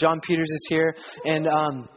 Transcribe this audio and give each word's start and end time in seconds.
John 0.00 0.20
Peters 0.26 0.50
is 0.50 0.66
here. 0.70 0.94
And 1.24 1.46
um, 1.46 1.88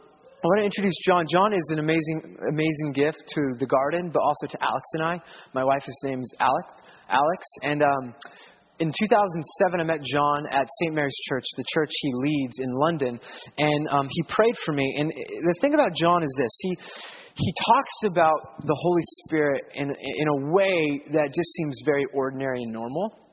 I 0.44 0.46
want 0.46 0.58
to 0.60 0.64
introduce 0.64 0.94
John. 1.06 1.26
John 1.26 1.54
is 1.54 1.66
an 1.72 1.78
amazing, 1.78 2.36
amazing 2.52 2.92
gift 2.92 3.24
to 3.28 3.40
the 3.58 3.66
garden, 3.66 4.10
but 4.12 4.20
also 4.20 4.46
to 4.46 4.58
Alex 4.60 4.84
and 4.92 5.02
I. 5.02 5.20
My 5.54 5.64
wife's 5.64 5.88
name 6.04 6.20
is 6.20 6.34
Alex. 6.38 6.68
Alex. 7.08 7.42
And 7.62 7.82
um, 7.82 8.14
in 8.78 8.92
2007, 8.92 9.80
I 9.80 9.84
met 9.84 10.02
John 10.04 10.44
at 10.50 10.66
St. 10.82 10.92
Mary's 10.92 11.16
Church, 11.28 11.44
the 11.56 11.64
church 11.72 11.90
he 12.02 12.10
leads 12.12 12.58
in 12.58 12.74
London, 12.74 13.18
and 13.56 13.88
um, 13.88 14.08
he 14.10 14.22
prayed 14.28 14.54
for 14.66 14.72
me. 14.72 14.96
And 14.98 15.10
the 15.10 15.56
thing 15.60 15.72
about 15.72 15.94
John 15.94 16.22
is 16.22 16.34
this: 16.36 16.58
he 16.60 16.76
he 17.36 17.54
talks 17.66 18.12
about 18.12 18.66
the 18.66 18.76
Holy 18.78 19.02
Spirit 19.24 19.64
in 19.74 19.90
in 19.90 20.28
a 20.28 20.52
way 20.52 21.00
that 21.12 21.32
just 21.34 21.52
seems 21.54 21.80
very 21.86 22.04
ordinary 22.12 22.62
and 22.62 22.72
normal. 22.72 23.23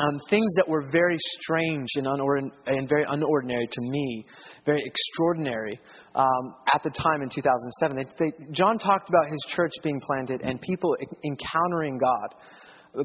Um, 0.00 0.20
things 0.30 0.46
that 0.56 0.68
were 0.68 0.88
very 0.92 1.16
strange 1.18 1.88
and, 1.96 2.06
unordin- 2.06 2.52
and 2.66 2.88
very 2.88 3.04
unordinary 3.06 3.68
to 3.68 3.80
me, 3.80 4.24
very 4.64 4.82
extraordinary 4.84 5.78
um, 6.14 6.54
at 6.72 6.84
the 6.84 6.90
time 6.90 7.22
in 7.22 7.28
2007. 7.28 7.96
They, 7.96 8.24
they, 8.24 8.52
John 8.52 8.78
talked 8.78 9.08
about 9.08 9.28
his 9.28 9.44
church 9.48 9.72
being 9.82 10.00
planted 10.00 10.40
and 10.42 10.60
people 10.60 10.96
encountering 11.24 11.98
God 11.98 12.34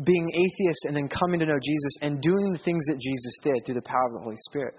being 0.05 0.30
atheists 0.30 0.85
and 0.85 0.95
then 0.95 1.08
coming 1.08 1.39
to 1.39 1.45
know 1.45 1.59
Jesus 1.61 1.97
and 2.02 2.22
doing 2.22 2.53
the 2.53 2.59
things 2.63 2.85
that 2.88 3.00
Jesus 3.00 3.39
did 3.44 3.66
through 3.66 3.75
the 3.75 3.81
power 3.81 4.07
of 4.07 4.13
the 4.13 4.23
Holy 4.23 4.38
Spirit. 4.50 4.73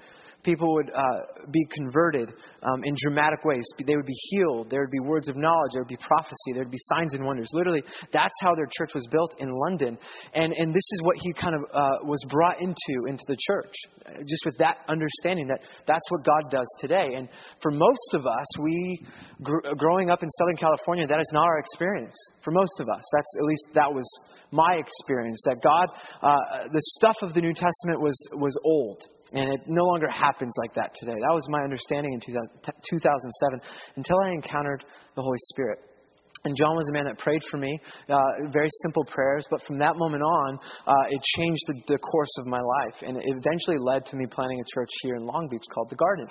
People 0.45 0.75
would 0.75 0.91
uh, 0.95 1.03
be 1.51 1.67
converted 1.75 2.29
um, 2.63 2.85
in 2.85 2.95
dramatic 3.03 3.45
ways. 3.45 3.65
They 3.87 3.97
would 3.97 4.07
be 4.07 4.21
healed. 4.31 4.71
There 4.71 4.81
would 4.83 4.91
be 4.91 5.01
words 5.01 5.29
of 5.29 5.37
knowledge. 5.37 5.73
There 5.73 5.83
would 5.83 5.89
be 5.89 5.99
prophecy. 6.07 6.53
There 6.53 6.63
would 6.63 6.71
be 6.71 6.85
signs 6.95 7.15
and 7.15 7.25
wonders. 7.25 7.49
Literally, 7.53 7.83
that's 8.13 8.35
how 8.41 8.55
their 8.55 8.69
church 8.71 8.93
was 8.95 9.07
built 9.11 9.35
in 9.39 9.49
London. 9.51 9.99
And, 10.35 10.53
and 10.53 10.71
this 10.71 10.85
is 10.93 11.03
what 11.03 11.17
he 11.21 11.33
kind 11.33 11.55
of 11.55 11.63
uh, 11.73 12.05
was 12.05 12.23
brought 12.29 12.61
into, 12.61 13.09
into 13.09 13.25
the 13.27 13.37
church. 13.41 13.75
Just 14.21 14.45
with 14.45 14.59
that 14.59 14.79
understanding 14.89 15.49
that 15.49 15.61
that's 15.87 16.05
what 16.11 16.25
God 16.25 16.51
does 16.51 16.69
today. 16.79 17.17
And 17.17 17.29
for 17.63 17.71
most 17.71 18.11
of 18.15 18.27
us, 18.27 18.47
we, 18.63 19.01
gr- 19.43 19.75
growing 19.77 20.11
up 20.11 20.23
in 20.23 20.29
Southern 20.29 20.57
California, 20.57 21.07
that 21.07 21.21
is 21.21 21.31
not 21.33 21.45
our 21.45 21.59
experience. 21.59 22.15
For 22.45 22.51
most 22.51 22.81
of 22.81 22.89
us, 22.89 23.03
that's 23.17 23.37
at 23.39 23.45
least 23.45 23.69
that 23.75 23.93
was 23.93 24.07
my 24.51 24.77
experience 24.79 25.43
that 25.47 25.59
God, 25.65 25.87
uh, 26.23 26.69
the 26.69 26.83
stuff 26.99 27.17
of 27.23 27.35
the 27.35 27.41
New 27.41 27.55
Testament 27.55 28.01
was, 28.01 28.17
was 28.35 28.57
old. 28.65 29.03
And 29.35 29.53
it 29.53 29.61
no 29.67 29.83
longer 29.83 30.09
happens 30.09 30.55
like 30.57 30.75
that 30.75 30.95
today. 30.95 31.13
That 31.13 31.35
was 31.35 31.47
my 31.51 31.61
understanding 31.63 32.15
in 32.15 32.21
2007 32.21 33.61
until 33.97 34.17
I 34.25 34.31
encountered 34.31 34.85
the 35.17 35.23
Holy 35.23 35.39
Spirit. 35.53 35.79
And 36.45 36.53
John 36.61 36.77
was 36.77 36.85
a 36.91 36.93
man 36.93 37.09
that 37.09 37.17
prayed 37.17 37.41
for 37.51 37.57
me, 37.57 37.73
uh, 38.05 38.53
very 38.53 38.69
simple 38.85 39.03
prayers, 39.09 39.49
but 39.49 39.65
from 39.65 39.79
that 39.81 39.97
moment 39.97 40.21
on, 40.21 40.59
uh, 40.85 41.09
it 41.09 41.17
changed 41.41 41.65
the, 41.73 41.97
the, 41.97 41.97
course 41.97 42.37
of 42.45 42.53
my 42.53 42.61
life. 42.61 43.01
And 43.01 43.17
it 43.17 43.25
eventually 43.25 43.81
led 43.81 44.05
to 44.13 44.17
me 44.21 44.29
planting 44.29 44.61
a 44.61 44.67
church 44.77 44.93
here 45.01 45.17
in 45.17 45.25
Long 45.25 45.49
Beach 45.51 45.65
called 45.73 45.89
The 45.89 45.97
Garden. 45.97 46.29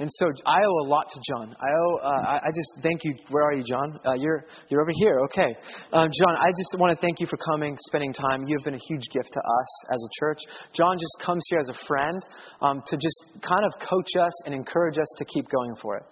And 0.00 0.08
so 0.16 0.32
I 0.48 0.64
owe 0.64 0.78
a 0.80 0.88
lot 0.88 1.04
to 1.12 1.20
John. 1.28 1.52
I 1.52 1.70
owe, 1.76 1.96
uh, 2.00 2.22
I, 2.24 2.36
I, 2.48 2.50
just 2.56 2.72
thank 2.80 3.04
you. 3.04 3.12
Where 3.28 3.44
are 3.44 3.52
you, 3.52 3.62
John? 3.62 4.00
Uh, 4.00 4.14
you're, 4.16 4.48
you're 4.70 4.80
over 4.80 4.96
here. 4.96 5.20
Okay. 5.28 5.52
Um, 5.92 6.08
John, 6.08 6.40
I 6.40 6.48
just 6.56 6.72
want 6.80 6.96
to 6.96 7.00
thank 7.04 7.20
you 7.20 7.26
for 7.28 7.36
coming, 7.52 7.76
spending 7.92 8.14
time. 8.14 8.48
You 8.48 8.56
have 8.56 8.64
been 8.64 8.80
a 8.80 8.86
huge 8.88 9.04
gift 9.12 9.28
to 9.28 9.40
us 9.44 9.70
as 9.92 10.00
a 10.00 10.10
church. 10.24 10.40
John 10.72 10.96
just 10.96 11.20
comes 11.20 11.44
here 11.50 11.60
as 11.60 11.68
a 11.68 11.78
friend 11.84 12.16
um, 12.62 12.80
to 12.86 12.96
just 12.96 13.44
kind 13.44 13.68
of 13.68 13.76
coach 13.76 14.16
us 14.16 14.32
and 14.46 14.54
encourage 14.54 14.96
us 14.96 15.12
to 15.18 15.24
keep 15.26 15.44
going 15.52 15.76
for 15.82 15.98
it. 16.00 16.04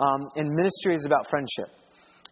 Um, 0.00 0.24
and 0.36 0.48
ministry 0.48 0.96
is 0.96 1.04
about 1.04 1.28
friendship. 1.28 1.83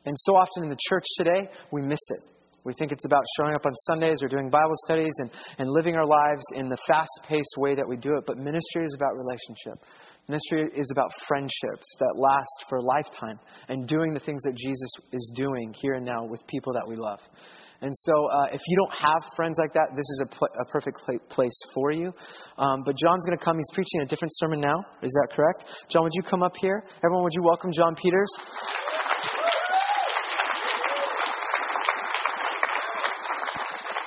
And 0.04 0.14
so 0.18 0.34
often 0.34 0.64
in 0.64 0.70
the 0.70 0.78
church 0.88 1.04
today, 1.16 1.48
we 1.70 1.82
miss 1.82 2.00
it. 2.10 2.32
We 2.64 2.72
think 2.74 2.92
it's 2.92 3.04
about 3.04 3.24
showing 3.40 3.54
up 3.54 3.66
on 3.66 3.74
Sundays 3.90 4.22
or 4.22 4.28
doing 4.28 4.48
Bible 4.48 4.74
studies 4.86 5.12
and, 5.18 5.30
and 5.58 5.68
living 5.68 5.96
our 5.96 6.06
lives 6.06 6.44
in 6.54 6.68
the 6.68 6.78
fast 6.86 7.10
paced 7.28 7.54
way 7.58 7.74
that 7.74 7.88
we 7.88 7.96
do 7.96 8.16
it. 8.16 8.24
But 8.24 8.38
ministry 8.38 8.84
is 8.84 8.94
about 8.94 9.16
relationship. 9.16 9.84
Ministry 10.28 10.70
is 10.78 10.88
about 10.92 11.10
friendships 11.26 11.96
that 11.98 12.14
last 12.14 12.64
for 12.68 12.78
a 12.78 12.82
lifetime 12.82 13.40
and 13.68 13.88
doing 13.88 14.14
the 14.14 14.20
things 14.20 14.42
that 14.44 14.54
Jesus 14.54 14.90
is 15.12 15.32
doing 15.34 15.74
here 15.82 15.94
and 15.94 16.04
now 16.04 16.24
with 16.24 16.46
people 16.46 16.72
that 16.72 16.86
we 16.86 16.94
love. 16.94 17.18
And 17.80 17.90
so, 17.92 18.12
uh, 18.30 18.46
if 18.52 18.60
you 18.68 18.76
don't 18.76 18.94
have 18.94 19.34
friends 19.34 19.58
like 19.58 19.72
that, 19.72 19.90
this 19.96 20.06
is 20.06 20.22
a, 20.22 20.36
pl- 20.36 20.54
a 20.60 20.64
perfect 20.66 21.00
pl- 21.04 21.18
place 21.28 21.58
for 21.74 21.90
you. 21.90 22.12
Um, 22.56 22.84
but 22.86 22.94
John's 22.96 23.26
going 23.26 23.36
to 23.36 23.44
come. 23.44 23.56
He's 23.56 23.74
preaching 23.74 24.02
a 24.02 24.06
different 24.06 24.30
sermon 24.36 24.60
now. 24.60 24.78
Is 25.02 25.10
that 25.10 25.34
correct? 25.34 25.64
John, 25.90 26.04
would 26.04 26.12
you 26.14 26.22
come 26.22 26.44
up 26.44 26.54
here? 26.60 26.84
Everyone, 27.04 27.24
would 27.24 27.34
you 27.34 27.42
welcome 27.42 27.72
John 27.72 27.96
Peters? 27.96 28.30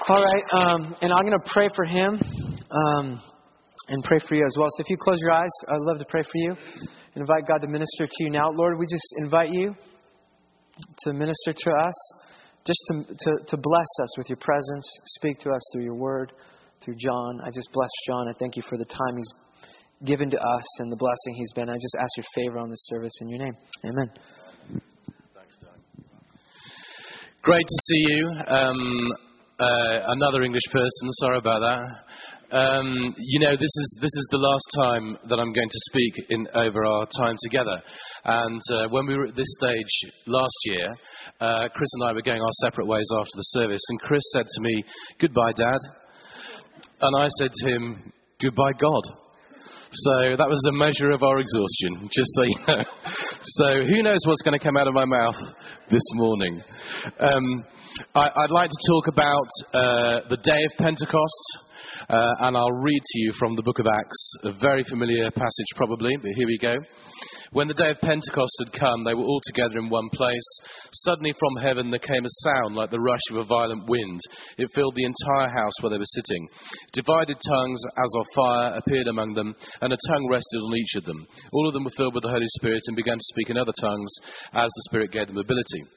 All 0.08 0.22
right, 0.22 0.46
um, 0.54 0.96
and 1.02 1.12
I'm 1.12 1.26
going 1.26 1.34
to 1.34 1.50
pray 1.50 1.68
for 1.76 1.84
him 1.84 2.22
um, 2.70 3.20
and 3.88 4.04
pray 4.04 4.20
for 4.20 4.36
you 4.36 4.46
as 4.46 4.56
well. 4.56 4.68
So 4.78 4.84
if 4.84 4.90
you 4.92 4.98
close 5.02 5.18
your 5.20 5.32
eyes, 5.32 5.50
I'd 5.68 5.82
love 5.82 5.98
to 5.98 6.06
pray 6.06 6.22
for 6.22 6.36
you. 6.36 6.52
And 6.52 7.22
invite 7.22 7.48
God 7.48 7.58
to 7.62 7.68
minister 7.68 8.06
to 8.06 8.24
you 8.24 8.30
now. 8.30 8.52
Lord, 8.54 8.78
we 8.78 8.86
just 8.86 9.16
invite 9.18 9.50
you 9.50 9.74
to 11.00 11.14
minister 11.14 11.54
to 11.54 11.72
us, 11.72 11.98
just 12.68 12.80
to, 12.92 13.16
to, 13.18 13.46
to 13.48 13.58
bless 13.58 13.88
us 14.04 14.18
with 14.20 14.30
your 14.30 14.38
presence. 14.38 14.86
Speak 15.18 15.40
to 15.40 15.50
us 15.50 15.62
through 15.74 15.86
your 15.86 15.96
word, 15.96 16.34
through 16.84 16.98
John. 17.00 17.40
I 17.44 17.50
just 17.50 17.70
bless 17.74 17.90
John. 18.06 18.28
I 18.30 18.34
thank 18.38 18.58
you 18.58 18.64
for 18.70 18.78
the 18.78 18.86
time 18.86 19.18
he's 19.18 19.34
given 20.06 20.30
to 20.30 20.38
us 20.38 20.80
and 20.82 20.92
the 20.92 20.98
blessing 20.98 21.34
he's 21.36 21.54
been. 21.54 21.68
I 21.68 21.82
just 21.82 21.98
ask 22.00 22.12
your 22.16 22.28
favor 22.36 22.60
on 22.60 22.70
this 22.70 22.86
service 22.92 23.18
in 23.22 23.30
your 23.30 23.40
name. 23.40 23.54
Amen. 23.86 24.12
Thanks, 25.34 25.58
Doug. 25.58 25.80
Great 27.42 27.66
to 27.66 27.78
see 27.88 28.06
you. 28.14 28.30
Um, 28.46 29.25
uh, 29.60 30.00
another 30.08 30.44
English 30.44 30.68
person. 30.72 31.12
Sorry 31.12 31.38
about 31.38 31.62
that. 31.62 32.56
Um, 32.56 33.16
you 33.18 33.40
know, 33.40 33.52
this 33.52 33.62
is 33.62 33.98
this 34.02 34.12
is 34.14 34.28
the 34.32 34.38
last 34.38 34.68
time 34.78 35.18
that 35.30 35.40
I'm 35.40 35.52
going 35.52 35.70
to 35.70 35.82
speak 35.90 36.14
in 36.30 36.48
over 36.54 36.86
our 36.86 37.08
time 37.18 37.36
together. 37.42 37.82
And 38.26 38.62
uh, 38.72 38.88
when 38.90 39.08
we 39.08 39.16
were 39.18 39.26
at 39.26 39.36
this 39.36 39.52
stage 39.60 40.12
last 40.28 40.58
year, 40.66 40.88
uh, 41.40 41.68
Chris 41.74 41.90
and 42.00 42.10
I 42.10 42.14
were 42.14 42.22
going 42.22 42.42
our 42.42 42.58
separate 42.64 42.88
ways 42.88 43.08
after 43.18 43.36
the 43.36 43.50
service, 43.60 43.82
and 43.90 44.00
Chris 44.02 44.24
said 44.34 44.46
to 44.46 44.62
me, 44.62 44.84
"Goodbye, 45.20 45.54
Dad," 45.56 45.80
and 47.02 47.16
I 47.18 47.28
said 47.40 47.52
to 47.52 47.70
him, 47.70 48.14
"Goodbye, 48.42 48.74
God." 48.80 49.25
So 49.96 50.36
that 50.36 50.50
was 50.50 50.60
a 50.68 50.76
measure 50.76 51.12
of 51.12 51.24
our 51.24 51.40
exhaustion, 51.40 52.10
just 52.12 52.28
so 52.36 52.44
you 52.44 52.60
know. 52.68 52.84
So 53.44 53.68
who 53.88 54.04
knows 54.04 54.20
what's 54.28 54.42
going 54.42 54.58
to 54.58 54.64
come 54.64 54.76
out 54.76 54.88
of 54.88 54.94
my 54.94 55.06
mouth 55.06 55.40
this 55.90 56.04
morning? 56.16 56.62
Um, 57.20 57.64
I, 58.14 58.42
would 58.44 58.52
like 58.52 58.70
to 58.70 58.82
talk 58.92 59.08
about 59.08 59.50
uh, 59.72 60.20
the 60.28 60.38
day 60.44 60.64
of 60.68 60.72
Pentecost, 60.80 61.44
uh, 62.10 62.44
and 62.44 62.58
I'll 62.58 62.84
read 62.84 63.02
to 63.02 63.20
you 63.20 63.32
from 63.40 63.56
the 63.56 63.64
book 63.64 63.80
of 63.80 63.88
Acts, 63.88 64.34
a 64.44 64.52
very 64.60 64.84
familiar 64.84 65.32
passage 65.32 65.72
probably, 65.76 66.12
but 66.18 66.32
here 66.36 66.48
we 66.48 66.58
go. 66.58 66.76
When 67.56 67.70
the 67.70 67.80
day 67.80 67.88
of 67.88 68.04
Pentecost 68.04 68.52
had 68.60 68.76
come, 68.76 69.06
they 69.06 69.14
were 69.14 69.24
all 69.24 69.40
together 69.48 69.80
in 69.80 69.88
one 69.88 70.10
place. 70.12 70.44
Suddenly 71.08 71.32
from 71.40 71.64
heaven 71.64 71.90
there 71.90 72.04
came 72.04 72.26
a 72.26 72.40
sound 72.44 72.76
like 72.76 72.92
the 72.92 73.00
rush 73.00 73.24
of 73.32 73.38
a 73.38 73.48
violent 73.48 73.88
wind. 73.88 74.20
It 74.58 74.68
filled 74.76 74.94
the 74.94 75.08
entire 75.08 75.48
house 75.48 75.72
where 75.80 75.90
they 75.90 75.98
were 75.98 76.20
sitting. 76.20 76.50
Divided 76.92 77.38
tongues 77.40 77.82
as 77.96 78.12
of 78.20 78.26
fire 78.36 78.76
appeared 78.76 79.08
among 79.08 79.36
them, 79.36 79.56
and 79.80 79.94
a 79.94 79.98
tongue 80.12 80.28
rested 80.30 80.60
on 80.60 80.76
each 80.76 80.96
of 80.98 81.06
them. 81.06 81.26
All 81.54 81.66
of 81.66 81.74
them 81.74 81.86
were 81.86 81.96
filled 81.96 82.14
with 82.14 82.24
the 82.24 82.36
Holy 82.36 82.52
Spirit 82.60 82.84
and 82.88 82.96
began 82.98 83.16
to 83.16 83.32
speak 83.32 83.50
in 83.50 83.56
other 83.56 83.72
tongues 83.80 84.12
as 84.52 84.68
the 84.68 84.84
Spirit 84.92 85.14
gave 85.14 85.28
them 85.28 85.38
ability. 85.38 85.88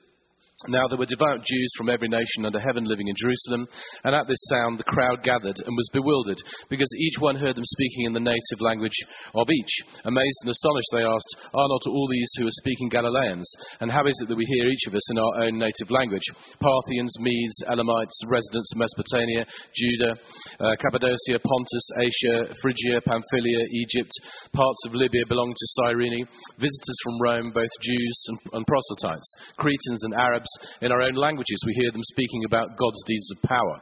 Now 0.66 0.90
there 0.90 0.98
were 0.98 1.06
devout 1.06 1.46
Jews 1.46 1.70
from 1.78 1.86
every 1.88 2.08
nation 2.10 2.42
under 2.42 2.58
heaven 2.58 2.82
living 2.82 3.06
in 3.06 3.14
Jerusalem, 3.14 3.68
and 4.02 4.10
at 4.10 4.26
this 4.26 4.42
sound 4.50 4.74
the 4.74 4.90
crowd 4.90 5.22
gathered 5.22 5.54
and 5.54 5.70
was 5.70 5.94
bewildered, 5.94 6.42
because 6.66 6.90
each 6.98 7.14
one 7.22 7.38
heard 7.38 7.54
them 7.54 7.64
speaking 7.78 8.10
in 8.10 8.12
the 8.12 8.26
native 8.26 8.58
language 8.58 8.98
of 9.38 9.46
each. 9.46 9.74
Amazed 10.02 10.40
and 10.42 10.50
astonished, 10.50 10.90
they 10.90 11.06
asked, 11.06 11.54
Are 11.54 11.70
not 11.70 11.86
all 11.86 12.08
these 12.10 12.30
who 12.34 12.46
are 12.50 12.58
speaking 12.58 12.90
Galileans? 12.90 13.46
And 13.78 13.86
how 13.86 14.02
is 14.02 14.18
it 14.18 14.26
that 14.26 14.34
we 14.34 14.50
hear 14.50 14.66
each 14.66 14.82
of 14.90 14.98
us 14.98 15.06
in 15.14 15.18
our 15.22 15.46
own 15.46 15.62
native 15.62 15.94
language? 15.94 16.26
Parthians, 16.58 17.14
Medes, 17.22 17.62
Elamites, 17.70 18.18
residents 18.26 18.74
of 18.74 18.82
Mesopotamia, 18.82 19.46
Judah, 19.78 20.18
uh, 20.58 20.74
Cappadocia, 20.82 21.38
Pontus, 21.38 21.86
Asia, 22.02 22.50
Phrygia, 22.58 22.98
Pamphylia, 23.06 23.62
Egypt, 23.78 24.10
parts 24.50 24.82
of 24.90 24.98
Libya 24.98 25.22
belonging 25.30 25.54
to 25.54 25.70
Cyrene, 25.78 26.26
visitors 26.58 26.98
from 27.06 27.22
Rome, 27.22 27.54
both 27.54 27.70
Jews 27.78 28.18
and, 28.26 28.38
and 28.58 28.66
proselytes, 28.66 29.30
Cretans 29.54 30.02
and 30.02 30.18
Arabs 30.18 30.47
in 30.82 30.92
our 30.92 31.02
own 31.02 31.14
languages, 31.14 31.58
we 31.66 31.74
hear 31.80 31.90
them 31.90 32.02
speaking 32.02 32.44
about 32.46 32.76
God's 32.76 33.02
deeds 33.06 33.30
of 33.32 33.48
power. 33.48 33.76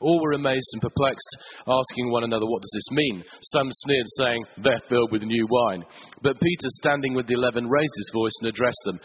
All 0.00 0.20
were 0.22 0.32
amazed 0.32 0.68
and 0.74 0.82
perplexed, 0.82 1.36
asking 1.66 2.10
one 2.10 2.24
another, 2.24 2.46
What 2.46 2.62
does 2.62 2.72
this 2.74 2.96
mean? 2.96 3.24
Some 3.54 3.68
sneered, 3.70 4.06
saying, 4.18 4.44
They're 4.62 4.82
filled 4.88 5.12
with 5.12 5.22
new 5.22 5.46
wine. 5.48 5.84
But 6.22 6.40
Peter, 6.40 6.68
standing 6.80 7.14
with 7.14 7.26
the 7.26 7.34
eleven, 7.34 7.68
raised 7.68 7.94
his 7.96 8.10
voice 8.14 8.34
and 8.40 8.48
addressed 8.48 8.82
them. 8.84 9.00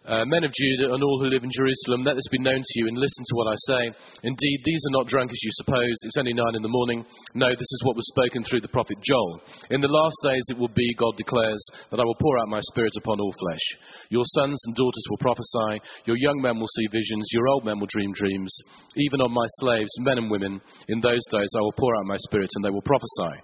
Uh, 0.00 0.24
men 0.24 0.48
of 0.48 0.52
Judah 0.56 0.96
and 0.96 1.04
all 1.04 1.20
who 1.20 1.28
live 1.28 1.44
in 1.44 1.52
Jerusalem, 1.52 2.08
let 2.08 2.16
this 2.16 2.32
be 2.32 2.40
known 2.40 2.56
to 2.56 2.74
you 2.80 2.88
and 2.88 2.96
listen 2.96 3.20
to 3.20 3.36
what 3.36 3.52
I 3.52 3.56
say. 3.68 3.82
Indeed, 4.24 4.58
these 4.64 4.80
are 4.88 4.96
not 4.96 5.12
drunk 5.12 5.28
as 5.28 5.44
you 5.44 5.52
suppose. 5.60 5.92
It's 6.08 6.16
only 6.16 6.32
nine 6.32 6.56
in 6.56 6.64
the 6.64 6.72
morning. 6.72 7.04
No, 7.36 7.52
this 7.52 7.68
is 7.68 7.82
what 7.84 8.00
was 8.00 8.08
spoken 8.08 8.40
through 8.40 8.64
the 8.64 8.72
prophet 8.72 8.96
Joel. 9.04 9.44
In 9.68 9.84
the 9.84 9.92
last 9.92 10.16
days 10.24 10.40
it 10.48 10.56
will 10.56 10.72
be, 10.72 10.88
God 10.96 11.20
declares, 11.20 11.60
that 11.92 12.00
I 12.00 12.08
will 12.08 12.16
pour 12.16 12.40
out 12.40 12.48
my 12.48 12.64
spirit 12.72 12.96
upon 12.96 13.20
all 13.20 13.34
flesh. 13.44 13.66
Your 14.08 14.24
sons 14.40 14.56
and 14.64 14.72
daughters 14.72 15.04
will 15.12 15.20
prophesy. 15.20 15.84
Your 16.08 16.16
young 16.16 16.40
men 16.40 16.56
will 16.56 16.72
see 16.80 16.88
visions. 16.88 17.28
Your 17.36 17.52
old 17.52 17.68
men 17.68 17.76
will 17.76 17.92
dream 17.92 18.16
dreams. 18.16 18.56
Even 18.96 19.20
on 19.20 19.36
my 19.36 19.44
slaves, 19.60 19.92
men 20.00 20.16
and 20.16 20.32
women, 20.32 20.64
in 20.88 21.04
those 21.04 21.24
days 21.28 21.52
I 21.52 21.60
will 21.60 21.76
pour 21.76 21.92
out 22.00 22.08
my 22.08 22.16
spirit 22.24 22.48
and 22.56 22.64
they 22.64 22.72
will 22.72 22.88
prophesy. 22.88 23.36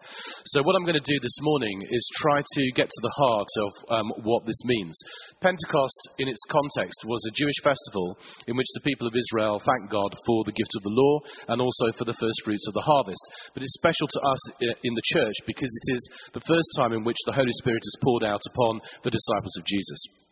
So, 0.57 0.65
what 0.65 0.73
I'm 0.73 0.89
going 0.89 0.97
to 0.97 1.05
do 1.05 1.21
this 1.21 1.39
morning 1.45 1.85
is 1.85 2.17
try 2.17 2.41
to 2.41 2.63
get 2.73 2.89
to 2.89 3.03
the 3.05 3.17
heart 3.21 3.53
of 3.61 3.71
um, 3.93 4.09
what 4.25 4.49
this 4.49 4.65
means. 4.65 4.97
Pentecost, 5.45 6.01
in 6.17 6.33
its 6.33 6.41
context 6.49 7.05
was 7.05 7.23
a 7.27 7.37
Jewish 7.37 7.61
festival 7.63 8.19
in 8.47 8.57
which 8.57 8.71
the 8.75 8.87
people 8.87 9.07
of 9.07 9.15
Israel 9.15 9.61
thanked 9.61 9.93
God 9.93 10.15
for 10.27 10.45
the 10.45 10.57
gift 10.57 10.73
of 10.77 10.83
the 10.83 10.95
law 10.95 11.21
and 11.49 11.61
also 11.61 11.93
for 11.99 12.05
the 12.05 12.17
first 12.17 12.39
fruits 12.45 12.67
of 12.69 12.75
the 12.75 12.87
harvest. 12.87 13.25
But 13.55 13.63
it's 13.63 13.79
special 13.79 14.09
to 14.09 14.21
us 14.21 14.43
in 14.63 14.95
the 14.95 15.09
church 15.17 15.37
because 15.47 15.71
it 15.71 15.87
is 15.95 16.03
the 16.33 16.47
first 16.47 16.71
time 16.77 16.93
in 16.93 17.05
which 17.05 17.19
the 17.27 17.37
Holy 17.37 17.53
Spirit 17.63 17.83
is 17.83 17.99
poured 18.03 18.25
out 18.25 18.43
upon 18.53 18.81
the 19.03 19.11
disciples 19.11 19.57
of 19.59 19.67
Jesus. 19.67 20.26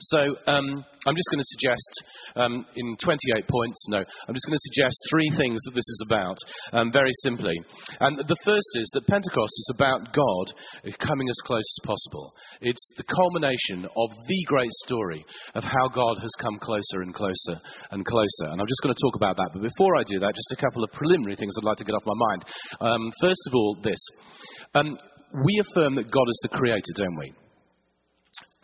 So 0.00 0.18
um, 0.46 0.84
I'm 1.06 1.16
just 1.16 1.30
going 1.30 1.42
to 1.42 1.52
suggest, 1.56 1.92
um, 2.36 2.66
in 2.76 2.96
28 2.96 3.48
points, 3.48 3.78
no, 3.88 3.98
I'm 3.98 4.34
just 4.34 4.46
going 4.46 4.56
to 4.56 4.68
suggest 4.72 4.96
three 5.10 5.30
things 5.36 5.60
that 5.64 5.74
this 5.74 5.88
is 5.88 6.00
about, 6.06 6.38
um, 6.72 6.92
very 6.92 7.12
simply. 7.22 7.54
And 8.00 8.18
the 8.18 8.40
first 8.44 8.70
is 8.80 8.88
that 8.94 9.06
Pentecost 9.06 9.52
is 9.52 9.70
about 9.74 10.12
God 10.12 10.46
coming 10.98 11.28
as 11.28 11.40
close 11.44 11.64
as 11.64 11.86
possible. 11.86 12.32
It's 12.60 12.84
the 12.96 13.04
culmination 13.04 13.84
of 13.84 14.08
the 14.28 14.40
great 14.48 14.72
story 14.88 15.24
of 15.54 15.64
how 15.64 15.88
God 15.92 16.18
has 16.20 16.32
come 16.40 16.58
closer 16.60 17.04
and 17.04 17.12
closer 17.14 17.60
and 17.90 18.04
closer. 18.04 18.48
And 18.48 18.60
I'm 18.60 18.70
just 18.70 18.82
going 18.82 18.94
to 18.94 19.04
talk 19.04 19.16
about 19.16 19.36
that. 19.36 19.50
But 19.52 19.62
before 19.62 19.96
I 19.96 20.04
do 20.08 20.18
that, 20.20 20.34
just 20.34 20.56
a 20.56 20.62
couple 20.62 20.84
of 20.84 20.90
preliminary 20.92 21.36
things 21.36 21.54
I'd 21.58 21.68
like 21.68 21.78
to 21.78 21.84
get 21.84 21.94
off 21.94 22.08
my 22.08 22.20
mind. 22.32 22.44
Um, 22.80 23.12
first 23.20 23.42
of 23.48 23.54
all, 23.54 23.76
this. 23.82 24.00
Um, 24.74 24.96
we 25.44 25.60
affirm 25.60 25.96
that 25.96 26.10
God 26.10 26.28
is 26.28 26.40
the 26.42 26.56
creator, 26.56 26.94
don't 26.96 27.18
we? 27.18 27.34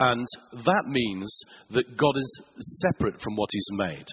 And 0.00 0.26
that 0.64 0.85
means 0.87 1.31
that 1.70 1.97
God 1.97 2.17
is 2.17 2.43
separate 2.82 3.20
from 3.20 3.37
what 3.37 3.50
He's 3.52 3.69
made. 3.73 4.06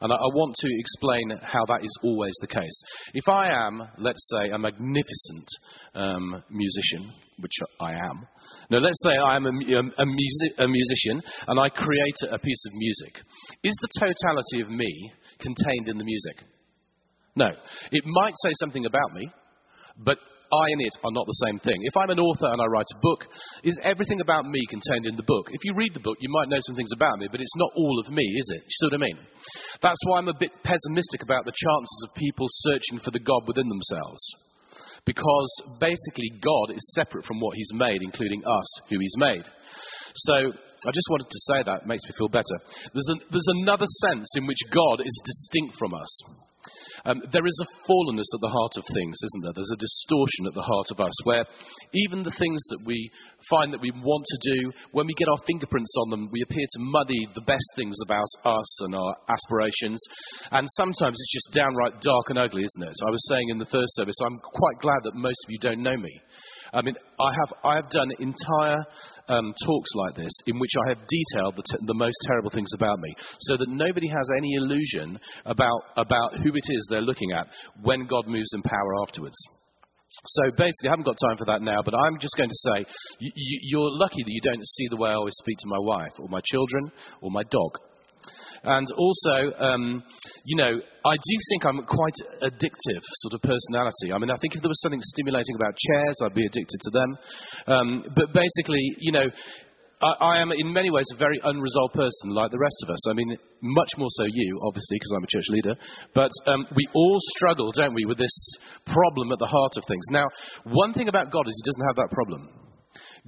And 0.00 0.12
I, 0.12 0.16
want 0.16 0.54
to 0.56 0.68
explain 0.78 1.38
how 1.42 1.64
that 1.66 1.84
is 1.84 1.98
always 2.02 2.34
the 2.40 2.46
case. 2.46 2.82
If 3.14 3.28
I 3.28 3.46
am, 3.66 3.82
let's 3.98 4.28
say, 4.32 4.50
a 4.50 4.58
magnificent 4.58 5.48
um, 5.94 6.42
musician, 6.50 7.12
which 7.38 7.52
I 7.80 7.92
am, 7.92 8.26
now 8.70 8.78
let's 8.78 8.98
say 9.02 9.10
I 9.10 9.36
am 9.36 9.46
a, 9.46 9.50
a, 9.50 10.06
music, 10.06 10.52
a 10.58 10.68
musician 10.68 11.22
and 11.48 11.60
I 11.60 11.68
create 11.68 12.18
a 12.30 12.38
piece 12.38 12.64
of 12.66 12.72
music, 12.74 13.14
is 13.62 13.76
the 13.80 14.00
totality 14.00 14.60
of 14.62 14.70
me 14.70 15.12
contained 15.40 15.88
in 15.88 15.98
the 15.98 16.04
music? 16.04 16.44
No. 17.36 17.50
It 17.90 18.04
might 18.06 18.34
say 18.44 18.52
something 18.60 18.86
about 18.86 19.12
me, 19.14 19.30
but 19.98 20.18
I 20.54 20.70
and 20.70 20.80
it 20.86 20.94
are 21.02 21.10
not 21.10 21.26
the 21.26 21.42
same 21.50 21.58
thing. 21.58 21.78
If 21.82 21.96
I'm 21.98 22.14
an 22.14 22.22
author 22.22 22.46
and 22.46 22.62
I 22.62 22.66
write 22.70 22.86
a 22.94 23.02
book, 23.02 23.26
is 23.66 23.74
everything 23.82 24.20
about 24.22 24.46
me 24.46 24.62
contained 24.70 25.10
in 25.10 25.18
the 25.18 25.26
book? 25.26 25.50
If 25.50 25.66
you 25.66 25.74
read 25.74 25.94
the 25.94 26.04
book, 26.04 26.18
you 26.20 26.30
might 26.30 26.48
know 26.48 26.62
some 26.62 26.76
things 26.76 26.94
about 26.94 27.18
me, 27.18 27.26
but 27.30 27.40
it's 27.40 27.58
not 27.58 27.74
all 27.74 27.98
of 27.98 28.12
me, 28.12 28.22
is 28.22 28.48
it? 28.54 28.62
You 28.62 28.74
see 28.78 28.86
what 28.86 29.00
I 29.00 29.06
mean? 29.10 29.18
That's 29.82 30.02
why 30.06 30.18
I'm 30.18 30.30
a 30.30 30.38
bit 30.38 30.54
pessimistic 30.62 31.26
about 31.26 31.44
the 31.44 31.58
chances 31.58 31.98
of 32.06 32.14
people 32.14 32.46
searching 32.70 33.02
for 33.02 33.10
the 33.10 33.24
God 33.24 33.42
within 33.50 33.66
themselves. 33.66 34.22
Because 35.04 35.50
basically, 35.80 36.32
God 36.40 36.72
is 36.72 36.94
separate 36.94 37.26
from 37.26 37.40
what 37.40 37.56
He's 37.56 37.74
made, 37.74 38.00
including 38.00 38.40
us, 38.46 38.68
who 38.88 38.96
He's 38.98 39.18
made. 39.18 39.44
So, 40.14 40.34
I 40.86 40.92
just 40.92 41.10
wanted 41.10 41.28
to 41.28 41.44
say 41.52 41.62
that. 41.64 41.82
It 41.82 41.88
makes 41.88 42.04
me 42.04 42.16
feel 42.16 42.28
better. 42.28 42.56
There's, 42.92 43.10
a, 43.12 43.16
there's 43.28 43.52
another 43.60 43.86
sense 44.08 44.28
in 44.36 44.46
which 44.46 44.60
God 44.72 45.00
is 45.00 45.20
distinct 45.24 45.76
from 45.78 45.92
us. 45.92 46.12
Um, 47.04 47.20
there 47.32 47.44
is 47.44 47.60
a 47.60 47.70
fallenness 47.84 48.32
at 48.32 48.40
the 48.40 48.48
heart 48.48 48.74
of 48.80 48.84
things, 48.88 49.16
isn't 49.20 49.42
there? 49.44 49.52
There's 49.54 49.76
a 49.76 49.84
distortion 49.84 50.48
at 50.48 50.54
the 50.54 50.64
heart 50.64 50.88
of 50.90 51.00
us 51.00 51.12
where 51.24 51.44
even 51.92 52.22
the 52.22 52.34
things 52.38 52.64
that 52.72 52.80
we 52.86 53.10
find 53.50 53.72
that 53.72 53.84
we 53.84 53.92
want 53.92 54.24
to 54.24 54.56
do, 54.56 54.72
when 54.92 55.06
we 55.06 55.14
get 55.20 55.28
our 55.28 55.40
fingerprints 55.46 55.92
on 56.00 56.10
them, 56.10 56.28
we 56.32 56.40
appear 56.40 56.64
to 56.64 56.80
muddy 56.80 57.28
the 57.34 57.44
best 57.44 57.68
things 57.76 57.96
about 58.04 58.28
us 58.44 58.70
and 58.88 58.94
our 58.94 59.12
aspirations. 59.28 60.00
And 60.50 60.64
sometimes 60.80 61.20
it's 61.20 61.34
just 61.34 61.52
downright 61.52 62.00
dark 62.00 62.32
and 62.32 62.38
ugly, 62.38 62.64
isn't 62.64 62.88
it? 62.88 62.96
So 62.96 63.06
I 63.06 63.12
was 63.12 63.28
saying 63.28 63.48
in 63.50 63.58
the 63.58 63.68
first 63.68 63.92
service, 63.96 64.16
I'm 64.24 64.40
quite 64.40 64.80
glad 64.80 65.04
that 65.04 65.14
most 65.14 65.44
of 65.44 65.50
you 65.52 65.58
don't 65.60 65.82
know 65.82 65.96
me. 65.96 66.20
I 66.74 66.82
mean, 66.82 66.96
I 67.20 67.30
have, 67.30 67.52
I 67.64 67.74
have 67.76 67.88
done 67.90 68.10
entire 68.18 68.76
um, 69.28 69.54
talks 69.64 69.90
like 69.94 70.16
this 70.16 70.32
in 70.46 70.58
which 70.58 70.72
I 70.84 70.88
have 70.90 70.98
detailed 71.06 71.56
the, 71.56 71.62
t- 71.62 71.86
the 71.86 71.94
most 71.94 72.16
terrible 72.26 72.50
things 72.50 72.70
about 72.74 72.98
me 72.98 73.14
so 73.40 73.56
that 73.56 73.68
nobody 73.68 74.08
has 74.08 74.28
any 74.38 74.54
illusion 74.54 75.18
about, 75.46 75.82
about 75.96 76.36
who 76.42 76.50
it 76.50 76.66
is 76.68 76.86
they're 76.90 77.00
looking 77.00 77.32
at 77.32 77.46
when 77.82 78.06
God 78.06 78.26
moves 78.26 78.50
in 78.54 78.62
power 78.62 79.02
afterwards. 79.06 79.36
So 80.26 80.42
basically, 80.56 80.88
I 80.88 80.92
haven't 80.92 81.06
got 81.06 81.16
time 81.18 81.36
for 81.36 81.44
that 81.46 81.62
now, 81.62 81.82
but 81.84 81.94
I'm 81.94 82.18
just 82.20 82.36
going 82.36 82.50
to 82.50 82.62
say 82.74 82.86
you're 83.18 83.90
lucky 83.98 84.22
that 84.22 84.30
you 84.30 84.40
don't 84.42 84.64
see 84.64 84.86
the 84.90 84.96
way 84.96 85.10
I 85.10 85.14
always 85.14 85.34
speak 85.38 85.58
to 85.58 85.66
my 85.66 85.78
wife 85.80 86.12
or 86.18 86.28
my 86.28 86.40
children 86.44 86.92
or 87.20 87.30
my 87.30 87.42
dog. 87.50 87.78
And 88.64 88.86
also, 88.96 89.36
um, 89.60 90.02
you 90.44 90.56
know, 90.56 90.72
I 90.72 91.14
do 91.14 91.34
think 91.50 91.66
I'm 91.66 91.84
quite 91.84 92.16
addictive 92.42 93.02
sort 93.24 93.34
of 93.34 93.42
personality. 93.42 94.12
I 94.12 94.18
mean, 94.18 94.30
I 94.30 94.36
think 94.40 94.56
if 94.56 94.62
there 94.62 94.72
was 94.72 94.80
something 94.80 95.02
stimulating 95.02 95.56
about 95.56 95.76
chairs, 95.76 96.16
I'd 96.24 96.34
be 96.34 96.46
addicted 96.46 96.80
to 96.80 96.90
them. 96.90 97.10
Um, 97.66 98.04
but 98.16 98.32
basically, 98.32 98.80
you 98.98 99.12
know, 99.12 99.28
I, 100.02 100.36
I, 100.36 100.42
am 100.42 100.50
in 100.52 100.72
many 100.72 100.90
ways 100.90 101.06
a 101.14 101.18
very 101.18 101.38
unresolved 101.44 101.94
person, 101.94 102.30
like 102.30 102.50
the 102.50 102.58
rest 102.58 102.76
of 102.82 102.90
us. 102.90 103.00
I 103.08 103.12
mean, 103.12 103.36
much 103.62 103.90
more 103.96 104.08
so 104.10 104.24
you, 104.26 104.60
obviously, 104.64 104.96
because 104.96 105.12
I'm 105.16 105.24
a 105.24 105.32
church 105.32 105.48
leader. 105.48 105.74
But 106.14 106.30
um, 106.46 106.66
we 106.74 106.88
all 106.94 107.18
struggle, 107.36 107.70
don't 107.72 107.94
we, 107.94 108.04
with 108.04 108.18
this 108.18 108.36
problem 108.86 109.30
at 109.32 109.38
the 109.38 109.46
heart 109.46 109.72
of 109.76 109.84
things. 109.86 110.04
Now, 110.10 110.26
one 110.64 110.92
thing 110.92 111.08
about 111.08 111.30
God 111.30 111.46
is 111.46 111.62
He 111.62 111.68
doesn't 111.68 111.86
have 111.86 111.96
that 111.96 112.10
problem. 112.12 112.63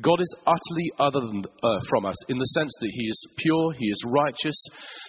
God 0.02 0.20
is 0.20 0.37
utterly 0.44 0.93
other 0.98 1.20
than, 1.20 1.43
uh, 1.62 1.81
from 1.88 2.04
us 2.04 2.16
in 2.28 2.37
the 2.37 2.52
sense 2.52 2.72
that 2.81 2.93
He 2.93 3.06
is 3.08 3.26
pure, 3.38 3.72
He 3.72 3.87
is 3.87 4.04
righteous, 4.04 4.60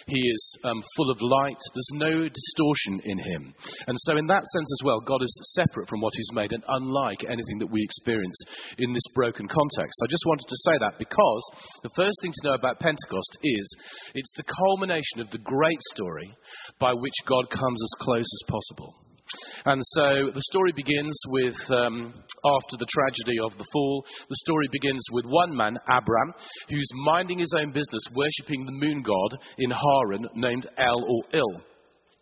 He 0.06 0.16
is 0.18 0.56
um, 0.64 0.82
full 0.96 1.10
of 1.10 1.20
light. 1.20 1.60
There's 1.74 1.92
no 1.92 2.28
distortion 2.28 3.00
in 3.04 3.18
Him. 3.18 3.54
And 3.86 3.96
so, 4.08 4.16
in 4.16 4.26
that 4.28 4.46
sense 4.48 4.70
as 4.72 4.84
well, 4.84 5.00
God 5.00 5.22
is 5.22 5.52
separate 5.60 5.88
from 5.88 6.00
what 6.00 6.14
He's 6.16 6.32
made 6.32 6.52
and 6.52 6.64
unlike 6.68 7.24
anything 7.24 7.58
that 7.58 7.70
we 7.70 7.84
experience 7.84 8.40
in 8.78 8.94
this 8.94 9.06
broken 9.14 9.46
context. 9.46 10.00
I 10.00 10.08
just 10.08 10.24
wanted 10.26 10.48
to 10.48 10.62
say 10.64 10.76
that 10.80 10.98
because 10.98 11.44
the 11.82 11.92
first 11.94 12.16
thing 12.22 12.32
to 12.32 12.48
know 12.48 12.54
about 12.54 12.80
Pentecost 12.80 13.38
is 13.42 13.76
it's 14.14 14.32
the 14.36 14.48
culmination 14.48 15.20
of 15.20 15.30
the 15.30 15.44
great 15.44 15.82
story 15.92 16.32
by 16.78 16.94
which 16.94 17.14
God 17.26 17.50
comes 17.50 17.82
as 17.82 18.04
close 18.04 18.24
as 18.24 18.48
possible. 18.48 19.07
And 19.64 19.80
so 19.82 20.30
the 20.32 20.42
story 20.50 20.72
begins 20.74 21.18
with, 21.28 21.56
um, 21.70 22.14
after 22.44 22.76
the 22.78 22.86
tragedy 22.88 23.38
of 23.44 23.56
the 23.58 23.66
fall, 23.72 24.04
the 24.28 24.36
story 24.36 24.66
begins 24.72 25.04
with 25.12 25.24
one 25.26 25.54
man, 25.54 25.76
Abram, 25.88 26.32
who's 26.68 26.90
minding 27.04 27.38
his 27.38 27.54
own 27.56 27.72
business, 27.72 28.02
worshipping 28.14 28.64
the 28.64 28.86
moon 28.86 29.02
god 29.02 29.38
in 29.58 29.70
Haran 29.70 30.28
named 30.34 30.66
El 30.78 31.04
or 31.04 31.22
Il. 31.32 31.62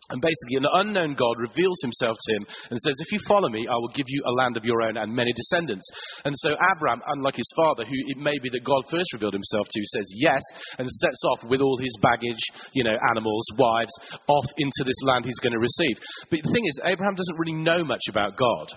And 0.09 0.23
basically, 0.23 0.55
an 0.63 0.87
unknown 0.87 1.19
God 1.19 1.35
reveals 1.35 1.75
himself 1.83 2.15
to 2.15 2.31
him 2.39 2.47
and 2.71 2.79
says, 2.79 2.95
If 3.03 3.11
you 3.11 3.19
follow 3.27 3.49
me, 3.49 3.67
I 3.67 3.75
will 3.75 3.91
give 3.91 4.07
you 4.07 4.23
a 4.23 4.31
land 4.31 4.55
of 4.55 4.63
your 4.63 4.81
own 4.81 4.95
and 4.95 5.11
many 5.11 5.33
descendants. 5.35 5.83
And 6.23 6.31
so, 6.39 6.55
Abram, 6.55 7.03
unlike 7.07 7.35
his 7.35 7.51
father, 7.55 7.83
who 7.83 7.99
it 8.07 8.17
may 8.17 8.39
be 8.39 8.47
that 8.55 8.63
God 8.63 8.87
first 8.87 9.11
revealed 9.11 9.35
himself 9.35 9.67
to, 9.67 9.81
says 9.83 10.07
yes 10.15 10.39
and 10.79 10.87
sets 10.87 11.21
off 11.27 11.49
with 11.51 11.59
all 11.59 11.77
his 11.77 11.91
baggage, 11.99 12.39
you 12.71 12.87
know, 12.87 12.95
animals, 13.11 13.43
wives, 13.59 13.91
off 14.31 14.47
into 14.55 14.81
this 14.87 15.01
land 15.03 15.25
he's 15.25 15.43
going 15.43 15.51
to 15.51 15.59
receive. 15.59 15.99
But 16.31 16.39
the 16.39 16.55
thing 16.55 16.63
is, 16.63 16.79
Abraham 16.87 17.19
doesn't 17.19 17.39
really 17.43 17.59
know 17.59 17.83
much 17.83 18.07
about 18.07 18.39
God. 18.39 18.67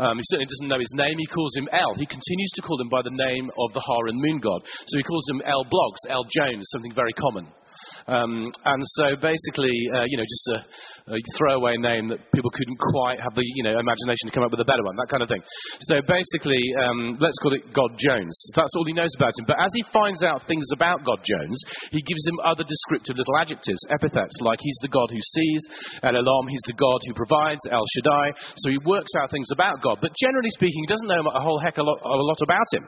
Um, 0.00 0.16
he 0.16 0.24
certainly 0.32 0.48
doesn't 0.48 0.72
know 0.72 0.80
his 0.80 0.96
name. 0.96 1.20
He 1.20 1.28
calls 1.28 1.52
him 1.52 1.68
El. 1.68 2.00
He 2.00 2.08
continues 2.08 2.52
to 2.56 2.64
call 2.64 2.80
him 2.80 2.88
by 2.88 3.04
the 3.04 3.12
name 3.12 3.52
of 3.60 3.76
the 3.76 3.84
Haran 3.84 4.16
moon 4.16 4.40
god. 4.40 4.64
So 4.88 4.96
he 4.96 5.04
calls 5.04 5.28
him 5.28 5.44
El 5.44 5.68
Blogs, 5.68 6.00
El 6.08 6.24
Jones, 6.32 6.64
something 6.72 6.96
very 6.96 7.12
common. 7.12 7.52
Um, 8.06 8.52
and 8.64 8.82
so 8.84 9.16
basically, 9.16 9.72
uh, 9.94 10.04
you 10.06 10.16
know, 10.16 10.24
just 10.24 10.48
a, 10.48 10.58
a, 11.10 11.18
throwaway 11.38 11.76
name 11.76 12.08
that 12.08 12.20
people 12.32 12.50
couldn't 12.50 12.78
quite 12.92 13.20
have 13.20 13.34
the, 13.34 13.44
you 13.44 13.62
know, 13.62 13.78
imagination 13.78 14.26
to 14.26 14.34
come 14.34 14.44
up 14.44 14.50
with 14.50 14.60
a 14.60 14.68
better 14.68 14.82
one, 14.82 14.96
that 14.96 15.10
kind 15.10 15.22
of 15.22 15.28
thing. 15.28 15.42
So 15.86 16.00
basically, 16.04 16.60
um, 16.84 17.16
let's 17.20 17.38
call 17.38 17.54
it 17.54 17.64
God 17.72 17.94
Jones. 17.96 18.34
That's 18.56 18.72
all 18.76 18.84
he 18.86 18.96
knows 18.96 19.12
about 19.16 19.32
him. 19.38 19.46
But 19.46 19.60
as 19.60 19.72
he 19.74 19.84
finds 19.92 20.24
out 20.24 20.46
things 20.46 20.66
about 20.74 21.04
God 21.04 21.20
Jones, 21.24 21.58
he 21.90 22.02
gives 22.02 22.24
him 22.26 22.38
other 22.44 22.64
descriptive 22.64 23.16
little 23.16 23.36
adjectives, 23.38 23.80
epithets, 23.90 24.36
like 24.40 24.58
he's 24.60 24.78
the 24.82 24.92
God 24.92 25.08
who 25.10 25.20
sees, 25.20 25.62
El 26.02 26.16
Elam, 26.16 26.44
he's 26.48 26.64
the 26.66 26.78
God 26.78 27.00
who 27.06 27.14
provides, 27.14 27.60
El 27.70 27.84
Shaddai. 27.96 28.34
So 28.56 28.70
he 28.70 28.78
works 28.84 29.12
out 29.20 29.30
things 29.30 29.48
about 29.52 29.82
God. 29.82 29.98
But 30.00 30.12
generally 30.16 30.50
speaking, 30.50 30.82
he 30.84 30.90
doesn't 30.92 31.08
know 31.08 31.22
a 31.22 31.42
whole 31.42 31.60
heck 31.60 31.78
a 31.78 31.82
lot, 31.82 31.98
a 32.02 32.08
lot 32.08 32.40
about 32.42 32.68
him. 32.72 32.84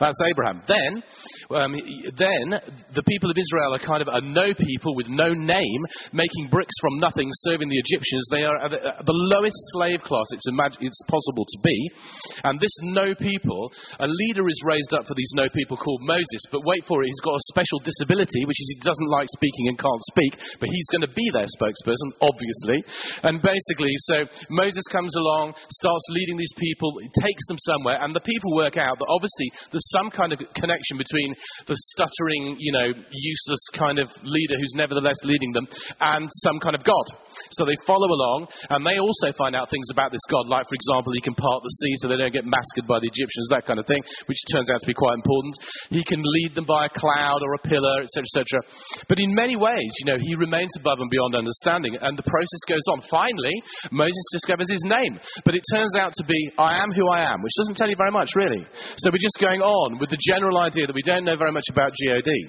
That's 0.00 0.16
Abraham. 0.24 0.62
Then, 0.66 1.02
um, 1.50 1.72
then 2.16 2.46
the 2.94 3.02
people 3.02 3.30
of 3.30 3.36
Israel 3.36 3.74
are 3.74 3.82
kind 3.82 4.02
of 4.02 4.08
a 4.08 4.20
no 4.20 4.54
people 4.54 4.94
with 4.94 5.08
no 5.08 5.34
name, 5.34 5.82
making 6.12 6.48
bricks 6.50 6.74
from 6.80 6.98
nothing, 6.98 7.28
serving 7.48 7.72
the 7.72 7.80
Egyptians. 7.80 8.24
They 8.28 8.44
are 8.44 8.68
the, 8.68 9.18
lowest 9.32 9.56
slave 9.72 10.00
class 10.04 10.28
it's, 10.32 10.48
imag- 10.48 10.80
it's 10.80 11.00
possible 11.08 11.44
to 11.44 11.58
be. 11.64 11.78
And 12.44 12.60
this 12.60 12.72
no 12.84 13.16
people, 13.16 13.72
a 13.98 14.06
leader 14.08 14.46
is 14.48 14.60
raised 14.64 14.92
up 14.92 15.08
for 15.08 15.16
these 15.16 15.32
no 15.34 15.48
people 15.48 15.76
called 15.76 16.04
Moses. 16.04 16.42
But 16.52 16.64
wait 16.64 16.84
for 16.86 17.02
it, 17.02 17.08
he's 17.08 17.24
got 17.24 17.36
a 17.36 17.48
special 17.52 17.80
disability, 17.82 18.44
which 18.44 18.60
is 18.60 18.68
he 18.76 18.84
doesn't 18.84 19.10
like 19.10 19.28
speaking 19.32 19.68
and 19.72 19.76
can't 19.76 20.04
speak, 20.12 20.32
but 20.60 20.68
he's 20.68 20.88
going 20.92 21.04
to 21.04 21.12
be 21.12 21.26
their 21.32 21.48
spokesperson, 21.58 22.08
obviously. 22.20 22.78
And 23.24 23.40
basically, 23.40 23.92
so 24.12 24.24
Moses 24.52 24.84
comes 24.92 25.12
along, 25.16 25.54
starts 25.70 26.06
leading 26.12 26.36
these 26.36 26.54
people, 26.56 26.92
takes 27.24 27.44
them 27.48 27.58
somewhere, 27.64 27.98
and 28.04 28.14
the 28.14 28.24
people 28.24 28.54
work 28.54 28.76
out 28.76 28.96
that 28.98 29.08
obviously 29.08 29.48
there's 29.72 29.88
some 29.92 30.10
kind 30.12 30.32
of 30.32 30.38
connection 30.54 30.96
between 30.96 31.34
the 31.66 31.76
stuttering, 31.96 32.56
you 32.58 32.72
know, 32.72 32.88
useless 32.92 33.62
kind 33.74 33.98
of 33.98 34.08
leader 34.22 34.56
who's 34.56 34.74
nevertheless 34.76 35.18
leading 35.24 35.52
them 35.52 35.66
and 36.00 36.28
some 36.44 36.58
kind 36.60 36.74
of 36.74 36.84
God. 36.84 37.06
So 37.54 37.64
they 37.64 37.76
follow 37.86 38.08
along, 38.08 38.48
and 38.70 38.84
they 38.84 38.98
also 38.98 39.32
find 39.36 39.54
out 39.54 39.70
things 39.70 39.88
about 39.92 40.12
this 40.12 40.24
God, 40.30 40.48
like, 40.48 40.66
for 40.66 40.76
example, 40.76 41.12
he 41.14 41.24
can 41.24 41.34
part 41.34 41.62
the 41.62 41.74
sea 41.80 41.94
so 42.00 42.08
they 42.08 42.20
don't 42.20 42.34
get 42.34 42.48
massacred 42.48 42.86
by 42.86 42.98
the 43.00 43.10
Egyptians, 43.10 43.48
that 43.50 43.66
kind 43.66 43.80
of 43.80 43.86
thing, 43.86 44.02
which 44.26 44.40
turns 44.52 44.70
out 44.70 44.80
to 44.80 44.88
be 44.88 44.96
quite 44.96 45.16
important. 45.16 45.54
He 45.90 46.04
can 46.04 46.20
lead 46.22 46.54
them 46.54 46.66
by 46.66 46.86
a 46.86 46.92
cloud 46.92 47.40
or 47.42 47.54
a 47.54 47.62
pillar, 47.66 48.02
etc., 48.02 48.24
etc. 48.28 48.44
But 49.08 49.18
in 49.18 49.34
many 49.34 49.56
ways, 49.56 49.90
you 50.02 50.06
know, 50.12 50.18
he 50.20 50.34
remains 50.34 50.70
above 50.78 51.00
and 51.00 51.10
beyond 51.10 51.34
understanding, 51.34 51.96
and 52.00 52.16
the 52.18 52.26
process 52.26 52.62
goes 52.68 52.84
on. 52.92 53.02
Finally, 53.10 53.54
Moses 53.90 54.26
discovers 54.32 54.70
his 54.70 54.84
name, 54.84 55.18
but 55.44 55.54
it 55.54 55.64
turns 55.74 55.94
out 55.96 56.12
to 56.16 56.24
be, 56.24 56.38
I 56.58 56.80
am 56.82 56.90
who 56.92 57.08
I 57.08 57.24
am, 57.24 57.40
which 57.42 57.56
doesn't 57.58 57.76
tell 57.76 57.88
you 57.88 57.98
very 57.98 58.12
much, 58.12 58.30
really. 58.36 58.64
So 58.98 59.10
we're 59.10 59.22
just 59.22 59.40
going 59.40 59.60
on 59.60 59.98
with 59.98 60.10
the 60.10 60.20
general 60.20 60.58
idea 60.58 60.86
that 60.86 60.94
we 60.94 61.04
don't 61.04 61.24
know 61.24 61.36
very 61.36 61.52
much 61.52 61.66
about 61.70 61.92
God. 61.98 62.48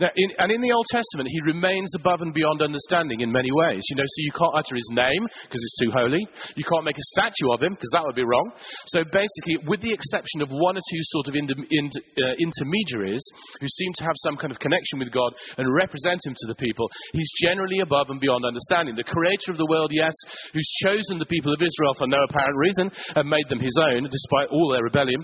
Now, 0.00 0.10
in, 0.14 0.28
and 0.38 0.52
in 0.52 0.60
the 0.60 0.72
Old 0.72 0.86
Testament, 0.90 1.28
he 1.30 1.40
remains 1.42 1.90
above 1.98 2.20
and 2.20 2.32
beyond 2.32 2.62
understanding 2.62 3.20
in 3.20 3.32
many 3.32 3.50
ways. 3.50 3.82
You 3.90 3.96
know, 3.96 4.06
so 4.18 4.26
you 4.26 4.34
can't 4.34 4.58
utter 4.58 4.74
his 4.74 4.90
name 4.90 5.22
because 5.46 5.62
it's 5.62 5.78
too 5.78 5.94
holy. 5.94 6.26
You 6.58 6.66
can't 6.66 6.82
make 6.82 6.98
a 6.98 7.10
statue 7.14 7.54
of 7.54 7.62
him 7.62 7.78
because 7.78 7.94
that 7.94 8.02
would 8.02 8.18
be 8.18 8.26
wrong. 8.26 8.50
So 8.90 9.06
basically, 9.14 9.62
with 9.70 9.78
the 9.78 9.94
exception 9.94 10.42
of 10.42 10.50
one 10.50 10.74
or 10.74 10.82
two 10.82 11.02
sort 11.14 11.30
of 11.30 11.38
inter, 11.38 11.54
inter, 11.54 12.02
uh, 12.18 12.34
intermediaries 12.42 13.22
who 13.62 13.70
seem 13.70 13.94
to 14.02 14.04
have 14.10 14.18
some 14.26 14.34
kind 14.34 14.50
of 14.50 14.58
connection 14.58 14.98
with 14.98 15.14
God 15.14 15.30
and 15.54 15.70
represent 15.70 16.18
him 16.26 16.34
to 16.34 16.46
the 16.50 16.58
people, 16.58 16.90
he's 17.14 17.30
generally 17.46 17.78
above 17.78 18.10
and 18.10 18.18
beyond 18.18 18.42
understanding. 18.42 18.98
The 18.98 19.06
creator 19.06 19.54
of 19.54 19.62
the 19.62 19.70
world, 19.70 19.94
yes, 19.94 20.14
who's 20.50 20.66
chosen 20.82 21.22
the 21.22 21.30
people 21.30 21.54
of 21.54 21.62
Israel 21.62 21.94
for 21.94 22.10
no 22.10 22.18
apparent 22.26 22.58
reason 22.58 22.90
and 23.14 23.30
made 23.30 23.46
them 23.46 23.62
his 23.62 23.78
own 23.78 24.10
despite 24.10 24.50
all 24.50 24.74
their 24.74 24.82
rebellion 24.82 25.22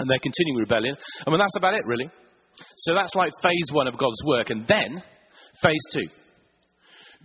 and 0.00 0.08
their 0.08 0.22
continuing 0.24 0.64
rebellion. 0.64 0.96
I 1.26 1.30
mean, 1.30 1.38
that's 1.38 1.60
about 1.60 1.76
it, 1.76 1.84
really. 1.84 2.08
So 2.88 2.94
that's 2.94 3.14
like 3.14 3.32
phase 3.42 3.68
one 3.72 3.86
of 3.86 3.98
God's 3.98 4.22
work. 4.24 4.48
And 4.50 4.66
then, 4.66 5.02
phase 5.60 5.84
two. 5.92 6.08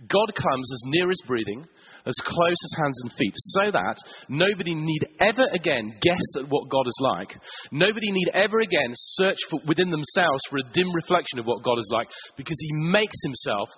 God 0.08 0.32
comes 0.34 0.72
as 0.72 0.82
near 0.86 1.10
as 1.10 1.20
breathing, 1.26 1.64
as 2.06 2.16
close 2.24 2.60
as 2.64 2.80
hands 2.82 3.00
and 3.02 3.12
feet, 3.12 3.34
so 3.36 3.70
that 3.70 3.96
nobody 4.28 4.74
need 4.74 5.06
ever 5.20 5.44
again 5.52 5.92
guess 6.00 6.24
at 6.38 6.48
what 6.48 6.70
God 6.70 6.86
is 6.86 6.98
like. 7.00 7.36
Nobody 7.70 8.10
need 8.10 8.30
ever 8.32 8.60
again 8.60 8.92
search 8.94 9.38
for, 9.50 9.60
within 9.66 9.90
themselves 9.90 10.42
for 10.48 10.58
a 10.58 10.72
dim 10.72 10.92
reflection 10.94 11.38
of 11.38 11.46
what 11.46 11.62
God 11.62 11.78
is 11.78 11.90
like, 11.92 12.08
because 12.36 12.56
He 12.58 12.72
makes 12.72 13.16
Himself 13.22 13.68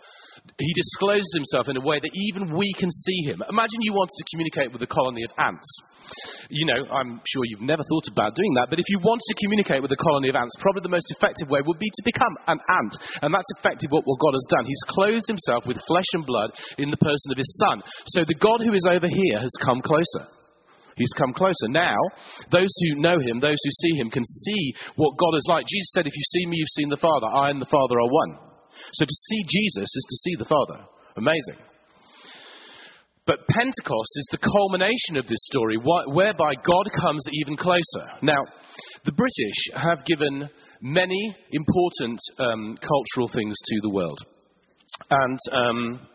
he 0.59 0.73
discloses 0.75 1.31
himself 1.35 1.69
in 1.69 1.76
a 1.76 1.85
way 1.85 2.00
that 2.00 2.11
even 2.14 2.57
we 2.57 2.73
can 2.79 2.91
see 2.91 3.31
him. 3.31 3.43
Imagine 3.49 3.81
you 3.81 3.93
wanted 3.93 4.17
to 4.17 4.25
communicate 4.33 4.73
with 4.73 4.83
a 4.83 4.87
colony 4.87 5.23
of 5.25 5.33
ants. 5.38 5.69
You 6.49 6.66
know, 6.66 6.81
I'm 6.90 7.21
sure 7.25 7.42
you've 7.49 7.64
never 7.64 7.83
thought 7.83 8.09
about 8.11 8.37
doing 8.37 8.52
that, 8.54 8.69
but 8.69 8.78
if 8.78 8.88
you 8.88 8.99
wanted 9.00 9.25
to 9.28 9.40
communicate 9.40 9.83
with 9.83 9.92
a 9.92 10.00
colony 10.00 10.28
of 10.28 10.37
ants, 10.37 10.57
probably 10.61 10.85
the 10.85 10.92
most 10.92 11.09
effective 11.11 11.49
way 11.49 11.61
would 11.64 11.78
be 11.78 11.88
to 11.88 12.02
become 12.04 12.35
an 12.47 12.61
ant. 12.61 12.95
And 13.23 13.33
that's 13.33 13.49
effectively 13.59 13.92
what, 13.92 14.04
what 14.07 14.21
God 14.21 14.35
has 14.35 14.47
done. 14.52 14.64
He's 14.69 14.88
clothed 14.92 15.28
himself 15.28 15.64
with 15.66 15.81
flesh 15.88 16.11
and 16.12 16.25
blood 16.26 16.50
in 16.78 16.90
the 16.90 17.00
person 17.00 17.28
of 17.33 17.38
his 17.38 17.50
son. 17.59 17.83
So 18.12 18.25
the 18.26 18.38
God 18.38 18.61
who 18.61 18.75
is 18.75 18.87
over 18.88 19.09
here 19.09 19.38
has 19.40 19.52
come 19.64 19.81
closer. 19.81 20.28
He's 20.97 21.12
come 21.16 21.33
closer. 21.33 21.69
Now, 21.73 21.97
those 22.52 22.69
who 22.69 23.00
know 23.00 23.16
him, 23.16 23.40
those 23.40 23.57
who 23.57 23.73
see 23.81 23.97
him, 23.97 24.11
can 24.11 24.25
see 24.25 24.75
what 24.97 25.16
God 25.16 25.35
is 25.37 25.47
like. 25.49 25.64
Jesus 25.66 25.90
said, 25.95 26.07
If 26.07 26.16
you 26.16 26.23
see 26.23 26.45
me, 26.47 26.57
you've 26.61 26.76
seen 26.76 26.90
the 26.90 27.00
Father. 27.00 27.26
I 27.26 27.50
and 27.50 27.61
the 27.61 27.73
Father 27.73 27.97
are 27.97 28.12
one. 28.12 28.52
So 28.92 29.04
to 29.04 29.16
see 29.31 29.42
Jesus 29.49 29.88
is 29.88 30.07
to 30.09 30.16
see 30.16 30.35
the 30.37 30.45
Father. 30.45 30.85
Amazing. 31.16 31.72
But 33.25 33.47
Pentecost 33.47 34.12
is 34.17 34.29
the 34.33 34.38
culmination 34.38 35.17
of 35.17 35.29
this 35.29 35.38
story, 35.45 35.76
whereby 35.76 36.55
God 36.55 36.88
comes 37.00 37.25
even 37.33 37.57
closer. 37.57 38.11
Now, 38.21 38.38
the 39.05 39.12
British 39.12 39.71
have 39.75 40.05
given 40.05 40.49
many 40.81 41.37
important 41.52 42.19
um, 42.38 42.76
cultural 42.81 43.29
things 43.33 43.57
to 43.57 43.81
the 43.83 43.91
world. 43.91 44.19
And 45.09 45.38
um, 45.52 46.09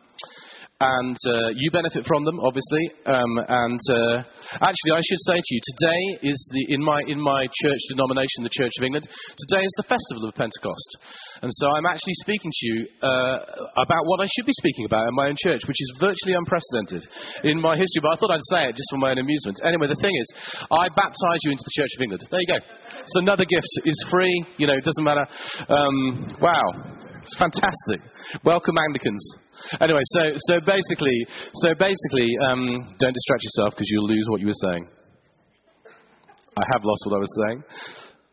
and 0.77 1.17
uh, 1.25 1.50
you 1.57 1.74
benefit 1.74 2.05
from 2.05 2.22
them, 2.22 2.38
obviously. 2.38 2.86
Um, 3.10 3.34
and 3.50 3.81
uh, 3.81 4.22
actually, 4.62 4.93
I 4.93 5.01
should 5.01 5.22
say 5.25 5.38
to 5.41 5.50
you, 5.50 5.62
today 5.74 6.29
is 6.29 6.38
the 6.53 6.63
in 6.69 6.81
my 6.86 7.01
in 7.10 7.17
my 7.17 7.50
church 7.65 7.81
denomination, 7.89 8.46
the 8.46 8.53
Church 8.53 8.77
of 8.77 8.86
England. 8.86 9.10
Today 9.10 9.65
is 9.65 9.74
the 9.81 9.89
festival 9.89 10.29
of 10.29 10.38
Pentecost, 10.38 10.89
and 11.41 11.50
so 11.50 11.65
I'm 11.74 11.89
actually 11.89 12.13
speaking 12.22 12.53
to 12.53 12.63
you 12.69 12.77
uh, 13.01 13.38
about 13.74 14.05
what 14.05 14.22
I 14.22 14.29
should 14.29 14.46
be 14.46 14.53
speaking 14.62 14.86
about 14.86 15.10
in 15.10 15.17
my 15.17 15.34
own 15.34 15.38
church, 15.41 15.65
which 15.65 15.81
is 15.81 15.98
virtually 15.98 16.38
unprecedented 16.38 17.10
in 17.41 17.57
my 17.57 17.74
history. 17.74 18.05
But 18.05 18.13
I 18.13 18.15
thought 18.22 18.38
I'd 18.38 18.51
say 18.53 18.69
it 18.69 18.77
just 18.77 18.93
for 18.93 19.01
my 19.01 19.17
own 19.17 19.19
amusement. 19.19 19.57
Anyway, 19.65 19.89
the 19.89 19.98
thing 19.98 20.13
is, 20.13 20.27
I 20.69 20.93
baptize 20.93 21.41
you 21.41 21.57
into 21.57 21.65
the 21.65 21.74
Church 21.74 21.93
of 21.98 22.05
England. 22.05 22.22
There 22.29 22.38
you 22.38 22.53
go. 22.53 22.62
It's 23.01 23.17
another 23.17 23.50
gift. 23.50 23.72
It's 23.81 24.03
free. 24.13 24.46
You 24.62 24.69
know, 24.69 24.77
it 24.77 24.86
doesn't 24.86 25.05
matter. 25.10 25.25
Um, 25.74 26.38
wow, 26.38 27.01
it's 27.25 27.34
fantastic. 27.34 28.05
Welcome, 28.46 28.77
Anglicans. 28.77 29.47
Anyway, 29.82 30.00
so, 30.04 30.22
so 30.36 30.60
basically, 30.66 31.18
so 31.56 31.70
basically 31.80 32.30
um, 32.50 32.96
don't 33.00 33.14
distract 33.14 33.44
yourself 33.44 33.74
because 33.74 33.88
you'll 33.90 34.08
lose 34.08 34.26
what 34.30 34.42
you 34.42 34.48
were 34.48 34.62
saying. 34.72 34.88
I 36.58 36.64
have 36.74 36.84
lost 36.84 37.02
what 37.06 37.16
I 37.16 37.20
was 37.20 37.34
saying. 37.48 37.64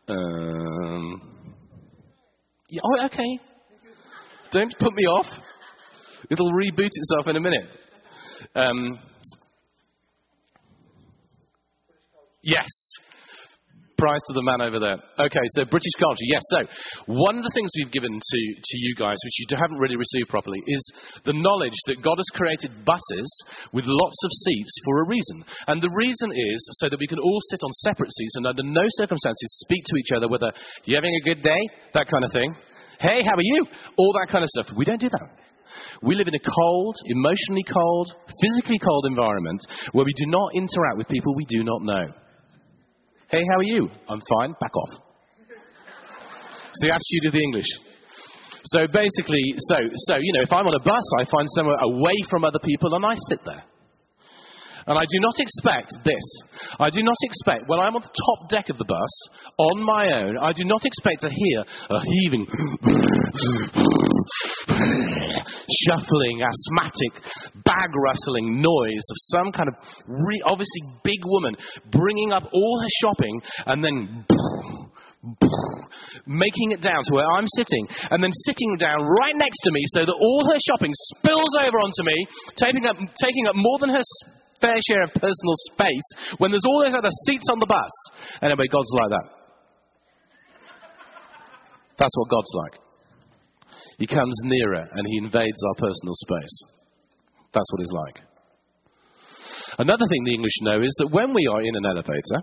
Um, 0.07 1.55
yeah, 2.69 2.81
oh, 2.83 3.05
okay. 3.05 3.39
Don't 4.51 4.73
put 4.79 4.93
me 4.93 5.03
off. 5.05 5.27
It'll 6.29 6.51
reboot 6.51 6.89
itself 6.91 7.27
in 7.27 7.35
a 7.35 7.39
minute. 7.39 7.65
Um, 8.55 8.99
yes 12.41 12.67
prize 13.97 14.21
to 14.27 14.33
the 14.33 14.43
man 14.43 14.61
over 14.61 14.79
there. 14.79 14.99
Okay, 15.19 15.45
so 15.55 15.65
British 15.65 15.95
culture. 15.99 16.27
Yes, 16.27 16.43
so 16.51 16.59
one 17.07 17.37
of 17.37 17.43
the 17.43 17.53
things 17.55 17.71
we've 17.79 17.91
given 17.91 18.11
to, 18.11 18.41
to 18.55 18.75
you 18.77 18.93
guys, 18.95 19.17
which 19.23 19.37
you 19.39 19.45
haven't 19.57 19.79
really 19.79 19.95
received 19.95 20.29
properly, 20.29 20.59
is 20.67 20.83
the 21.23 21.35
knowledge 21.35 21.75
that 21.87 22.03
God 22.03 22.19
has 22.19 22.29
created 22.35 22.85
buses 22.85 23.29
with 23.73 23.85
lots 23.87 24.19
of 24.23 24.31
seats 24.31 24.73
for 24.85 25.03
a 25.03 25.07
reason. 25.07 25.37
And 25.67 25.81
the 25.81 25.93
reason 25.95 26.31
is 26.31 26.59
so 26.83 26.89
that 26.89 26.99
we 26.99 27.07
can 27.07 27.19
all 27.19 27.41
sit 27.51 27.63
on 27.63 27.71
separate 27.87 28.11
seats 28.11 28.35
and 28.35 28.47
under 28.47 28.63
no 28.63 28.85
circumstances 28.99 29.63
speak 29.65 29.83
to 29.87 29.97
each 29.97 30.11
other, 30.15 30.27
whether 30.27 30.51
you're 30.83 30.99
having 30.99 31.15
a 31.15 31.27
good 31.27 31.41
day, 31.43 31.61
that 31.93 32.07
kind 32.07 32.23
of 32.23 32.31
thing. 32.31 32.55
Hey, 32.99 33.23
how 33.23 33.35
are 33.35 33.49
you? 33.49 33.65
All 33.97 34.13
that 34.19 34.31
kind 34.31 34.43
of 34.43 34.49
stuff. 34.49 34.75
We 34.77 34.85
don't 34.85 35.01
do 35.01 35.09
that. 35.09 35.45
We 36.01 36.15
live 36.15 36.27
in 36.27 36.35
a 36.35 36.39
cold, 36.39 36.95
emotionally 37.05 37.63
cold, 37.63 38.07
physically 38.41 38.79
cold 38.79 39.05
environment 39.07 39.59
where 39.91 40.05
we 40.05 40.13
do 40.15 40.27
not 40.27 40.55
interact 40.55 40.97
with 40.97 41.07
people 41.07 41.35
we 41.35 41.45
do 41.45 41.63
not 41.63 41.81
know. 41.81 42.24
Hey, 43.29 43.41
how 43.41 43.57
are 43.57 43.63
you? 43.63 43.89
I'm 44.07 44.21
fine. 44.21 44.53
Back 44.61 44.75
off. 44.75 45.01
It's 46.69 46.81
the 46.81 46.93
attitude 46.93 47.25
of 47.27 47.33
the 47.33 47.41
English. 47.41 47.65
So 48.65 48.85
basically, 48.93 49.55
so, 49.57 49.75
so, 50.11 50.19
you 50.19 50.33
know, 50.33 50.41
if 50.41 50.51
I'm 50.51 50.65
on 50.65 50.75
a 50.75 50.83
bus, 50.83 51.13
I 51.19 51.25
find 51.25 51.47
somewhere 51.55 51.77
away 51.81 52.17
from 52.29 52.43
other 52.43 52.59
people 52.63 52.93
and 52.93 53.05
I 53.05 53.15
sit 53.29 53.39
there. 53.45 53.63
And 54.87 54.97
I 54.97 55.01
do 55.01 55.19
not 55.19 55.39
expect 55.39 55.93
this. 56.05 56.41
I 56.79 56.89
do 56.91 57.01
not 57.01 57.17
expect, 57.23 57.67
when 57.67 57.79
I'm 57.79 57.95
on 57.95 58.01
the 58.01 58.13
top 58.13 58.49
deck 58.49 58.69
of 58.69 58.77
the 58.77 58.85
bus, 58.85 59.29
on 59.57 59.81
my 59.81 60.13
own, 60.13 60.37
I 60.37 60.53
do 60.53 60.63
not 60.65 60.85
expect 60.85 61.21
to 61.21 61.29
hear 61.29 61.65
a 61.89 62.01
heaving, 62.05 62.45
shuffling, 65.83 66.41
asthmatic, 66.41 67.13
bag 67.63 67.89
rustling 67.95 68.61
noise 68.61 69.05
of 69.11 69.17
some 69.35 69.51
kind 69.51 69.69
of 69.69 69.75
re- 70.07 70.43
obviously 70.45 70.81
big 71.03 71.21
woman 71.25 71.55
bringing 71.91 72.31
up 72.31 72.43
all 72.53 72.79
her 72.81 72.91
shopping 73.01 73.41
and 73.65 73.83
then 73.83 74.25
making 76.27 76.71
it 76.71 76.81
down 76.81 77.01
to 77.01 77.13
where 77.13 77.25
I'm 77.25 77.47
sitting, 77.57 77.87
and 78.11 78.21
then 78.21 78.29
sitting 78.45 78.77
down 78.77 79.01
right 79.01 79.35
next 79.35 79.59
to 79.63 79.71
me 79.71 79.81
so 79.87 80.05
that 80.05 80.13
all 80.13 80.41
her 80.53 80.59
shopping 80.69 80.91
spills 81.17 81.53
over 81.65 81.77
onto 81.81 82.03
me, 82.05 82.27
taking 82.57 82.85
up, 82.85 82.97
taking 83.17 83.47
up 83.47 83.55
more 83.55 83.79
than 83.79 83.89
her 83.89 84.05
fair 84.61 84.77
share 84.87 85.03
of 85.03 85.11
personal 85.13 85.55
space 85.73 86.37
when 86.37 86.51
there's 86.51 86.65
all 86.65 86.83
those 86.85 86.95
other 86.95 87.09
seats 87.25 87.47
on 87.51 87.59
the 87.59 87.65
bus. 87.65 87.93
Anyway, 88.41 88.67
God's 88.71 88.91
like 89.01 89.09
that. 89.09 89.27
That's 91.97 92.15
what 92.17 92.29
God's 92.29 92.53
like. 92.53 92.84
He 93.97 94.07
comes 94.07 94.35
nearer 94.43 94.83
and 94.91 95.03
he 95.07 95.17
invades 95.17 95.61
our 95.67 95.75
personal 95.75 96.13
space. 96.13 96.55
That's 97.53 97.69
what 97.71 97.79
he's 97.79 97.95
like. 97.95 98.19
Another 99.79 100.07
thing 100.07 100.23
the 100.23 100.35
English 100.35 100.55
know 100.61 100.79
is 100.79 100.93
that 100.99 101.11
when 101.11 101.33
we 101.33 101.43
are 101.51 101.61
in 101.63 101.75
an 101.75 101.85
elevator, 101.87 102.39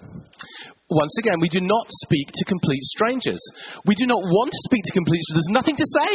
once 0.93 1.15
again, 1.21 1.41
we 1.41 1.49
do 1.49 1.65
not 1.65 1.89
speak 2.05 2.29
to 2.29 2.45
complete 2.45 2.85
strangers. 2.93 3.41
We 3.89 3.97
do 3.97 4.05
not 4.05 4.21
want 4.21 4.53
to 4.53 4.61
speak 4.69 4.85
to 4.85 4.93
complete 4.93 5.21
strangers. 5.25 5.49
There's 5.49 5.57
nothing 5.57 5.79
to 5.81 5.89
say. 5.89 6.11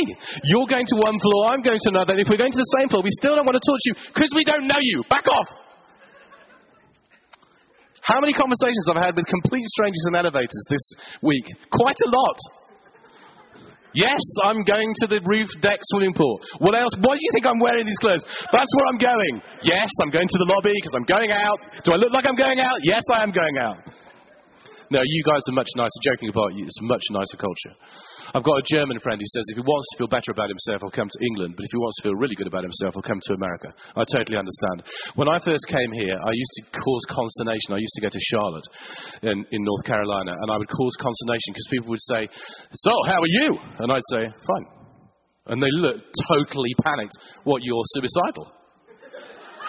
You're 0.46 0.70
going 0.70 0.86
to 0.86 0.98
one 1.02 1.18
floor, 1.18 1.50
I'm 1.50 1.66
going 1.66 1.82
to 1.82 1.90
another, 1.90 2.14
and 2.14 2.22
if 2.22 2.30
we're 2.30 2.42
going 2.42 2.54
to 2.54 2.62
the 2.62 2.74
same 2.78 2.90
floor, 2.90 3.02
we 3.02 3.14
still 3.18 3.34
don't 3.34 3.50
want 3.50 3.58
to 3.58 3.66
talk 3.66 3.80
to 3.82 3.88
you 3.90 3.96
because 4.14 4.32
we 4.38 4.46
don't 4.46 4.70
know 4.70 4.82
you. 4.82 5.02
Back 5.10 5.26
off! 5.26 5.50
How 8.06 8.22
many 8.22 8.32
conversations 8.32 8.88
have 8.88 9.02
I 9.02 9.12
had 9.12 9.16
with 9.20 9.28
complete 9.28 9.68
strangers 9.68 10.06
in 10.08 10.16
elevators 10.16 10.64
this 10.70 10.86
week? 11.22 11.44
Quite 11.74 12.00
a 12.06 12.10
lot. 12.10 12.38
Yes, 13.98 14.22
I'm 14.46 14.62
going 14.62 14.94
to 15.02 15.06
the 15.10 15.18
roof 15.26 15.50
deck 15.58 15.82
swimming 15.90 16.14
pool. 16.14 16.38
What 16.62 16.78
else? 16.78 16.94
Why 17.02 17.18
do 17.18 17.22
you 17.22 17.32
think 17.34 17.50
I'm 17.50 17.58
wearing 17.58 17.82
these 17.82 17.98
clothes? 17.98 18.22
That's 18.54 18.72
where 18.78 18.88
I'm 18.94 19.02
going. 19.02 19.42
Yes, 19.66 19.90
I'm 20.06 20.14
going 20.14 20.30
to 20.30 20.38
the 20.38 20.50
lobby 20.54 20.70
because 20.78 20.94
I'm 20.94 21.10
going 21.10 21.34
out. 21.34 21.58
Do 21.82 21.94
I 21.94 21.98
look 21.98 22.14
like 22.14 22.30
I'm 22.30 22.38
going 22.38 22.62
out? 22.62 22.78
Yes, 22.86 23.02
I 23.10 23.26
am 23.26 23.34
going 23.34 23.58
out. 23.58 23.82
No, 24.90 25.04
you 25.04 25.24
guys 25.28 25.44
are 25.52 25.58
much 25.58 25.68
nicer. 25.76 26.00
Joking 26.00 26.30
apart, 26.30 26.56
it's 26.56 26.80
a 26.80 26.88
much 26.88 27.04
nicer 27.12 27.36
culture. 27.36 27.76
I've 28.32 28.44
got 28.44 28.60
a 28.60 28.66
German 28.72 29.00
friend 29.04 29.20
who 29.20 29.28
says 29.28 29.44
if 29.52 29.60
he 29.60 29.64
wants 29.64 29.88
to 29.92 29.98
feel 30.00 30.12
better 30.12 30.32
about 30.32 30.48
himself, 30.48 30.80
he'll 30.80 30.96
come 30.96 31.12
to 31.12 31.22
England, 31.32 31.56
but 31.56 31.64
if 31.68 31.72
he 31.72 31.80
wants 31.80 31.96
to 32.00 32.04
feel 32.08 32.16
really 32.16 32.36
good 32.36 32.48
about 32.48 32.64
himself, 32.64 32.96
he'll 32.96 33.04
come 33.04 33.20
to 33.20 33.34
America. 33.36 33.72
I 33.96 34.04
totally 34.16 34.40
understand. 34.40 34.88
When 35.20 35.28
I 35.28 35.44
first 35.44 35.68
came 35.68 35.92
here, 35.92 36.16
I 36.16 36.32
used 36.32 36.54
to 36.60 36.64
cause 36.72 37.04
consternation. 37.12 37.76
I 37.76 37.84
used 37.84 37.96
to 38.00 38.04
go 38.04 38.12
to 38.12 38.22
Charlotte 38.32 38.68
in, 39.28 39.38
in 39.52 39.62
North 39.64 39.84
Carolina, 39.84 40.32
and 40.40 40.48
I 40.52 40.56
would 40.56 40.72
cause 40.72 40.96
consternation 41.04 41.52
because 41.52 41.68
people 41.72 41.90
would 41.92 42.08
say, 42.08 42.22
So, 42.72 42.94
how 43.12 43.20
are 43.20 43.34
you? 43.44 43.50
And 43.84 43.92
I'd 43.92 44.10
say, 44.16 44.24
Fine. 44.28 44.68
And 45.48 45.64
they 45.64 45.72
looked 45.72 46.04
totally 46.28 46.76
panicked. 46.84 47.16
What, 47.44 47.64
you're 47.64 47.84
suicidal? 47.96 48.52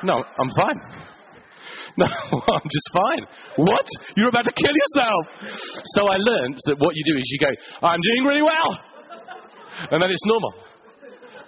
No, 0.02 0.22
I'm 0.22 0.50
fine. 0.54 0.78
No, 1.96 2.06
I'm 2.06 2.68
just 2.68 2.88
fine. 2.92 3.24
What? 3.56 3.86
You're 4.16 4.28
about 4.28 4.44
to 4.44 4.52
kill 4.52 4.70
yourself. 4.70 5.22
So 5.96 6.06
I 6.06 6.16
learned 6.16 6.56
that 6.66 6.76
what 6.78 6.94
you 6.94 7.02
do 7.12 7.18
is 7.18 7.24
you 7.26 7.40
go, 7.46 7.52
I'm 7.82 8.00
doing 8.00 8.24
really 8.24 8.42
well. 8.42 8.70
And 9.90 10.02
then 10.02 10.10
it's 10.10 10.26
normal. 10.26 10.54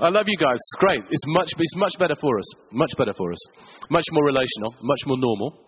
I 0.00 0.09
love 0.09 0.25
you 0.26 0.38
guys. 0.38 0.56
It's 0.56 0.78
great. 0.80 1.02
It's 1.11 1.26
much, 1.28 1.50
it's 1.59 1.76
much 1.76 1.92
better 1.99 2.14
for 2.20 2.38
us. 2.38 2.49
Much 2.73 2.90
better 2.97 3.12
for 3.12 3.32
us. 3.32 3.42
Much 3.90 4.06
more 4.12 4.25
relational, 4.25 4.75
much 4.82 5.00
more 5.06 5.18
normal. 5.18 5.66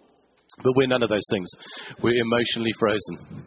But 0.63 0.73
we're 0.77 0.87
none 0.87 1.03
of 1.03 1.09
those 1.09 1.27
things. 1.31 1.49
We're 2.03 2.21
emotionally 2.21 2.73
frozen. 2.79 3.47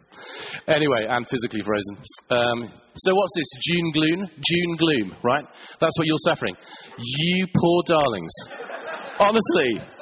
Anyway, 0.66 1.06
and 1.08 1.26
physically 1.28 1.62
frozen. 1.62 1.96
Um, 2.30 2.72
so 2.94 3.14
what's 3.14 3.32
this? 3.36 3.50
June 3.62 3.92
gloom? 3.92 4.20
June 4.26 4.76
gloom, 4.76 5.16
right? 5.22 5.44
That's 5.80 5.96
what 5.98 6.06
you're 6.06 6.26
suffering. 6.26 6.56
You 6.98 7.46
poor 7.54 7.82
darlings. 7.86 8.34
Honestly, 9.18 9.95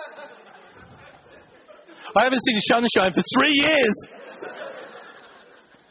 I 2.17 2.25
haven't 2.25 2.43
seen 2.47 2.59
sunshine 2.71 3.13
for 3.13 3.25
three 3.39 3.57
years. 3.59 3.97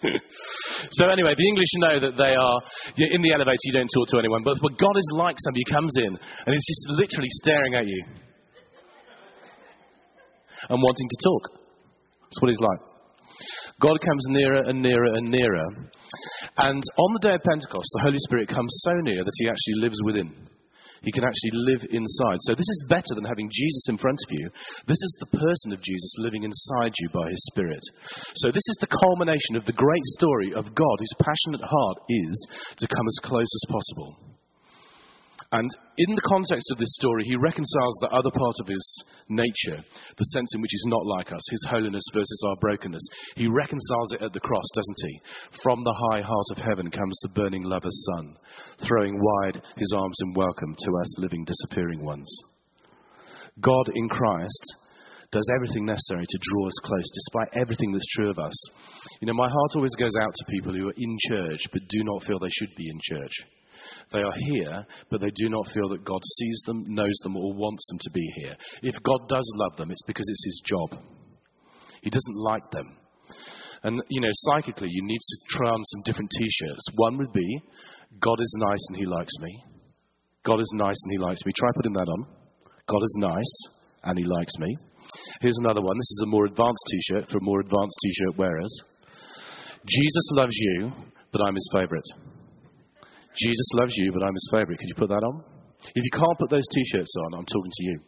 so 0.91 1.03
anyway, 1.11 1.31
the 1.35 1.47
English 1.47 1.71
know 1.79 1.95
that 1.99 2.15
they 2.15 2.33
are 2.35 2.57
in 2.95 3.21
the 3.23 3.31
elevator. 3.35 3.63
You 3.63 3.73
don't 3.73 3.91
talk 3.91 4.07
to 4.15 4.19
anyone, 4.19 4.43
but 4.43 4.57
what 4.59 4.77
God 4.79 4.95
is 4.95 5.09
like, 5.15 5.35
somebody 5.39 5.63
comes 5.71 5.93
in 5.99 6.11
and 6.15 6.51
is 6.55 6.63
just 6.63 6.83
literally 6.99 7.31
staring 7.43 7.75
at 7.75 7.87
you 7.87 8.03
and 10.69 10.79
wanting 10.79 11.07
to 11.07 11.17
talk. 11.23 11.43
That's 12.23 12.39
what 12.41 12.51
He's 12.51 12.59
like. 12.59 12.81
God 13.81 13.99
comes 13.99 14.23
nearer 14.27 14.63
and 14.63 14.81
nearer 14.81 15.11
and 15.15 15.27
nearer, 15.27 15.67
and 16.57 16.83
on 16.83 17.13
the 17.13 17.19
day 17.19 17.33
of 17.35 17.43
Pentecost, 17.43 17.89
the 17.95 18.03
Holy 18.03 18.19
Spirit 18.29 18.47
comes 18.47 18.71
so 18.85 18.93
near 19.01 19.23
that 19.23 19.35
He 19.39 19.49
actually 19.49 19.81
lives 19.81 19.99
within. 20.05 20.31
He 21.03 21.11
can 21.11 21.23
actually 21.23 21.55
live 21.67 21.83
inside. 21.91 22.39
So 22.47 22.55
this 22.55 22.67
is 22.67 22.87
better 22.89 23.13
than 23.15 23.27
having 23.27 23.51
Jesus 23.51 23.85
in 23.89 23.97
front 23.97 24.19
of 24.23 24.31
you. 24.31 24.49
This 24.87 24.99
is 25.03 25.17
the 25.19 25.37
person 25.37 25.73
of 25.73 25.83
Jesus 25.83 26.15
living 26.17 26.43
inside 26.43 26.93
you 26.99 27.09
by 27.13 27.29
his 27.29 27.43
Spirit. 27.51 27.83
So 28.35 28.47
this 28.47 28.65
is 28.71 28.77
the 28.79 28.91
culmination 28.91 29.55
of 29.55 29.65
the 29.65 29.75
great 29.75 30.05
story 30.17 30.53
of 30.55 30.73
God 30.73 30.95
whose 30.99 31.19
passionate 31.19 31.63
heart 31.67 31.97
is 32.09 32.47
to 32.79 32.87
come 32.87 33.07
as 33.07 33.19
close 33.23 33.51
as 33.51 33.71
possible. 33.71 34.32
And 35.53 35.69
in 36.01 36.09
the 36.15 36.27
context 36.33 36.65
of 36.73 36.79
this 36.81 36.97
story, 36.97 37.23
he 37.29 37.37
reconciles 37.37 37.97
the 38.01 38.09
other 38.09 38.33
part 38.33 38.57
of 38.57 38.65
his 38.65 38.81
nature, 39.29 39.85
the 40.17 40.29
sense 40.33 40.49
in 40.55 40.61
which 40.61 40.73
he's 40.73 40.89
not 40.89 41.05
like 41.05 41.31
us, 41.31 41.45
his 41.45 41.67
holiness 41.69 42.01
versus 42.11 42.41
our 42.49 42.55
brokenness. 42.59 43.05
He 43.35 43.45
reconciles 43.45 44.13
it 44.17 44.23
at 44.25 44.33
the 44.33 44.41
cross, 44.41 44.65
doesn't 44.73 45.01
he? 45.05 45.21
From 45.61 45.83
the 45.83 45.93
high 46.09 46.21
heart 46.25 46.49
of 46.57 46.57
heaven 46.57 46.89
comes 46.89 47.15
the 47.21 47.37
burning 47.37 47.61
lover's 47.61 48.05
son, 48.15 48.35
throwing 48.81 49.13
wide 49.13 49.61
his 49.77 49.93
arms 49.95 50.17
in 50.25 50.33
welcome 50.33 50.73
to 50.73 50.91
us 50.97 51.19
living, 51.19 51.45
disappearing 51.45 52.03
ones. 52.03 52.27
God 53.61 53.93
in 53.93 54.09
Christ 54.09 54.65
does 55.29 55.47
everything 55.53 55.85
necessary 55.85 56.25
to 56.25 56.39
draw 56.49 56.65
us 56.65 56.79
close, 56.81 57.09
despite 57.13 57.61
everything 57.61 57.91
that's 57.91 58.15
true 58.15 58.31
of 58.31 58.39
us. 58.39 58.57
You 59.21 59.27
know, 59.27 59.37
my 59.37 59.49
heart 59.49 59.75
always 59.75 59.93
goes 59.99 60.15
out 60.19 60.33
to 60.33 60.51
people 60.51 60.73
who 60.73 60.89
are 60.89 60.97
in 60.97 61.17
church 61.29 61.61
but 61.71 61.81
do 61.89 62.03
not 62.03 62.23
feel 62.23 62.39
they 62.39 62.49
should 62.49 62.73
be 62.75 62.89
in 62.89 62.97
church. 63.01 63.33
They 64.11 64.19
are 64.19 64.33
here, 64.37 64.85
but 65.09 65.21
they 65.21 65.31
do 65.35 65.49
not 65.49 65.67
feel 65.73 65.89
that 65.89 66.05
God 66.05 66.21
sees 66.37 66.61
them, 66.65 66.83
knows 66.87 67.17
them, 67.23 67.35
or 67.35 67.53
wants 67.53 67.87
them 67.89 67.99
to 68.01 68.11
be 68.11 68.31
here. 68.35 68.55
If 68.81 68.95
God 69.03 69.27
does 69.27 69.49
love 69.55 69.77
them, 69.77 69.91
it's 69.91 70.03
because 70.05 70.27
it's 70.27 70.45
His 70.45 70.61
job. 70.65 71.03
He 72.01 72.09
doesn't 72.09 72.35
like 72.35 72.69
them. 72.71 72.97
And, 73.83 74.01
you 74.09 74.21
know, 74.21 74.29
psychically, 74.31 74.89
you 74.89 75.03
need 75.03 75.19
to 75.19 75.37
try 75.49 75.69
on 75.69 75.83
some 75.83 76.03
different 76.05 76.31
t 76.37 76.47
shirts. 76.49 76.87
One 76.95 77.17
would 77.17 77.33
be, 77.33 77.61
God 78.21 78.39
is 78.39 78.55
nice 78.59 78.85
and 78.89 78.97
He 78.97 79.05
likes 79.05 79.33
me. 79.39 79.63
God 80.45 80.59
is 80.59 80.71
nice 80.75 80.95
and 81.03 81.11
He 81.11 81.17
likes 81.17 81.45
me. 81.45 81.51
Try 81.57 81.69
putting 81.75 81.93
that 81.93 82.07
on. 82.07 82.25
God 82.87 83.03
is 83.03 83.15
nice 83.19 83.53
and 84.03 84.17
He 84.17 84.25
likes 84.25 84.53
me. 84.59 84.77
Here's 85.41 85.57
another 85.59 85.81
one. 85.81 85.97
This 85.97 86.11
is 86.11 86.21
a 86.23 86.29
more 86.29 86.45
advanced 86.45 86.83
t 86.91 86.99
shirt 87.09 87.29
for 87.29 87.39
more 87.41 87.59
advanced 87.59 87.97
t 88.03 88.13
shirt 88.13 88.37
wearers. 88.37 88.81
Jesus 89.85 90.29
loves 90.31 90.55
you, 90.55 90.91
but 91.31 91.41
I'm 91.41 91.55
His 91.55 91.69
favorite. 91.73 92.07
Jesus 93.35 93.67
loves 93.79 93.93
you, 93.97 94.11
but 94.11 94.23
I'm 94.23 94.33
his 94.33 94.49
favorite. 94.51 94.79
Could 94.79 94.89
you 94.89 94.95
put 94.95 95.09
that 95.09 95.23
on? 95.23 95.43
If 95.83 96.03
you 96.03 96.13
can't 96.13 96.39
put 96.39 96.49
those 96.49 96.67
t 96.73 96.83
shirts 96.91 97.13
on, 97.25 97.33
I'm 97.33 97.45
talking 97.45 97.71
to 97.71 97.83
you. 97.83 97.99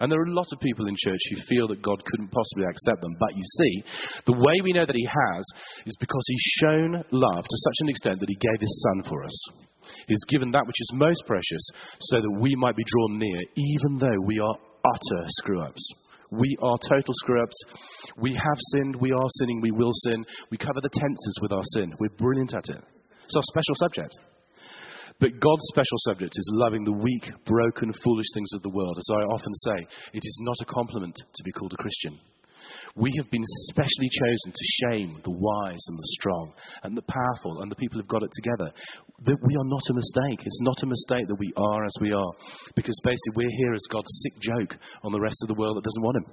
And 0.00 0.10
there 0.10 0.18
are 0.18 0.34
a 0.34 0.34
lot 0.34 0.50
of 0.52 0.58
people 0.58 0.88
in 0.88 0.96
church 0.98 1.20
who 1.30 1.46
feel 1.46 1.68
that 1.68 1.80
God 1.80 2.02
couldn't 2.04 2.34
possibly 2.34 2.66
accept 2.66 3.00
them. 3.02 3.14
But 3.20 3.36
you 3.36 3.44
see, 3.58 3.84
the 4.26 4.34
way 4.34 4.58
we 4.62 4.72
know 4.72 4.84
that 4.84 4.98
He 4.98 5.06
has 5.06 5.44
is 5.86 5.96
because 6.00 6.24
He's 6.26 6.58
shown 6.58 7.04
love 7.12 7.44
to 7.44 7.62
such 7.62 7.78
an 7.80 7.88
extent 7.88 8.18
that 8.18 8.28
He 8.28 8.34
gave 8.34 8.58
His 8.58 8.82
Son 8.82 9.08
for 9.08 9.22
us. 9.22 9.36
He's 10.08 10.24
given 10.28 10.50
that 10.50 10.66
which 10.66 10.80
is 10.80 10.90
most 10.94 11.22
precious 11.26 11.64
so 12.00 12.20
that 12.20 12.40
we 12.40 12.54
might 12.56 12.74
be 12.74 12.84
drawn 12.84 13.18
near, 13.18 13.40
even 13.54 13.98
though 13.98 14.20
we 14.26 14.40
are 14.40 14.56
utter 14.84 15.24
screw 15.38 15.60
ups. 15.60 15.92
We 16.32 16.56
are 16.62 16.78
total 16.88 17.14
screw 17.22 17.42
ups. 17.42 17.56
We 18.18 18.32
have 18.32 18.58
sinned. 18.72 18.96
We 18.96 19.12
are 19.12 19.28
sinning. 19.38 19.60
We 19.62 19.70
will 19.70 19.92
sin. 20.08 20.24
We 20.50 20.56
cover 20.56 20.80
the 20.82 20.88
tenses 20.88 21.38
with 21.42 21.52
our 21.52 21.62
sin. 21.74 21.92
We're 22.00 22.16
brilliant 22.16 22.54
at 22.54 22.64
it. 22.70 22.82
It's 23.24 23.36
our 23.36 23.42
special 23.42 23.74
subject. 23.76 24.14
But 25.20 25.38
God's 25.38 25.66
special 25.70 25.98
subject 26.10 26.32
is 26.34 26.50
loving 26.54 26.84
the 26.84 26.92
weak, 26.92 27.30
broken, 27.46 27.92
foolish 28.02 28.26
things 28.34 28.50
of 28.54 28.62
the 28.62 28.74
world. 28.74 28.98
As 28.98 29.08
I 29.12 29.22
often 29.30 29.54
say, 29.54 29.86
it 30.14 30.22
is 30.24 30.38
not 30.42 30.56
a 30.62 30.72
compliment 30.72 31.14
to 31.14 31.44
be 31.44 31.52
called 31.52 31.72
a 31.72 31.82
Christian. 31.82 32.18
We 32.96 33.10
have 33.18 33.30
been 33.30 33.44
specially 33.70 34.08
chosen 34.10 34.52
to 34.52 34.64
shame 34.82 35.20
the 35.24 35.30
wise 35.30 35.84
and 35.88 35.98
the 35.98 36.10
strong 36.18 36.52
and 36.82 36.96
the 36.96 37.02
powerful 37.02 37.62
and 37.62 37.70
the 37.70 37.76
people 37.76 38.00
who've 38.00 38.08
got 38.08 38.22
it 38.22 38.30
together. 38.34 38.72
That 39.24 39.38
we 39.40 39.54
are 39.54 39.64
not 39.64 39.82
a 39.90 39.94
mistake. 39.94 40.44
It's 40.44 40.60
not 40.62 40.82
a 40.82 40.86
mistake 40.86 41.26
that 41.28 41.38
we 41.38 41.52
are 41.56 41.84
as 41.84 41.94
we 42.00 42.12
are. 42.12 42.32
Because 42.74 42.98
basically, 43.04 43.44
we're 43.44 43.56
here 43.58 43.72
as 43.72 43.86
God's 43.90 44.10
sick 44.22 44.40
joke 44.42 44.76
on 45.04 45.12
the 45.12 45.20
rest 45.20 45.36
of 45.42 45.48
the 45.48 45.60
world 45.60 45.76
that 45.76 45.84
doesn't 45.84 46.02
want 46.02 46.16
Him. 46.16 46.26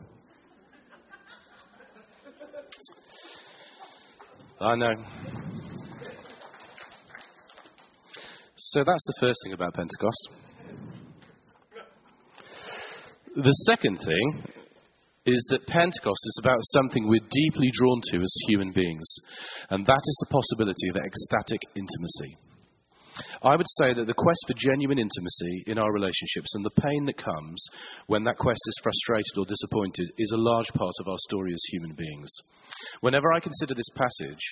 I 4.62 4.75
know. 4.75 5.38
So 8.71 8.84
that's 8.86 9.05
the 9.08 9.17
first 9.19 9.39
thing 9.43 9.53
about 9.53 9.73
Pentecost. 9.73 10.29
The 13.36 13.55
second 13.65 13.97
thing 13.97 14.43
is 15.25 15.47
that 15.49 15.65
Pentecost 15.65 16.21
is 16.25 16.39
about 16.43 16.60
something 16.73 17.08
we're 17.08 17.19
deeply 17.32 17.69
drawn 17.73 17.99
to 18.12 18.17
as 18.17 18.45
human 18.47 18.71
beings, 18.71 19.08
and 19.71 19.86
that 19.88 20.01
is 20.05 20.17
the 20.19 20.29
possibility 20.29 20.89
of 20.89 20.97
ecstatic 20.97 21.62
intimacy. 21.75 22.38
I 23.41 23.56
would 23.56 23.71
say 23.80 23.93
that 23.95 24.04
the 24.04 24.19
quest 24.19 24.43
for 24.47 24.60
genuine 24.60 24.99
intimacy 24.99 25.63
in 25.67 25.80
our 25.80 25.93
relationships 25.93 26.52
and 26.56 26.65
the 26.65 26.75
pain 26.75 27.06
that 27.06 27.17
comes 27.23 27.63
when 28.08 28.23
that 28.25 28.38
quest 28.38 28.60
is 28.67 28.84
frustrated 28.84 29.39
or 29.39 29.47
disappointed 29.47 30.12
is 30.17 30.32
a 30.36 30.43
large 30.43 30.67
part 30.75 30.91
of 30.99 31.08
our 31.08 31.19
story 31.30 31.54
as 31.54 31.71
human 31.71 31.95
beings. 31.95 32.32
Whenever 32.99 33.32
I 33.32 33.39
consider 33.39 33.73
this 33.73 33.89
passage, 33.95 34.43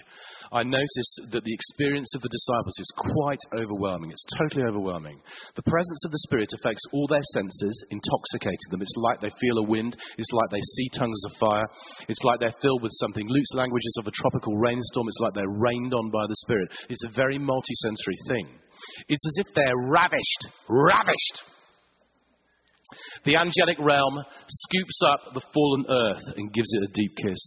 I 0.51 0.63
notice 0.63 1.11
that 1.31 1.43
the 1.43 1.53
experience 1.53 2.15
of 2.15 2.21
the 2.21 2.31
disciples 2.31 2.79
is 2.79 2.93
quite 2.95 3.43
overwhelming. 3.59 4.11
It's 4.11 4.25
totally 4.39 4.63
overwhelming. 4.63 5.19
The 5.55 5.67
presence 5.67 6.01
of 6.05 6.11
the 6.11 6.23
Spirit 6.23 6.49
affects 6.55 6.83
all 6.93 7.07
their 7.07 7.23
senses, 7.35 7.75
intoxicating 7.91 8.71
them. 8.71 8.81
It's 8.81 8.95
like 8.95 9.19
they 9.19 9.35
feel 9.35 9.59
a 9.59 9.69
wind. 9.69 9.97
It's 10.17 10.31
like 10.31 10.49
they 10.49 10.63
see 10.63 10.87
tongues 10.95 11.21
of 11.27 11.39
fire. 11.39 11.67
It's 12.07 12.23
like 12.23 12.39
they're 12.39 12.61
filled 12.61 12.83
with 12.83 12.95
something. 13.03 13.27
Luke's 13.27 13.53
language 13.53 13.83
is 13.83 13.97
of 13.99 14.07
a 14.07 14.15
tropical 14.15 14.55
rainstorm. 14.55 15.07
It's 15.07 15.19
like 15.19 15.33
they're 15.35 15.59
rained 15.59 15.93
on 15.93 16.09
by 16.09 16.23
the 16.23 16.39
Spirit. 16.47 16.71
It's 16.89 17.03
a 17.03 17.15
very 17.15 17.37
multisensory 17.37 18.19
thing. 18.31 18.47
It's 19.07 19.25
as 19.27 19.45
if 19.45 19.53
they're 19.53 19.77
ravished, 19.89 20.43
ravished. 20.69 21.41
The 23.25 23.35
angelic 23.35 23.79
realm 23.79 24.23
scoops 24.47 25.01
up 25.11 25.33
the 25.33 25.41
fallen 25.53 25.85
earth 25.89 26.33
and 26.37 26.53
gives 26.53 26.69
it 26.73 26.89
a 26.89 26.93
deep 26.93 27.11
kiss. 27.17 27.39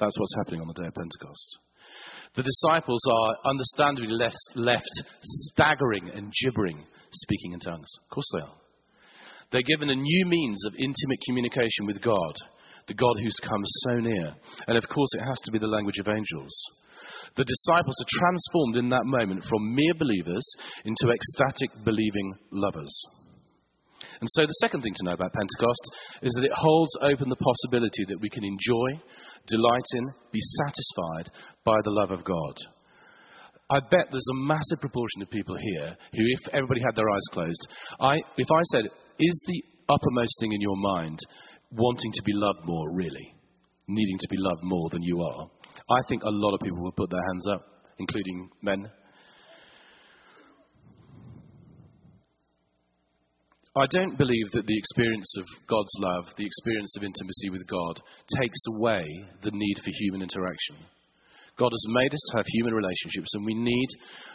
That's 0.00 0.18
what's 0.18 0.34
happening 0.36 0.60
on 0.60 0.68
the 0.68 0.82
day 0.82 0.88
of 0.88 0.94
Pentecost. 0.94 1.58
The 2.34 2.42
disciples 2.42 3.00
are 3.10 3.50
understandably 3.50 4.12
left, 4.12 4.36
left 4.54 4.90
staggering 5.22 6.10
and 6.10 6.32
gibbering, 6.42 6.84
speaking 7.12 7.52
in 7.52 7.60
tongues. 7.60 7.90
Of 8.04 8.14
course 8.14 8.28
they 8.32 8.40
are. 8.40 8.56
They're 9.50 9.62
given 9.62 9.90
a 9.90 9.94
new 9.94 10.26
means 10.26 10.64
of 10.66 10.74
intimate 10.74 11.18
communication 11.26 11.86
with 11.86 12.02
God, 12.02 12.34
the 12.88 12.94
God 12.94 13.14
who's 13.20 13.36
come 13.44 13.62
so 13.64 14.00
near. 14.00 14.34
And 14.66 14.76
of 14.76 14.88
course, 14.88 15.10
it 15.14 15.24
has 15.24 15.38
to 15.44 15.52
be 15.52 15.58
the 15.58 15.68
language 15.68 15.98
of 16.00 16.08
angels. 16.08 16.52
The 17.36 17.44
disciples 17.44 17.96
are 18.00 18.18
transformed 18.18 18.76
in 18.76 18.88
that 18.88 19.04
moment 19.04 19.44
from 19.44 19.74
mere 19.74 19.94
believers 19.94 20.44
into 20.84 21.12
ecstatic, 21.12 21.70
believing 21.84 22.34
lovers. 22.50 22.94
And 24.20 24.28
so, 24.32 24.42
the 24.42 24.62
second 24.64 24.82
thing 24.82 24.94
to 24.96 25.04
know 25.04 25.12
about 25.12 25.32
Pentecost 25.32 25.84
is 26.22 26.32
that 26.34 26.44
it 26.44 26.54
holds 26.54 26.90
open 27.02 27.28
the 27.28 27.36
possibility 27.38 28.04
that 28.08 28.20
we 28.20 28.28
can 28.28 28.44
enjoy, 28.44 28.98
delight 29.46 29.88
in, 29.94 30.04
be 30.32 30.40
satisfied 30.64 31.30
by 31.64 31.76
the 31.84 31.90
love 31.90 32.10
of 32.10 32.24
God. 32.24 32.56
I 33.70 33.80
bet 33.80 34.08
there's 34.10 34.32
a 34.32 34.46
massive 34.46 34.80
proportion 34.80 35.22
of 35.22 35.30
people 35.30 35.56
here 35.56 35.96
who, 36.12 36.24
if 36.24 36.54
everybody 36.54 36.80
had 36.80 36.96
their 36.96 37.10
eyes 37.10 37.28
closed, 37.32 37.68
I, 38.00 38.16
if 38.36 38.48
I 38.50 38.62
said, 38.72 38.84
Is 39.20 39.42
the 39.46 39.62
uppermost 39.88 40.34
thing 40.40 40.52
in 40.52 40.60
your 40.60 40.76
mind 40.76 41.18
wanting 41.70 42.12
to 42.12 42.22
be 42.24 42.32
loved 42.34 42.64
more, 42.64 42.90
really? 42.92 43.34
Needing 43.86 44.18
to 44.18 44.28
be 44.28 44.36
loved 44.38 44.62
more 44.62 44.88
than 44.90 45.02
you 45.02 45.20
are? 45.22 45.50
I 45.90 46.00
think 46.08 46.22
a 46.22 46.30
lot 46.30 46.54
of 46.54 46.60
people 46.60 46.82
will 46.82 46.92
put 46.92 47.10
their 47.10 47.24
hands 47.32 47.46
up, 47.54 47.62
including 47.98 48.50
men. 48.62 48.90
I 53.76 53.86
don't 53.92 54.18
believe 54.18 54.50
that 54.52 54.66
the 54.66 54.78
experience 54.78 55.32
of 55.38 55.44
God's 55.68 55.94
love, 56.00 56.24
the 56.36 56.46
experience 56.46 56.96
of 56.96 57.04
intimacy 57.04 57.50
with 57.50 57.66
God, 57.68 58.00
takes 58.40 58.58
away 58.76 59.04
the 59.42 59.52
need 59.52 59.76
for 59.84 59.90
human 59.92 60.22
interaction. 60.22 60.76
God 61.58 61.72
has 61.72 61.84
made 61.88 62.14
us 62.14 62.22
to 62.30 62.36
have 62.38 62.46
human 62.46 62.74
relationships, 62.74 63.34
and 63.34 63.44
we 63.44 63.54
need 63.54 63.88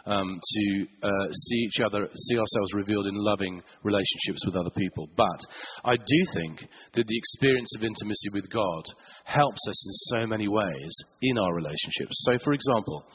um, 0.06 0.28
to 0.28 0.88
uh, 1.02 1.28
see 1.32 1.56
each 1.56 1.80
other, 1.80 2.08
see 2.14 2.38
ourselves 2.38 2.74
revealed 2.76 3.08
in 3.08 3.16
loving 3.16 3.62
relationships 3.84 4.44
with 4.46 4.56
other 4.56 4.72
people. 4.78 5.08
But 5.16 5.40
I 5.86 5.96
do 5.96 6.20
think 6.36 6.68
that 6.94 7.08
the 7.08 7.18
experience 7.18 7.74
of 7.78 7.84
intimacy 7.84 8.30
with 8.34 8.52
God 8.52 8.84
helps 9.24 9.62
us 9.70 9.86
in 9.88 9.94
so 10.20 10.28
many 10.28 10.48
ways 10.48 10.94
in 11.22 11.38
our 11.38 11.54
relationships. 11.56 12.12
So, 12.28 12.38
for 12.44 12.54
example, 12.54 13.06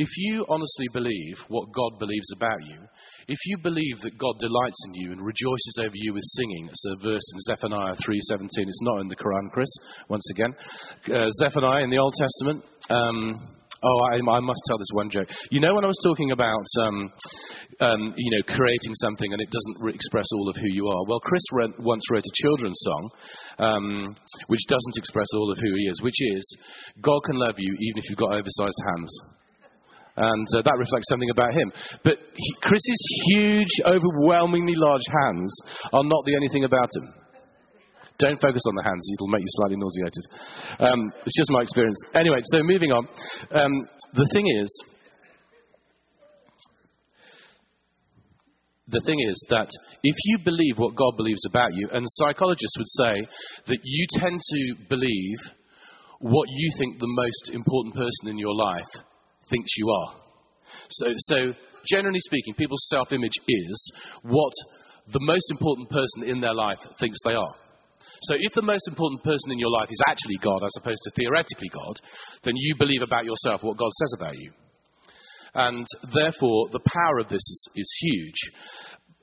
if 0.00 0.08
you 0.16 0.46
honestly 0.48 0.88
believe 0.94 1.36
what 1.48 1.68
God 1.76 1.98
believes 1.98 2.32
about 2.34 2.56
you, 2.64 2.80
if 3.28 3.36
you 3.44 3.58
believe 3.62 4.00
that 4.00 4.16
God 4.16 4.32
delights 4.40 4.80
in 4.88 4.94
you 4.94 5.12
and 5.12 5.20
rejoices 5.20 5.76
over 5.84 5.92
you 5.92 6.14
with 6.14 6.24
singing, 6.24 6.68
it's 6.72 6.86
a 6.88 7.04
verse 7.04 7.26
in 7.34 7.38
Zephaniah 7.52 7.94
3:17. 8.00 8.48
It's 8.64 8.80
not 8.80 9.00
in 9.00 9.08
the 9.08 9.20
Quran, 9.20 9.52
Chris. 9.52 9.68
Once 10.08 10.24
again, 10.32 10.56
uh, 11.12 11.28
Zephaniah 11.44 11.84
in 11.84 11.90
the 11.90 11.98
Old 11.98 12.14
Testament. 12.16 12.64
Um, 12.88 13.46
oh, 13.82 13.98
I, 14.08 14.16
I, 14.16 14.40
must 14.40 14.62
tell 14.68 14.78
this 14.78 14.88
one 14.94 15.10
joke. 15.10 15.28
You 15.50 15.60
know 15.60 15.74
when 15.74 15.84
I 15.84 15.92
was 15.92 16.00
talking 16.02 16.32
about, 16.32 16.64
um, 16.80 17.12
um, 17.80 18.14
you 18.16 18.30
know, 18.32 18.56
creating 18.56 18.94
something 19.04 19.30
and 19.30 19.42
it 19.42 19.50
doesn't 19.52 19.84
re- 19.84 19.92
express 19.92 20.26
all 20.32 20.48
of 20.48 20.56
who 20.56 20.68
you 20.72 20.88
are. 20.88 21.04
Well, 21.08 21.20
Chris 21.20 21.44
re- 21.52 21.76
once 21.78 22.04
wrote 22.10 22.24
a 22.24 22.42
children's 22.42 22.80
song 22.80 23.10
um, 23.58 24.16
which 24.48 24.64
doesn't 24.66 24.96
express 24.96 25.28
all 25.34 25.52
of 25.52 25.58
who 25.58 25.74
he 25.76 25.84
is, 25.92 26.00
which 26.00 26.20
is, 26.36 26.56
God 27.02 27.20
can 27.26 27.36
love 27.36 27.56
you 27.58 27.76
even 27.80 27.98
if 27.98 28.08
you've 28.08 28.18
got 28.18 28.32
oversized 28.32 28.80
hands 28.96 29.39
and 30.20 30.46
uh, 30.52 30.60
that 30.60 30.76
reflects 30.76 31.08
something 31.08 31.32
about 31.32 31.56
him. 31.56 31.72
But 32.04 32.20
he, 32.36 32.48
Chris's 32.60 33.04
huge, 33.32 33.72
overwhelmingly 33.88 34.76
large 34.76 35.06
hands 35.24 35.50
are 35.92 36.04
not 36.04 36.22
the 36.28 36.36
only 36.36 36.48
thing 36.52 36.64
about 36.64 36.88
him. 36.92 37.14
Don't 38.20 38.40
focus 38.40 38.60
on 38.68 38.76
the 38.76 38.84
hands, 38.84 39.08
it'll 39.16 39.32
make 39.32 39.40
you 39.40 39.54
slightly 39.56 39.80
nauseated. 39.80 40.24
Um, 40.78 41.00
it's 41.24 41.36
just 41.36 41.50
my 41.50 41.62
experience. 41.62 41.96
Anyway, 42.14 42.40
so 42.52 42.60
moving 42.62 42.92
on. 42.92 43.08
Um, 43.50 43.72
the 44.12 44.28
thing 44.34 44.44
is, 44.60 44.68
the 48.88 49.00
thing 49.06 49.16
is 49.26 49.40
that 49.48 49.70
if 50.02 50.16
you 50.24 50.38
believe 50.44 50.76
what 50.76 50.96
God 50.96 51.16
believes 51.16 51.40
about 51.48 51.72
you, 51.72 51.88
and 51.92 52.04
psychologists 52.06 52.76
would 52.76 52.92
say 53.08 53.14
that 53.68 53.78
you 53.82 54.06
tend 54.20 54.38
to 54.38 54.74
believe 54.90 55.38
what 56.20 56.46
you 56.50 56.70
think 56.76 56.98
the 56.98 57.08
most 57.08 57.54
important 57.54 57.94
person 57.94 58.28
in 58.28 58.36
your 58.36 58.54
life 58.54 59.00
thinks 59.50 59.70
you 59.76 59.90
are. 59.90 60.14
So, 60.90 61.06
so 61.16 61.36
generally 61.86 62.20
speaking, 62.20 62.54
people's 62.54 62.86
self 62.88 63.12
image 63.12 63.36
is 63.46 63.92
what 64.22 64.52
the 65.12 65.20
most 65.20 65.50
important 65.50 65.90
person 65.90 66.30
in 66.30 66.40
their 66.40 66.54
life 66.54 66.78
thinks 66.98 67.18
they 67.24 67.34
are. 67.34 67.54
So 68.22 68.34
if 68.38 68.52
the 68.52 68.62
most 68.62 68.86
important 68.86 69.22
person 69.24 69.52
in 69.52 69.58
your 69.58 69.70
life 69.70 69.88
is 69.90 70.00
actually 70.06 70.36
God 70.42 70.62
as 70.62 70.74
opposed 70.78 71.00
to 71.04 71.10
theoretically 71.16 71.68
God, 71.72 71.96
then 72.44 72.54
you 72.56 72.74
believe 72.78 73.02
about 73.02 73.24
yourself 73.24 73.62
what 73.62 73.78
God 73.78 73.90
says 73.92 74.14
about 74.18 74.36
you. 74.36 74.52
And 75.54 75.86
therefore, 76.14 76.68
the 76.70 76.84
power 76.84 77.18
of 77.18 77.28
this 77.28 77.42
is, 77.42 77.68
is 77.74 77.98
huge. 78.00 78.40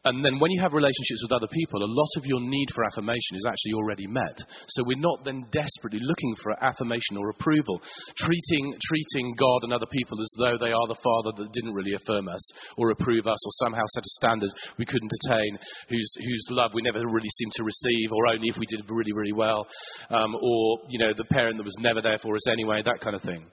And 0.07 0.23
then 0.23 0.39
when 0.39 0.51
you 0.51 0.61
have 0.61 0.71
relationships 0.71 1.19
with 1.23 1.35
other 1.35 1.51
people, 1.51 1.83
a 1.83 1.91
lot 1.91 2.11
of 2.15 2.25
your 2.25 2.39
need 2.39 2.69
for 2.73 2.85
affirmation 2.85 3.35
is 3.35 3.45
actually 3.45 3.75
already 3.75 4.07
met. 4.07 4.39
So 4.69 4.83
we're 4.85 5.03
not 5.03 5.25
then 5.25 5.43
desperately 5.51 5.99
looking 6.01 6.33
for 6.41 6.55
affirmation 6.63 7.19
or 7.19 7.29
approval, 7.29 7.81
treating, 8.15 8.65
treating 8.87 9.35
God 9.35 9.67
and 9.67 9.73
other 9.73 9.85
people 9.91 10.15
as 10.21 10.31
though 10.39 10.55
they 10.55 10.71
are 10.71 10.87
the 10.87 11.03
Father 11.03 11.35
that 11.35 11.51
didn't 11.51 11.75
really 11.75 11.93
affirm 11.93 12.29
us 12.29 12.43
or 12.77 12.91
approve 12.91 13.27
us 13.27 13.41
or 13.43 13.67
somehow 13.67 13.83
set 13.83 14.07
a 14.07 14.13
standard 14.23 14.51
we 14.79 14.85
couldn't 14.85 15.11
attain, 15.11 15.57
whose, 15.89 16.11
whose 16.23 16.45
love 16.51 16.71
we 16.73 16.81
never 16.81 17.03
really 17.03 17.29
seemed 17.35 17.51
to 17.55 17.63
receive, 17.63 18.11
or 18.11 18.31
only 18.31 18.47
if 18.47 18.57
we 18.57 18.65
did 18.65 18.87
really, 18.89 19.11
really 19.11 19.33
well, 19.33 19.67
um, 20.09 20.35
or, 20.35 20.79
you 20.87 20.99
know, 20.99 21.11
the 21.17 21.27
parent 21.35 21.57
that 21.57 21.67
was 21.67 21.77
never 21.79 22.01
there 22.01 22.17
for 22.23 22.33
us 22.33 22.47
anyway, 22.47 22.81
that 22.85 23.01
kind 23.01 23.15
of 23.15 23.21
thing 23.23 23.45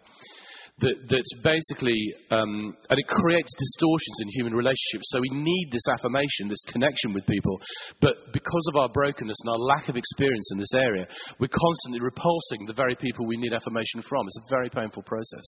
that, 0.80 0.96
that 1.06 1.24
basically, 1.42 1.98
um, 2.30 2.74
and 2.90 2.98
it 2.98 3.06
creates 3.06 3.52
distortions 3.54 4.18
in 4.22 4.28
human 4.34 4.54
relationships. 4.54 5.06
So 5.14 5.20
we 5.20 5.30
need 5.30 5.68
this 5.70 5.86
affirmation, 5.94 6.48
this 6.48 6.64
connection 6.66 7.14
with 7.14 7.26
people. 7.26 7.60
But 8.00 8.32
because 8.32 8.66
of 8.72 8.76
our 8.76 8.88
brokenness 8.88 9.38
and 9.44 9.50
our 9.50 9.58
lack 9.58 9.88
of 9.88 9.96
experience 9.96 10.50
in 10.52 10.58
this 10.58 10.74
area, 10.74 11.06
we're 11.38 11.54
constantly 11.54 12.00
repulsing 12.02 12.66
the 12.66 12.74
very 12.74 12.96
people 12.96 13.26
we 13.26 13.36
need 13.36 13.52
affirmation 13.52 14.02
from. 14.08 14.26
It's 14.26 14.50
a 14.50 14.50
very 14.50 14.68
painful 14.68 15.04
process. 15.04 15.46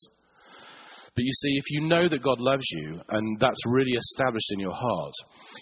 But 1.17 1.25
you 1.25 1.33
see, 1.33 1.57
if 1.57 1.65
you 1.71 1.89
know 1.89 2.09
that 2.09 2.23
God 2.23 2.39
loves 2.39 2.67
you 2.73 3.01
and 3.09 3.41
that's 3.41 3.67
really 3.67 3.97
established 3.97 4.53
in 4.53 4.61
your 4.61 4.75
heart, 4.75 5.15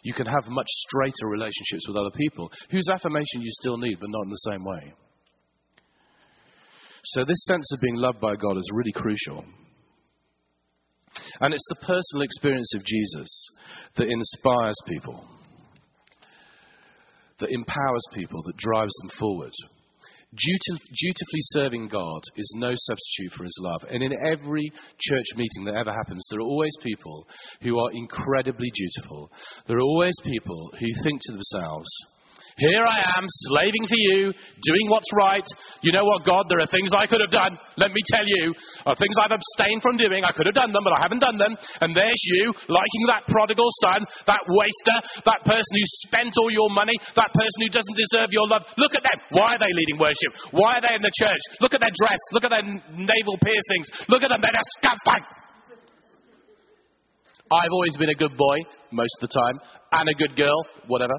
you 0.03 0.13
can 0.13 0.27
have 0.27 0.49
much 0.49 0.67
straighter 0.69 1.29
relationships 1.31 1.87
with 1.89 1.97
other 1.97 2.11
people 2.11 2.51
whose 2.71 2.89
affirmation 2.93 3.41
you 3.41 3.51
still 3.63 3.79
need, 3.79 3.97
but 4.01 4.11
not 4.11 4.25
in 4.25 4.31
the 4.31 4.51
same 4.51 4.65
way. 4.65 4.93
So, 7.07 7.25
this 7.25 7.45
sense 7.47 7.71
of 7.73 7.81
being 7.81 7.97
loved 7.97 8.21
by 8.21 8.35
God 8.37 8.57
is 8.57 8.71
really 8.73 8.93
crucial. 8.93 9.45
And 11.41 11.53
it's 11.53 11.67
the 11.69 11.87
personal 11.87 12.23
experience 12.23 12.73
of 12.75 12.85
Jesus 12.85 13.29
that 13.97 14.09
inspires 14.09 14.77
people, 14.87 15.25
that 17.41 17.51
empowers 17.51 18.07
people, 18.15 18.43
that 18.45 18.57
drives 18.57 18.93
them 19.03 19.11
forward. 19.19 19.53
dutifully 20.33 21.45
serving 21.53 21.89
God 21.89 22.23
is 22.37 22.55
no 22.57 22.73
substitute 22.75 23.33
for 23.37 23.45
his 23.45 23.59
love. 23.61 23.85
And 23.91 24.03
in 24.03 24.13
every 24.27 24.73
church 24.99 25.27
meeting 25.37 25.65
that 25.67 25.77
ever 25.77 25.93
happens, 25.93 26.27
there 26.31 26.41
are 26.41 26.49
always 26.51 26.77
people 26.83 27.27
who 27.61 27.79
are 27.79 27.93
incredibly 27.93 28.71
dutiful. 28.75 29.31
There 29.69 29.77
are 29.77 29.83
always 29.83 30.17
people 30.25 30.71
who 30.79 30.87
think 31.05 31.21
to 31.23 31.33
themselves, 31.33 31.89
here 32.55 32.87
I 32.87 32.99
am, 33.19 33.27
slaving 33.51 33.85
for 33.91 33.99
you, 33.99 34.31
doing 34.31 34.87
what's 34.87 35.11
right. 35.19 35.47
You 35.83 35.91
know 35.91 36.07
what, 36.07 36.23
God? 36.23 36.47
There 36.47 36.63
are 36.63 36.71
things 36.71 36.95
I 36.95 37.11
could 37.11 37.19
have 37.19 37.35
done. 37.35 37.59
Let 37.75 37.91
me 37.91 37.99
tell 38.15 38.23
you, 38.23 38.55
are 38.87 38.95
things 38.95 39.19
I've 39.19 39.35
abstained 39.35 39.83
from 39.83 39.99
doing. 39.99 40.23
I 40.23 40.31
could 40.31 40.47
have 40.47 40.55
done 40.55 40.71
them, 40.71 40.87
but 40.87 40.95
I 40.95 41.03
haven't 41.03 41.19
done 41.19 41.35
them. 41.35 41.59
And 41.83 41.91
there's 41.99 42.23
you, 42.39 42.55
liking 42.71 43.05
that 43.11 43.27
prodigal 43.27 43.67
son, 43.83 44.07
that 44.31 44.39
waster, 44.47 44.99
that 45.27 45.43
person 45.43 45.73
who 45.75 45.87
spent 46.07 46.31
all 46.39 46.51
your 46.55 46.71
money, 46.71 46.95
that 47.19 47.35
person 47.35 47.59
who 47.67 47.75
doesn't 47.75 47.99
deserve 47.99 48.31
your 48.31 48.47
love. 48.47 48.63
Look 48.79 48.95
at 48.95 49.03
them. 49.03 49.19
Why 49.35 49.59
are 49.59 49.63
they 49.63 49.75
leading 49.75 49.99
worship? 49.99 50.33
Why 50.55 50.79
are 50.79 50.85
they 50.87 50.95
in 50.95 51.03
the 51.03 51.15
church? 51.19 51.43
Look 51.59 51.75
at 51.75 51.83
their 51.83 51.97
dress. 52.07 52.23
Look 52.31 52.47
at 52.47 52.55
their 52.55 52.67
navel 52.95 53.37
piercings. 53.43 53.91
Look 54.07 54.23
at 54.23 54.31
them. 54.31 54.39
They're 54.39 54.55
disgusting. 54.55 55.27
I've 57.51 57.75
always 57.75 57.99
been 57.99 58.15
a 58.15 58.19
good 58.19 58.39
boy, 58.39 58.59
most 58.95 59.15
of 59.19 59.27
the 59.27 59.35
time, 59.35 59.57
and 59.99 60.09
a 60.09 60.15
good 60.15 60.39
girl, 60.39 60.59
whatever. 60.87 61.19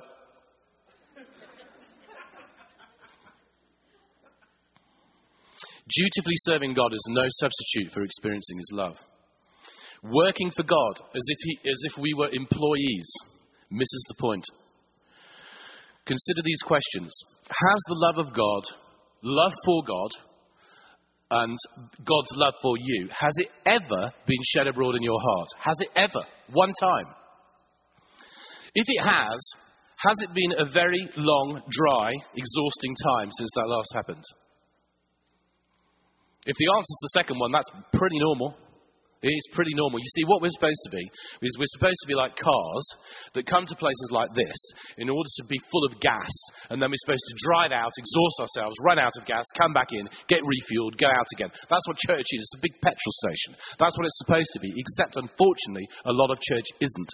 Dutifully 5.96 6.36
serving 6.44 6.74
God 6.74 6.94
is 6.94 7.06
no 7.10 7.24
substitute 7.28 7.94
for 7.94 8.04
experiencing 8.04 8.58
His 8.58 8.72
love. 8.74 8.96
Working 10.04 10.52
for 10.52 10.64
God 10.64 11.00
as 11.16 11.24
if, 11.28 11.38
he, 11.42 11.70
as 11.70 11.82
if 11.84 11.98
we 11.98 12.14
were 12.14 12.30
employees 12.32 13.10
misses 13.72 14.06
the 14.10 14.22
point. 14.22 14.44
Consider 16.06 16.42
these 16.44 16.62
questions 16.66 17.12
Has 17.48 17.82
the 17.88 17.96
love 17.96 18.28
of 18.28 18.34
God, 18.34 18.64
love 19.24 19.54
for 19.66 19.84
God, 19.88 20.12
and 21.32 21.58
God's 22.06 22.34
love 22.36 22.54
for 22.62 22.76
you, 22.78 23.08
has 23.10 23.34
it 23.38 23.50
ever 23.66 24.14
been 24.28 24.44
shed 24.54 24.68
abroad 24.68 24.96
in 24.96 25.02
your 25.02 25.20
heart? 25.20 25.48
Has 25.60 25.76
it 25.80 25.90
ever? 25.96 26.26
One 26.54 26.72
time? 26.80 27.08
If 28.76 28.86
it 28.88 29.04
has, 29.04 29.40
has 29.98 30.18
it 30.22 30.34
been 30.36 30.60
a 30.60 30.72
very 30.72 31.10
long, 31.18 31.62
dry, 31.72 32.12
exhausting 32.36 32.96
time 33.18 33.30
since 33.32 33.50
that 33.56 33.68
last 33.68 33.92
happened? 33.96 34.24
If 36.46 36.56
the 36.58 36.70
answer 36.70 36.94
is 36.94 37.02
the 37.02 37.18
second 37.18 37.40
one, 37.40 37.52
that's 37.52 37.70
pretty 37.94 38.20
normal. 38.20 38.56
It's 39.26 39.50
pretty 39.58 39.74
normal. 39.74 39.98
You 39.98 40.12
see, 40.14 40.30
what 40.30 40.42
we're 40.42 40.54
supposed 40.54 40.84
to 40.86 40.94
be 40.94 41.02
is 41.02 41.58
we're 41.58 41.74
supposed 41.74 41.98
to 42.06 42.08
be 42.08 42.14
like 42.14 42.38
cars 42.38 42.86
that 43.34 43.50
come 43.50 43.66
to 43.66 43.76
places 43.76 44.10
like 44.14 44.30
this 44.38 44.60
in 45.02 45.10
order 45.10 45.30
to 45.42 45.44
be 45.50 45.58
full 45.74 45.82
of 45.90 45.98
gas, 45.98 46.30
and 46.70 46.78
then 46.78 46.94
we're 46.94 47.02
supposed 47.02 47.26
to 47.26 47.42
drive 47.50 47.74
out, 47.74 47.90
exhaust 47.98 48.38
ourselves, 48.46 48.78
run 48.86 49.02
out 49.02 49.18
of 49.18 49.26
gas, 49.26 49.46
come 49.58 49.74
back 49.74 49.90
in, 49.98 50.06
get 50.30 50.46
refueled, 50.46 51.02
go 51.02 51.10
out 51.10 51.26
again. 51.34 51.50
That's 51.66 51.88
what 51.90 51.98
church 52.06 52.28
is. 52.30 52.46
It's 52.46 52.60
a 52.62 52.66
big 52.70 52.78
petrol 52.86 53.16
station. 53.26 53.58
That's 53.82 53.98
what 53.98 54.06
it's 54.06 54.22
supposed 54.22 54.52
to 54.54 54.62
be, 54.62 54.70
except 54.78 55.18
unfortunately, 55.18 55.90
a 56.06 56.14
lot 56.14 56.30
of 56.30 56.38
church 56.46 56.70
isn't. 56.78 57.12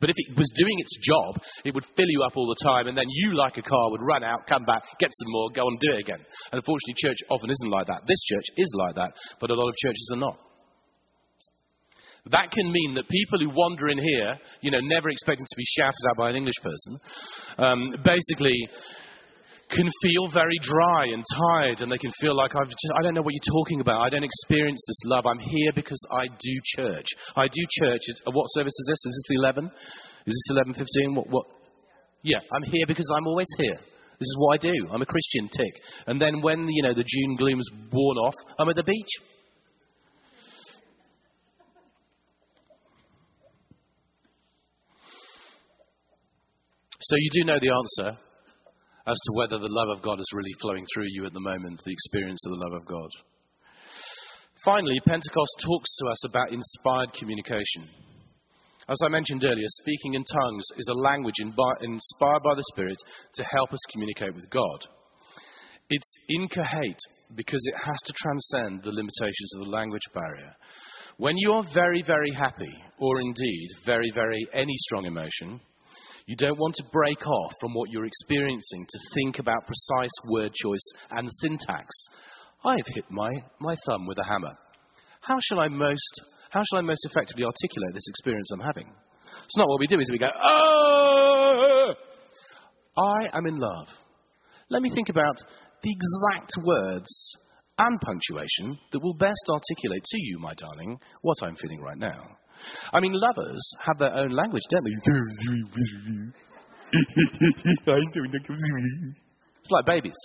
But 0.00 0.10
if 0.10 0.16
it 0.16 0.36
was 0.36 0.50
doing 0.56 0.78
its 0.78 0.96
job, 1.02 1.42
it 1.64 1.74
would 1.74 1.84
fill 1.96 2.08
you 2.08 2.22
up 2.22 2.36
all 2.36 2.46
the 2.46 2.64
time, 2.64 2.88
and 2.88 2.96
then 2.96 3.06
you, 3.08 3.34
like 3.34 3.56
a 3.56 3.62
car, 3.62 3.90
would 3.90 4.02
run 4.02 4.22
out, 4.22 4.46
come 4.48 4.64
back, 4.64 4.82
get 4.98 5.10
some 5.12 5.32
more, 5.32 5.50
go 5.54 5.66
and 5.66 5.78
do 5.80 5.92
it 5.92 6.00
again. 6.00 6.20
And 6.52 6.60
unfortunately, 6.60 6.94
church 6.96 7.18
often 7.30 7.50
isn't 7.50 7.70
like 7.70 7.86
that. 7.86 8.02
This 8.06 8.22
church 8.28 8.44
is 8.56 8.70
like 8.78 8.94
that, 8.96 9.12
but 9.40 9.50
a 9.50 9.54
lot 9.54 9.68
of 9.68 9.74
churches 9.76 10.10
are 10.14 10.20
not. 10.20 10.38
That 12.30 12.50
can 12.50 12.70
mean 12.70 12.94
that 12.94 13.08
people 13.08 13.38
who 13.40 13.56
wander 13.56 13.88
in 13.88 13.98
here, 13.98 14.36
you 14.60 14.70
know, 14.70 14.80
never 14.82 15.08
expecting 15.08 15.46
to 15.46 15.56
be 15.56 15.64
shouted 15.78 16.04
at 16.10 16.16
by 16.18 16.30
an 16.30 16.36
English 16.36 16.60
person, 16.62 16.98
um, 17.56 17.94
basically 18.04 18.68
can 19.70 19.88
feel 20.02 20.28
very 20.32 20.58
dry 20.62 21.04
and 21.12 21.24
tired, 21.36 21.80
and 21.80 21.92
they 21.92 21.98
can 21.98 22.12
feel 22.20 22.34
like 22.34 22.56
I've 22.56 22.68
just, 22.68 22.92
I 22.98 23.02
don't 23.02 23.14
know 23.14 23.22
what 23.22 23.34
you're 23.34 23.54
talking 23.54 23.80
about. 23.80 24.00
I 24.00 24.08
don't 24.08 24.24
experience 24.24 24.82
this 24.86 25.00
love. 25.04 25.26
I'm 25.26 25.38
here 25.38 25.72
because 25.74 26.00
I 26.10 26.26
do 26.26 26.54
church. 26.76 27.06
I 27.36 27.46
do 27.48 27.62
church. 27.80 28.00
Uh, 28.26 28.30
what 28.32 28.46
service 28.54 28.72
is 28.72 28.86
this? 28.88 29.06
Is 29.06 29.14
this 29.14 29.28
the 29.28 29.34
11? 29.36 29.70
Is 30.26 30.34
this 30.48 30.56
11:15? 31.06 31.16
What? 31.16 31.28
What? 31.28 31.46
Yeah, 32.22 32.38
I'm 32.38 32.62
here 32.64 32.86
because 32.86 33.10
I'm 33.14 33.26
always 33.26 33.48
here. 33.58 33.76
This 33.76 34.26
is 34.26 34.36
what 34.38 34.58
I 34.58 34.62
do. 34.62 34.88
I'm 34.90 35.02
a 35.02 35.06
Christian. 35.06 35.48
Tick. 35.48 35.72
And 36.06 36.20
then 36.20 36.40
when 36.40 36.66
you 36.68 36.82
know 36.82 36.94
the 36.94 37.04
June 37.06 37.36
gloom's 37.36 37.68
worn 37.92 38.16
off, 38.18 38.34
I'm 38.58 38.68
at 38.68 38.76
the 38.76 38.82
beach. 38.82 39.12
So 47.00 47.16
you 47.16 47.30
do 47.32 47.44
know 47.46 47.58
the 47.60 47.70
answer 47.70 48.18
as 49.08 49.16
to 49.24 49.32
whether 49.32 49.58
the 49.58 49.72
love 49.72 49.96
of 49.96 50.04
God 50.04 50.20
is 50.20 50.32
really 50.34 50.52
flowing 50.60 50.84
through 50.92 51.08
you 51.08 51.24
at 51.24 51.32
the 51.32 51.40
moment, 51.40 51.80
the 51.84 51.92
experience 51.92 52.44
of 52.46 52.52
the 52.52 52.64
love 52.68 52.82
of 52.82 52.86
God. 52.86 53.08
Finally, 54.64 55.00
Pentecost 55.06 55.54
talks 55.64 55.96
to 55.96 56.06
us 56.10 56.24
about 56.28 56.52
inspired 56.52 57.12
communication. 57.14 57.88
As 58.88 59.00
I 59.04 59.08
mentioned 59.08 59.44
earlier, 59.44 59.66
speaking 59.80 60.14
in 60.14 60.24
tongues 60.24 60.66
is 60.76 60.88
a 60.90 61.00
language 61.00 61.40
inspired 61.40 62.42
by 62.42 62.54
the 62.54 62.68
Spirit 62.72 62.96
to 63.34 63.44
help 63.44 63.72
us 63.72 63.80
communicate 63.92 64.34
with 64.34 64.50
God. 64.50 64.80
It's 65.90 66.14
incoherent 66.28 66.98
because 67.34 67.62
it 67.64 67.76
has 67.82 67.98
to 68.04 68.12
transcend 68.12 68.82
the 68.82 68.92
limitations 68.92 69.54
of 69.56 69.64
the 69.64 69.70
language 69.70 70.02
barrier. 70.12 70.54
When 71.16 71.36
you 71.38 71.52
are 71.52 71.64
very, 71.72 72.02
very 72.06 72.30
happy, 72.36 72.74
or 72.98 73.20
indeed 73.20 73.68
very, 73.86 74.10
very 74.14 74.46
any 74.52 74.74
strong 74.76 75.06
emotion, 75.06 75.60
you 76.28 76.36
don't 76.36 76.58
want 76.58 76.74
to 76.74 76.84
break 76.92 77.26
off 77.26 77.52
from 77.58 77.72
what 77.72 77.88
you're 77.90 78.04
experiencing 78.04 78.86
to 78.86 78.98
think 79.14 79.38
about 79.38 79.66
precise 79.66 80.10
word 80.28 80.52
choice 80.52 80.92
and 81.12 81.26
syntax. 81.40 81.88
I've 82.62 82.86
hit 82.94 83.06
my, 83.10 83.30
my 83.60 83.74
thumb 83.86 84.06
with 84.06 84.18
a 84.18 84.24
hammer. 84.24 84.52
How 85.22 85.38
shall 85.48 85.60
I 85.60 85.68
most 85.68 86.20
how 86.50 86.62
shall 86.68 86.78
I 86.78 86.82
most 86.82 87.04
effectively 87.04 87.44
articulate 87.44 87.94
this 87.94 88.08
experience 88.08 88.50
I'm 88.52 88.60
having? 88.60 88.92
It's 89.44 89.56
not 89.56 89.68
what 89.68 89.80
we 89.80 89.86
do, 89.86 90.00
is 90.00 90.10
we 90.10 90.18
go, 90.18 90.28
oh, 90.28 91.92
I 92.96 93.36
am 93.36 93.46
in 93.46 93.56
love. 93.58 93.86
Let 94.70 94.82
me 94.82 94.90
think 94.94 95.08
about 95.08 95.36
the 95.82 95.90
exact 95.90 96.52
words 96.64 97.36
and 97.78 98.00
punctuation 98.00 98.78
that 98.92 99.02
will 99.02 99.14
best 99.14 99.44
articulate 99.50 100.04
to 100.04 100.18
you, 100.20 100.38
my 100.38 100.54
darling, 100.54 100.98
what 101.22 101.36
I'm 101.42 101.56
feeling 101.56 101.80
right 101.80 101.98
now. 101.98 102.20
I 102.92 103.00
mean, 103.00 103.14
lovers 103.14 103.74
have 103.86 103.96
their 103.98 104.14
own 104.14 104.30
language, 104.30 104.62
don't 104.70 104.84
they? 104.84 104.90
it's 109.62 109.70
like 109.70 109.86
babies. 109.86 110.16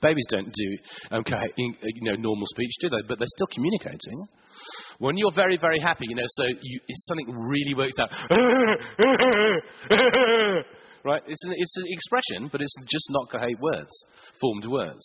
Babies 0.00 0.26
don't 0.28 0.52
do 0.52 0.78
okay, 1.12 1.50
you 1.56 1.74
know, 2.02 2.14
normal 2.14 2.46
speech, 2.46 2.72
do 2.80 2.88
they? 2.90 3.02
But 3.08 3.18
they're 3.18 3.26
still 3.36 3.48
communicating. 3.52 4.28
When 4.98 5.16
you're 5.16 5.32
very, 5.34 5.56
very 5.56 5.80
happy, 5.80 6.04
you 6.08 6.14
know, 6.14 6.22
so 6.26 6.44
you, 6.60 6.78
something 7.08 7.34
really 7.34 7.74
works 7.74 7.98
out, 7.98 8.12
right? 11.04 11.22
It's 11.26 11.44
an, 11.44 11.54
it's 11.56 11.76
an 11.76 11.84
expression, 11.86 12.48
but 12.50 12.60
it's 12.60 12.74
just 12.88 13.06
not 13.10 13.30
coherent 13.30 13.60
words, 13.60 13.92
formed 14.40 14.66
words. 14.66 15.02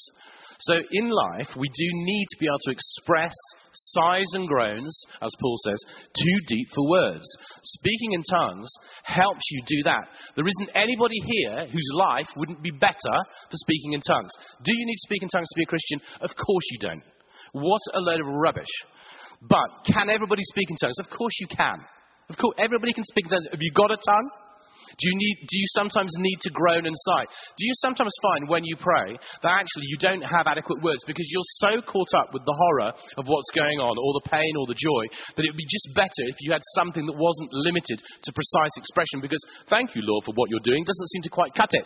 So 0.59 0.73
in 0.91 1.09
life, 1.09 1.49
we 1.55 1.67
do 1.69 1.87
need 1.93 2.25
to 2.31 2.37
be 2.39 2.47
able 2.47 2.57
to 2.65 2.71
express 2.71 3.33
sighs 3.73 4.25
and 4.33 4.47
groans, 4.47 5.05
as 5.21 5.31
Paul 5.39 5.55
says, 5.65 5.77
too 6.17 6.37
deep 6.47 6.67
for 6.73 6.89
words. 6.89 7.25
Speaking 7.61 8.13
in 8.13 8.23
tongues 8.23 8.71
helps 9.03 9.43
you 9.51 9.61
do 9.67 9.83
that. 9.83 10.01
There 10.35 10.47
isn't 10.47 10.75
anybody 10.75 11.17
here 11.21 11.67
whose 11.67 11.89
life 11.93 12.27
wouldn't 12.35 12.63
be 12.63 12.71
better 12.71 13.15
for 13.49 13.57
speaking 13.57 13.93
in 13.93 14.01
tongues. 14.01 14.31
Do 14.63 14.73
you 14.73 14.85
need 14.85 14.95
to 14.95 15.07
speak 15.07 15.21
in 15.21 15.29
tongues 15.29 15.47
to 15.49 15.57
be 15.57 15.63
a 15.63 15.67
Christian? 15.67 16.01
Of 16.21 16.31
course 16.35 16.65
you 16.71 16.79
don't. 16.79 17.03
What 17.53 17.81
a 17.93 17.99
load 17.99 18.21
of 18.21 18.27
rubbish. 18.27 18.73
But 19.41 19.85
can 19.85 20.09
everybody 20.09 20.41
speak 20.43 20.69
in 20.71 20.77
tongues? 20.77 20.97
Of 20.99 21.09
course 21.15 21.33
you 21.39 21.47
can. 21.47 21.77
Of 22.29 22.37
course, 22.37 22.55
everybody 22.57 22.93
can 22.93 23.03
speak 23.05 23.25
in 23.25 23.31
tongues. 23.31 23.47
Have 23.51 23.61
you 23.61 23.71
got 23.73 23.91
a 23.91 23.97
tongue? 23.97 24.29
Do 24.95 25.03
you, 25.09 25.15
need, 25.15 25.35
do 25.47 25.55
you 25.59 25.67
sometimes 25.75 26.13
need 26.17 26.39
to 26.41 26.51
groan 26.51 26.85
and 26.85 26.95
sigh? 26.95 27.25
Do 27.27 27.63
you 27.67 27.75
sometimes 27.83 28.13
find 28.21 28.47
when 28.47 28.63
you 28.63 28.75
pray 28.79 29.19
that 29.43 29.51
actually 29.51 29.87
you 29.91 29.97
don't 29.99 30.23
have 30.23 30.47
adequate 30.47 30.81
words 30.81 31.03
because 31.05 31.27
you're 31.27 31.51
so 31.59 31.81
caught 31.81 32.13
up 32.15 32.33
with 32.33 32.45
the 32.45 32.55
horror 32.55 32.91
of 33.17 33.27
what's 33.27 33.51
going 33.53 33.79
on, 33.79 33.95
or 33.99 34.11
the 34.23 34.29
pain, 34.29 34.53
or 34.59 34.65
the 34.67 34.77
joy, 34.77 35.03
that 35.35 35.43
it 35.43 35.51
would 35.51 35.59
be 35.59 35.67
just 35.67 35.93
better 35.93 36.23
if 36.31 36.37
you 36.39 36.51
had 36.51 36.63
something 36.75 37.05
that 37.05 37.17
wasn't 37.17 37.51
limited 37.51 37.99
to 37.99 38.29
precise 38.31 38.73
expression 38.77 39.19
because 39.21 39.43
thank 39.69 39.95
you, 39.95 40.01
Lord, 40.03 40.23
for 40.23 40.33
what 40.35 40.49
you're 40.49 40.63
doing 40.63 40.83
doesn't 40.83 41.11
seem 41.11 41.23
to 41.23 41.33
quite 41.33 41.53
cut 41.53 41.73
it. 41.73 41.85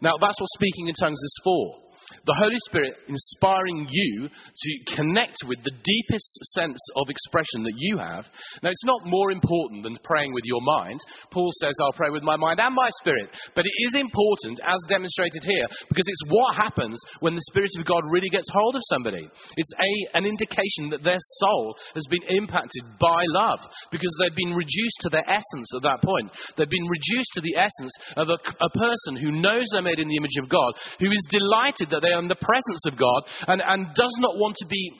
Now, 0.00 0.14
that's 0.20 0.38
what 0.38 0.50
speaking 0.54 0.88
in 0.88 0.94
tongues 0.94 1.18
is 1.18 1.40
for 1.42 1.87
the 2.24 2.36
Holy 2.38 2.58
Spirit 2.68 2.94
inspiring 3.08 3.86
you 3.88 4.28
to 4.28 4.94
connect 4.96 5.36
with 5.46 5.58
the 5.64 5.76
deepest 5.84 6.30
sense 6.54 6.80
of 6.96 7.08
expression 7.08 7.62
that 7.64 7.76
you 7.76 7.98
have. 7.98 8.24
Now, 8.62 8.70
it's 8.70 8.84
not 8.84 9.06
more 9.06 9.30
important 9.30 9.82
than 9.82 9.96
praying 10.04 10.32
with 10.32 10.44
your 10.44 10.62
mind. 10.62 11.00
Paul 11.30 11.50
says, 11.60 11.74
I'll 11.80 11.92
pray 11.92 12.10
with 12.10 12.22
my 12.22 12.36
mind 12.36 12.60
and 12.60 12.74
my 12.74 12.90
spirit. 13.00 13.30
But 13.54 13.66
it 13.66 13.76
is 13.86 14.00
important, 14.00 14.60
as 14.64 14.80
demonstrated 14.88 15.44
here, 15.44 15.66
because 15.88 16.06
it's 16.06 16.32
what 16.32 16.56
happens 16.56 16.98
when 17.20 17.34
the 17.34 17.48
Spirit 17.50 17.70
of 17.78 17.86
God 17.86 18.02
really 18.10 18.30
gets 18.30 18.48
hold 18.52 18.76
of 18.76 18.82
somebody. 18.88 19.28
It's 19.56 19.74
a, 19.76 20.18
an 20.18 20.24
indication 20.24 20.88
that 20.90 21.04
their 21.04 21.20
soul 21.40 21.76
has 21.94 22.04
been 22.10 22.36
impacted 22.36 22.84
by 23.00 23.24
love, 23.28 23.60
because 23.90 24.14
they've 24.18 24.36
been 24.36 24.54
reduced 24.54 24.98
to 25.02 25.10
their 25.10 25.28
essence 25.28 25.68
at 25.76 25.82
that 25.82 26.02
point. 26.02 26.30
They've 26.56 26.70
been 26.70 26.88
reduced 26.88 27.32
to 27.34 27.42
the 27.42 27.56
essence 27.56 27.92
of 28.16 28.28
a, 28.28 28.38
a 28.38 28.70
person 28.70 29.16
who 29.16 29.40
knows 29.40 29.66
they're 29.72 29.82
made 29.82 29.98
in 29.98 30.08
the 30.08 30.16
image 30.16 30.38
of 30.42 30.48
God, 30.48 30.72
who 31.00 31.10
is 31.10 31.26
delighted 31.30 31.90
that 31.90 31.97
they 32.00 32.12
are 32.12 32.22
in 32.22 32.28
the 32.28 32.38
presence 32.38 32.82
of 32.86 32.98
God 32.98 33.22
and, 33.48 33.62
and 33.62 33.94
does 33.94 34.14
not 34.20 34.36
want 34.38 34.56
to 34.58 34.66
be 34.66 34.92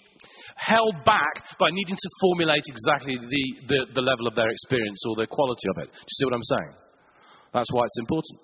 held 0.59 0.95
back 1.07 1.45
by 1.59 1.71
needing 1.71 1.95
to 1.95 2.11
formulate 2.21 2.67
exactly 2.67 3.15
the, 3.15 3.45
the, 3.71 3.81
the 3.95 4.03
level 4.03 4.27
of 4.27 4.35
their 4.35 4.51
experience 4.51 4.99
or 5.07 5.15
the 5.15 5.27
quality 5.27 5.69
of 5.71 5.87
it. 5.87 5.89
Do 5.91 6.03
you 6.03 6.17
see 6.19 6.27
what 6.27 6.35
I'm 6.35 6.51
saying? 6.51 6.73
That's 7.55 7.71
why 7.73 7.87
it's 7.87 8.01
important. 8.03 8.39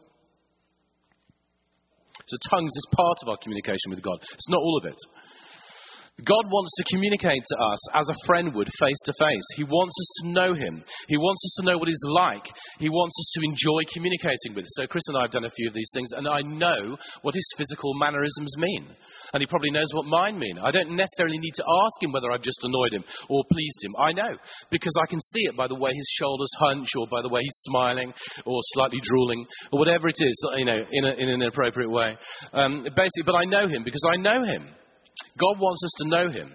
So, 2.27 2.39
tongues 2.49 2.71
is 2.71 2.87
part 2.97 3.19
of 3.23 3.29
our 3.29 3.39
communication 3.43 3.91
with 3.91 4.01
God. 4.01 4.17
It's 4.33 4.49
not 4.49 4.63
all 4.63 4.79
of 4.79 4.87
it. 4.87 4.97
God 6.23 6.47
wants 6.47 6.71
to 6.79 6.95
communicate 6.95 7.43
to 7.43 7.57
us 7.59 7.83
as 7.99 8.07
a 8.07 8.21
friend 8.25 8.55
would, 8.55 8.71
face 8.79 9.01
to 9.03 9.13
face. 9.19 9.47
He 9.59 9.65
wants 9.67 9.99
us 9.99 10.11
to 10.23 10.31
know 10.31 10.55
Him. 10.55 10.85
He 11.11 11.19
wants 11.19 11.43
us 11.43 11.55
to 11.59 11.67
know 11.67 11.77
what 11.77 11.91
He's 11.91 12.07
like. 12.15 12.47
He 12.79 12.89
wants 12.89 13.19
us 13.19 13.31
to 13.35 13.41
enjoy 13.43 13.83
communicating 13.91 14.55
with. 14.55 14.63
So, 14.79 14.87
Chris 14.87 15.03
and 15.11 15.19
I 15.19 15.23
have 15.27 15.35
done 15.35 15.45
a 15.45 15.51
few 15.51 15.67
of 15.67 15.75
these 15.75 15.91
things, 15.93 16.15
and 16.15 16.29
I 16.31 16.39
know 16.47 16.97
what 17.23 17.35
His 17.35 17.51
physical 17.59 17.99
mannerisms 17.99 18.55
mean. 18.59 18.87
And 19.35 19.43
He 19.43 19.51
probably 19.51 19.75
knows 19.75 19.91
what 19.91 20.07
mine 20.07 20.39
mean. 20.39 20.55
I 20.63 20.71
don't 20.71 20.95
necessarily 20.95 21.39
need 21.39 21.59
to 21.59 21.67
ask 21.83 21.99
Him 21.99 22.13
whether 22.13 22.31
I've 22.31 22.47
just 22.47 22.63
annoyed 22.63 22.95
Him 22.95 23.03
or 23.27 23.43
pleased 23.51 23.83
Him. 23.83 23.99
I 23.99 24.13
know, 24.15 24.39
because 24.71 24.95
I 25.03 25.11
can 25.11 25.19
see 25.19 25.51
it 25.51 25.59
by 25.59 25.67
the 25.67 25.75
way 25.75 25.91
His 25.91 26.11
shoulders 26.15 26.55
hunch, 26.63 26.95
or 26.95 27.11
by 27.11 27.23
the 27.23 27.29
way 27.29 27.43
He's 27.43 27.59
smiling, 27.75 28.15
or 28.47 28.59
slightly 28.79 29.03
drooling, 29.03 29.45
or 29.73 29.81
whatever 29.83 30.07
it 30.07 30.23
is, 30.23 30.47
you 30.59 30.65
know, 30.65 30.79
in, 30.79 31.05
a, 31.05 31.13
in 31.19 31.29
an 31.29 31.43
appropriate 31.43 31.91
way. 31.91 32.15
Um, 32.55 32.87
basically, 32.95 33.27
but 33.27 33.35
I 33.35 33.51
know 33.51 33.67
Him 33.67 33.83
because 33.83 34.07
I 34.15 34.23
know 34.23 34.45
Him. 34.47 34.71
God 35.39 35.61
wants 35.61 35.83
us 35.85 35.95
to 35.99 36.09
know 36.09 36.31
him. 36.31 36.53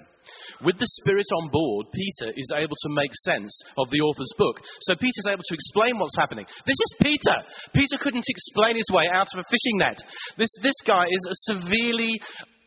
With 0.61 0.77
the 0.77 0.91
Spirit 1.01 1.25
on 1.39 1.49
board, 1.49 1.87
Peter 1.93 2.33
is 2.35 2.51
able 2.53 2.75
to 2.75 2.89
make 2.91 3.11
sense 3.23 3.53
of 3.77 3.89
the 3.89 4.01
author's 4.03 4.33
book. 4.37 4.59
So 4.81 4.93
Peter's 4.95 5.31
able 5.31 5.43
to 5.43 5.55
explain 5.55 5.97
what's 5.97 6.17
happening. 6.19 6.45
This 6.67 6.75
is 6.75 6.95
Peter. 7.01 7.37
Peter 7.73 7.97
couldn't 7.97 8.27
explain 8.27 8.75
his 8.75 8.91
way 8.91 9.05
out 9.11 9.27
of 9.33 9.39
a 9.39 9.47
fishing 9.49 9.77
net. 9.79 9.97
This, 10.37 10.51
this 10.61 10.75
guy 10.85 11.05
is 11.07 11.23
a 11.31 11.35
severely, 11.55 12.19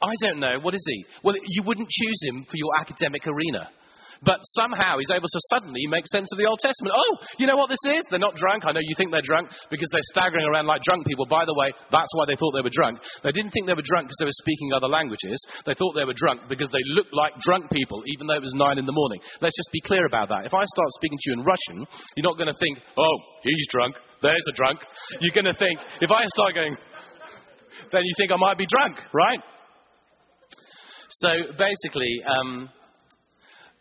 I 0.02 0.14
don't 0.24 0.40
know, 0.40 0.58
what 0.62 0.74
is 0.74 0.84
he? 0.88 1.04
Well, 1.22 1.36
you 1.44 1.62
wouldn't 1.64 1.88
choose 1.88 2.20
him 2.24 2.44
for 2.48 2.56
your 2.56 2.72
academic 2.80 3.26
arena 3.28 3.68
But 4.22 4.38
somehow 4.54 5.02
he's 5.02 5.10
able 5.10 5.26
to 5.26 5.42
suddenly 5.50 5.82
make 5.90 6.06
sense 6.06 6.30
of 6.30 6.38
the 6.38 6.46
Old 6.46 6.62
Testament. 6.62 6.94
Oh, 6.94 7.12
you 7.42 7.50
know 7.50 7.58
what 7.58 7.66
this 7.66 7.82
is? 7.90 8.06
They're 8.06 8.22
not 8.22 8.38
drunk. 8.38 8.62
I 8.62 8.70
know 8.70 8.82
you 8.82 8.94
think 8.94 9.10
they're 9.10 9.26
drunk 9.26 9.50
because 9.66 9.90
they're 9.90 10.10
staggering 10.14 10.46
around 10.46 10.70
like 10.70 10.86
drunk 10.86 11.06
people. 11.06 11.26
By 11.26 11.42
the 11.42 11.58
way, 11.58 11.74
that's 11.90 12.10
why 12.14 12.30
they 12.30 12.38
thought 12.38 12.54
they 12.54 12.62
were 12.62 12.74
drunk. 12.74 13.02
They 13.26 13.34
didn't 13.34 13.50
think 13.50 13.66
they 13.66 13.74
were 13.74 13.82
drunk 13.82 14.06
because 14.06 14.22
they 14.22 14.30
were 14.30 14.42
speaking 14.46 14.70
other 14.70 14.86
languages. 14.86 15.42
They 15.66 15.74
thought 15.74 15.98
they 15.98 16.06
were 16.06 16.14
drunk 16.14 16.46
because 16.46 16.70
they 16.70 16.82
looked 16.94 17.10
like 17.10 17.34
drunk 17.42 17.66
people, 17.74 18.06
even 18.14 18.30
though 18.30 18.38
it 18.38 18.46
was 18.46 18.54
nine 18.54 18.78
in 18.78 18.86
the 18.86 18.94
morning. 18.94 19.18
Let's 19.42 19.58
just 19.58 19.74
be 19.74 19.82
clear 19.82 20.06
about 20.06 20.30
that. 20.30 20.46
If 20.46 20.54
I 20.54 20.62
start 20.70 20.90
speaking 21.02 21.18
to 21.18 21.26
you 21.26 21.34
in 21.38 21.42
Russian, 21.42 21.82
you're 22.14 22.28
not 22.28 22.38
going 22.38 22.52
to 22.52 22.58
think, 22.62 22.78
oh, 22.78 23.16
he's 23.42 23.66
drunk. 23.74 23.98
There's 24.22 24.46
a 24.46 24.54
drunk. 24.54 24.78
You're 25.18 25.34
going 25.34 25.50
to 25.50 25.58
think, 25.58 25.82
if 25.98 26.10
I 26.14 26.22
start 26.30 26.54
going, 26.54 26.78
then 27.90 28.02
you 28.06 28.14
think 28.16 28.30
I 28.30 28.38
might 28.38 28.58
be 28.58 28.70
drunk, 28.70 29.02
right? 29.10 29.42
So 31.10 31.28
basically, 31.58 32.22
um, 32.22 32.70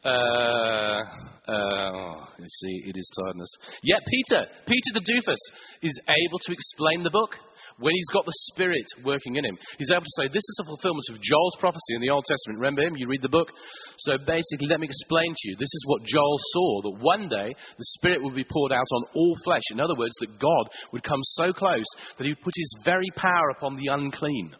uh, 0.04 1.02
uh, 1.48 2.26
you 2.38 2.48
see, 2.48 2.90
it 2.90 2.98
is 2.98 3.10
tiredness. 3.20 3.50
Yet 3.84 4.02
Peter, 4.08 4.46
Peter 4.66 4.92
the 4.94 5.06
doofus, 5.06 5.42
is 5.82 6.00
able 6.08 6.40
to 6.40 6.54
explain 6.54 7.04
the 7.04 7.10
book 7.10 7.36
when 7.80 7.94
he's 7.94 8.14
got 8.14 8.26
the 8.26 8.34
Spirit 8.54 8.86
working 9.04 9.36
in 9.36 9.46
him. 9.46 9.58
He's 9.78 9.92
able 9.92 10.06
to 10.06 10.18
say, 10.18 10.28
This 10.28 10.46
is 10.46 10.60
a 10.62 10.66
fulfillment 10.66 11.06
of 11.10 11.22
Joel's 11.22 11.58
prophecy 11.60 11.96
in 11.96 12.02
the 12.02 12.10
Old 12.10 12.26
Testament. 12.26 12.60
Remember 12.60 12.84
him? 12.84 12.98
You 12.98 13.08
read 13.08 13.22
the 13.22 13.30
book. 13.30 13.50
So 13.98 14.18
basically, 14.18 14.70
let 14.70 14.80
me 14.80 14.88
explain 14.88 15.34
to 15.34 15.50
you. 15.50 15.56
This 15.58 15.74
is 15.74 15.84
what 15.88 16.04
Joel 16.04 16.40
saw 16.54 16.82
that 16.82 17.04
one 17.04 17.28
day 17.28 17.54
the 17.78 17.92
Spirit 17.98 18.24
would 18.24 18.36
be 18.36 18.46
poured 18.46 18.72
out 18.72 18.90
on 18.94 19.04
all 19.16 19.36
flesh. 19.44 19.66
In 19.72 19.80
other 19.80 19.96
words, 19.98 20.16
that 20.22 20.40
God 20.40 20.70
would 20.94 21.04
come 21.04 21.22
so 21.42 21.54
close 21.54 21.90
that 22.18 22.24
he 22.24 22.32
would 22.32 22.46
put 22.46 22.54
his 22.56 22.76
very 22.86 23.10
power 23.16 23.50
upon 23.58 23.76
the 23.76 23.92
unclean. 23.92 24.56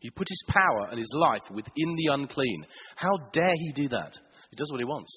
He 0.00 0.10
put 0.10 0.28
his 0.28 0.44
power 0.48 0.88
and 0.90 0.98
his 0.98 1.12
life 1.14 1.42
within 1.50 1.96
the 1.96 2.12
unclean. 2.12 2.66
How 2.96 3.16
dare 3.32 3.54
he 3.56 3.72
do 3.72 3.88
that? 3.88 4.12
He 4.50 4.56
does 4.56 4.70
what 4.70 4.80
he 4.80 4.84
wants. 4.84 5.12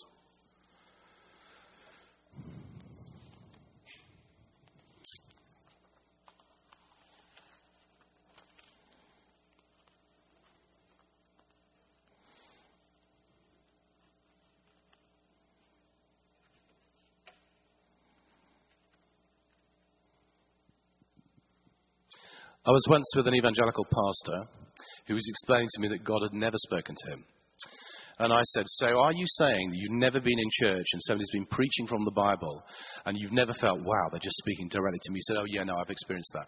I 22.65 22.71
was 22.71 22.85
once 22.87 23.09
with 23.15 23.25
an 23.27 23.33
evangelical 23.33 23.85
pastor 23.85 24.47
who 25.09 25.15
was 25.15 25.27
explaining 25.27 25.67
to 25.73 25.81
me 25.81 25.87
that 25.89 26.05
God 26.05 26.21
had 26.21 26.33
never 26.33 26.57
spoken 26.57 26.95
to 26.95 27.11
him. 27.11 27.25
And 28.19 28.33
I 28.33 28.41
said, 28.43 28.65
So 28.67 28.99
are 28.99 29.13
you 29.13 29.23
saying 29.39 29.71
that 29.71 29.79
you've 29.79 29.99
never 29.99 30.19
been 30.19 30.37
in 30.37 30.49
church 30.67 30.85
and 30.91 31.01
somebody's 31.07 31.31
been 31.31 31.47
preaching 31.47 31.87
from 31.87 32.03
the 32.03 32.11
Bible 32.11 32.61
and 33.05 33.17
you've 33.17 33.31
never 33.31 33.53
felt, 33.53 33.79
wow, 33.79 34.11
they're 34.11 34.19
just 34.19 34.35
speaking 34.43 34.67
directly 34.67 34.99
to 35.03 35.11
me? 35.11 35.19
He 35.19 35.21
said, 35.21 35.37
Oh, 35.39 35.47
yeah, 35.47 35.63
no, 35.63 35.75
I've 35.79 35.89
experienced 35.89 36.35
that. 36.35 36.47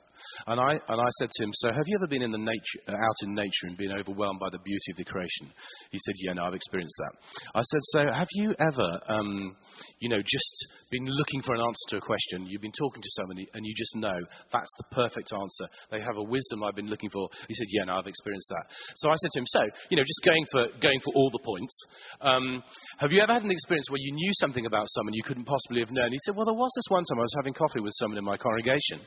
And 0.51 0.59
I, 0.59 0.71
and 0.75 0.99
I 0.99 1.09
said 1.19 1.31
to 1.31 1.43
him, 1.43 1.51
So 1.55 1.71
have 1.71 1.87
you 1.87 1.95
ever 1.95 2.07
been 2.07 2.21
in 2.21 2.31
the 2.31 2.43
nature, 2.43 2.79
uh, 2.89 2.99
out 2.99 3.15
in 3.23 3.33
nature 3.33 3.71
and 3.71 3.77
been 3.77 3.95
overwhelmed 3.95 4.39
by 4.39 4.51
the 4.51 4.59
beauty 4.59 4.91
of 4.91 4.97
the 4.97 5.07
creation? 5.07 5.47
He 5.91 5.99
said, 6.03 6.15
Yeah, 6.19 6.33
no, 6.33 6.43
I've 6.43 6.59
experienced 6.59 6.95
that. 6.99 7.13
I 7.55 7.63
said, 7.63 7.83
So 7.95 7.99
have 8.11 8.31
you 8.35 8.53
ever, 8.59 8.89
um, 9.07 9.55
you 10.03 10.09
know, 10.09 10.19
just 10.19 10.55
been 10.91 11.07
looking 11.07 11.41
for 11.41 11.55
an 11.55 11.61
answer 11.63 11.95
to 11.95 11.97
a 11.97 12.01
question? 12.03 12.51
You've 12.51 12.61
been 12.61 12.75
talking 12.75 13.01
to 13.01 13.11
somebody 13.15 13.47
and 13.55 13.63
you 13.65 13.73
just 13.77 13.95
know 13.95 14.19
that's 14.51 14.71
the 14.77 14.91
perfect 14.91 15.31
answer. 15.31 15.71
They 15.89 16.01
have 16.03 16.19
a 16.19 16.27
wisdom 16.27 16.63
I've 16.63 16.75
been 16.75 16.91
looking 16.91 17.09
for. 17.15 17.29
He 17.47 17.55
said, 17.55 17.67
Yeah, 17.71 17.87
no, 17.87 17.95
I've 17.95 18.11
experienced 18.11 18.51
that. 18.51 18.67
So 18.99 19.07
I 19.07 19.15
said 19.15 19.31
to 19.31 19.39
him, 19.39 19.47
So, 19.47 19.61
you 19.87 19.95
know, 19.95 20.03
just 20.03 20.19
going 20.27 20.45
for, 20.51 20.67
going 20.83 20.99
for 20.99 21.15
all 21.15 21.31
the 21.31 21.39
points 21.39 21.60
points. 21.61 21.85
Um, 22.21 22.63
have 22.97 23.11
you 23.11 23.21
ever 23.21 23.33
had 23.33 23.43
an 23.43 23.51
experience 23.51 23.89
where 23.89 23.99
you 24.01 24.13
knew 24.13 24.31
something 24.33 24.65
about 24.65 24.85
someone 24.89 25.13
you 25.13 25.23
couldn't 25.23 25.45
possibly 25.45 25.79
have 25.81 25.91
known? 25.91 26.11
He 26.11 26.19
said, 26.25 26.35
Well, 26.35 26.45
there 26.45 26.55
was 26.55 26.71
this 26.75 26.89
one 26.89 27.03
time 27.03 27.19
I 27.19 27.21
was 27.21 27.35
having 27.37 27.53
coffee 27.53 27.79
with 27.79 27.93
someone 27.95 28.17
in 28.17 28.25
my 28.25 28.37
congregation, 28.37 28.99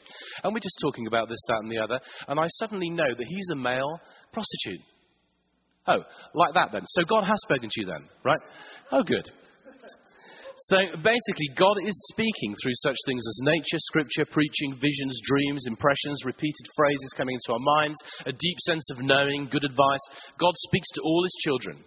and 0.42 0.52
we're 0.52 0.60
just 0.60 0.78
talking 0.82 1.06
about 1.06 1.28
this, 1.28 1.40
that, 1.48 1.58
and 1.58 1.70
the 1.70 1.78
other, 1.78 2.00
and 2.28 2.38
I 2.38 2.46
suddenly 2.48 2.90
know 2.90 3.14
that 3.14 3.26
he's 3.26 3.50
a 3.52 3.56
male 3.56 4.00
prostitute. 4.32 4.80
Oh, 5.86 6.00
like 6.34 6.54
that 6.54 6.72
then. 6.72 6.82
So 6.86 7.02
God 7.04 7.24
has 7.24 7.38
spoken 7.42 7.68
to 7.70 7.80
you 7.80 7.86
then, 7.86 8.08
right? 8.24 8.40
Oh, 8.90 9.02
good. 9.02 9.30
So 10.70 10.78
basically, 11.02 11.50
God 11.58 11.76
is 11.84 11.98
speaking 12.14 12.54
through 12.62 12.78
such 12.86 12.96
things 13.06 13.20
as 13.26 13.40
nature, 13.42 13.76
scripture, 13.90 14.24
preaching, 14.24 14.78
visions, 14.80 15.20
dreams, 15.26 15.66
impressions, 15.66 16.24
repeated 16.24 16.66
phrases 16.76 17.12
coming 17.16 17.34
into 17.34 17.52
our 17.52 17.82
minds, 17.82 17.98
a 18.24 18.32
deep 18.32 18.58
sense 18.60 18.88
of 18.92 19.02
knowing, 19.02 19.48
good 19.50 19.64
advice. 19.64 20.00
God 20.38 20.54
speaks 20.56 20.88
to 20.94 21.02
all 21.02 21.24
his 21.24 21.36
children. 21.44 21.84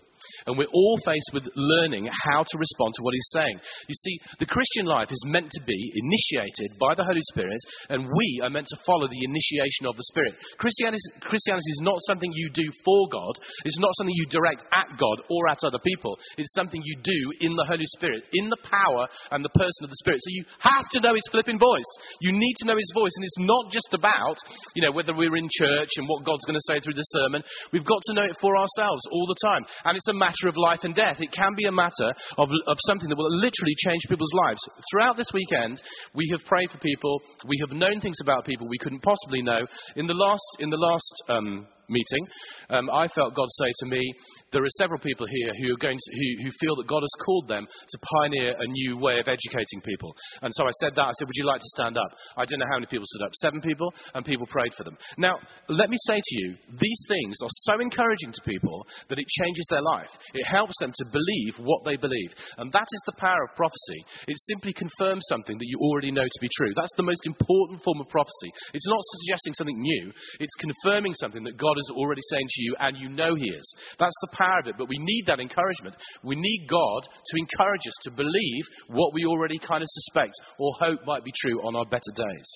And 0.47 0.57
we're 0.57 0.71
all 0.71 0.97
faced 1.03 1.31
with 1.33 1.43
learning 1.55 2.07
how 2.31 2.43
to 2.43 2.55
respond 2.57 2.95
to 2.95 3.03
what 3.03 3.13
he's 3.13 3.35
saying. 3.35 3.59
You 3.87 3.95
see, 3.95 4.15
the 4.39 4.47
Christian 4.47 4.87
life 4.87 5.11
is 5.11 5.21
meant 5.27 5.51
to 5.51 5.61
be 5.67 5.75
initiated 5.99 6.79
by 6.79 6.95
the 6.95 7.03
Holy 7.03 7.23
Spirit, 7.35 7.59
and 7.89 8.07
we 8.07 8.41
are 8.41 8.49
meant 8.49 8.67
to 8.71 8.83
follow 8.87 9.07
the 9.07 9.25
initiation 9.27 9.85
of 9.91 9.99
the 9.99 10.07
Spirit. 10.07 10.39
Christianity, 10.57 11.03
Christianity 11.19 11.71
is 11.75 11.83
not 11.83 11.99
something 12.07 12.31
you 12.31 12.47
do 12.55 12.63
for 12.87 13.11
God, 13.11 13.35
it's 13.67 13.79
not 13.79 13.91
something 13.99 14.15
you 14.15 14.31
direct 14.31 14.63
at 14.71 14.95
God 14.95 15.19
or 15.29 15.51
at 15.51 15.67
other 15.67 15.83
people. 15.83 16.15
It's 16.39 16.55
something 16.55 16.79
you 16.79 16.95
do 17.03 17.21
in 17.43 17.55
the 17.59 17.67
Holy 17.67 17.85
Spirit, 17.99 18.23
in 18.31 18.47
the 18.47 18.61
power 18.63 19.07
and 19.35 19.43
the 19.43 19.51
person 19.51 19.83
of 19.83 19.91
the 19.91 19.99
Spirit. 19.99 20.23
So 20.23 20.31
you 20.31 20.43
have 20.63 20.87
to 20.95 21.01
know 21.03 21.13
his 21.13 21.27
flipping 21.27 21.59
voice. 21.59 21.91
You 22.23 22.31
need 22.31 22.55
to 22.63 22.67
know 22.71 22.79
his 22.79 22.91
voice, 22.95 23.11
and 23.19 23.25
it's 23.27 23.43
not 23.43 23.67
just 23.71 23.91
about, 23.91 24.39
you 24.75 24.81
know, 24.81 24.95
whether 24.95 25.11
we're 25.11 25.35
in 25.35 25.49
church 25.51 25.91
and 25.99 26.07
what 26.07 26.23
God's 26.23 26.45
going 26.47 26.55
to 26.59 26.69
say 26.71 26.79
through 26.79 26.95
the 26.95 27.11
sermon. 27.19 27.43
We've 27.75 27.83
got 27.83 27.99
to 28.07 28.15
know 28.15 28.23
it 28.23 28.39
for 28.39 28.55
ourselves 28.55 29.03
all 29.11 29.27
the 29.27 29.41
time. 29.43 29.67
And 29.83 29.97
it's 29.97 30.07
a 30.07 30.15
matter 30.15 30.36
of 30.45 30.57
life 30.57 30.79
and 30.83 30.93
death. 30.93 31.17
It 31.19 31.31
can 31.31 31.55
be 31.55 31.65
a 31.65 31.71
matter 31.71 32.13
of, 32.37 32.49
of 32.67 32.77
something 32.87 33.09
that 33.09 33.17
will 33.17 33.35
literally 33.35 33.75
change 33.85 34.01
people's 34.07 34.33
lives. 34.45 34.61
Throughout 34.91 35.17
this 35.17 35.31
weekend, 35.33 35.81
we 36.13 36.27
have 36.31 36.45
prayed 36.45 36.69
for 36.69 36.77
people. 36.77 37.21
We 37.47 37.57
have 37.67 37.75
known 37.75 37.99
things 37.99 38.17
about 38.21 38.45
people 38.45 38.67
we 38.67 38.77
couldn't 38.77 39.01
possibly 39.01 39.41
know. 39.41 39.65
In 39.95 40.05
the 40.05 40.13
last, 40.13 40.45
in 40.59 40.69
the 40.69 40.77
last 40.77 41.23
um, 41.29 41.67
meeting, 41.89 42.23
um, 42.69 42.89
I 42.89 43.07
felt 43.07 43.35
God 43.35 43.47
say 43.49 43.71
to 43.79 43.85
me, 43.87 44.13
there 44.51 44.63
are 44.63 44.79
several 44.79 44.99
people 44.99 45.27
here 45.27 45.51
who, 45.59 45.73
are 45.73 45.83
going 45.83 45.97
to, 45.97 46.11
who, 46.15 46.43
who 46.43 46.51
feel 46.59 46.75
that 46.79 46.87
God 46.87 47.03
has 47.03 47.15
called 47.25 47.47
them 47.47 47.67
to 47.67 47.97
pioneer 48.15 48.55
a 48.55 48.67
new 48.67 48.97
way 48.97 49.19
of 49.19 49.27
educating 49.27 49.83
people. 49.83 50.15
And 50.41 50.53
so 50.53 50.63
I 50.63 50.71
said 50.79 50.95
that. 50.95 51.03
I 51.03 51.15
said, 51.19 51.27
Would 51.27 51.35
you 51.35 51.47
like 51.47 51.59
to 51.59 51.75
stand 51.75 51.97
up? 51.97 52.11
I 52.37 52.45
don't 52.45 52.59
know 52.59 52.71
how 52.71 52.79
many 52.79 52.87
people 52.87 53.05
stood 53.07 53.25
up. 53.25 53.35
Seven 53.35 53.59
people, 53.59 53.93
and 54.13 54.23
people 54.23 54.47
prayed 54.47 54.71
for 54.77 54.83
them. 54.83 54.97
Now, 55.17 55.35
let 55.67 55.89
me 55.89 55.97
say 56.07 56.15
to 56.15 56.33
you, 56.39 56.55
these 56.79 57.01
things 57.07 57.35
are 57.43 57.55
so 57.71 57.79
encouraging 57.79 58.31
to 58.31 58.41
people 58.47 58.85
that 59.09 59.19
it 59.19 59.27
changes 59.43 59.67
their 59.69 59.83
life. 59.83 60.09
It 60.33 60.47
helps 60.47 60.75
them 60.79 60.91
to 60.95 61.05
believe 61.11 61.59
what 61.59 61.83
they 61.83 61.97
believe. 61.97 62.31
And 62.57 62.71
that 62.71 62.87
is 62.87 63.03
the 63.05 63.19
power 63.19 63.43
of 63.43 63.55
prophecy. 63.55 63.99
It 64.27 64.37
simply 64.47 64.71
confirms 64.73 65.25
something 65.27 65.57
that 65.57 65.67
you 65.67 65.77
already 65.79 66.11
know 66.11 66.23
to 66.23 66.41
be 66.41 66.49
true. 66.55 66.71
That's 66.75 66.95
the 66.95 67.03
most 67.03 67.25
important 67.27 67.83
form 67.83 67.99
of 67.99 68.09
prophecy. 68.09 68.51
It's 68.73 68.87
not 68.87 68.99
suggesting 69.19 69.53
something 69.53 69.79
new, 69.79 70.11
it's 70.39 70.55
confirming 70.55 71.13
something 71.13 71.43
that 71.43 71.57
God 71.57 71.76
is 71.77 71.91
already 71.95 72.21
saying 72.31 72.47
to 72.47 72.63
you 72.63 72.75
and 72.79 72.97
you 72.97 73.09
know 73.09 73.35
He 73.35 73.49
is. 73.49 73.75
That's 73.99 74.15
the 74.21 74.35
power 74.37 74.59
of 74.59 74.67
it. 74.67 74.75
But 74.77 74.89
we 74.89 74.97
need 74.99 75.25
that 75.27 75.39
encouragement. 75.39 75.95
We 76.23 76.35
need 76.35 76.67
God 76.69 77.01
to 77.03 77.37
encourage 77.37 77.85
us 77.87 77.95
to 78.03 78.11
believe 78.11 78.63
what 78.87 79.13
we 79.13 79.25
already 79.25 79.59
kind 79.59 79.81
of 79.81 79.89
suspect 79.89 80.33
or 80.59 80.71
hope 80.79 81.05
might 81.05 81.23
be 81.23 81.31
true 81.35 81.59
on 81.61 81.75
our 81.75 81.85
better 81.85 82.11
days. 82.15 82.49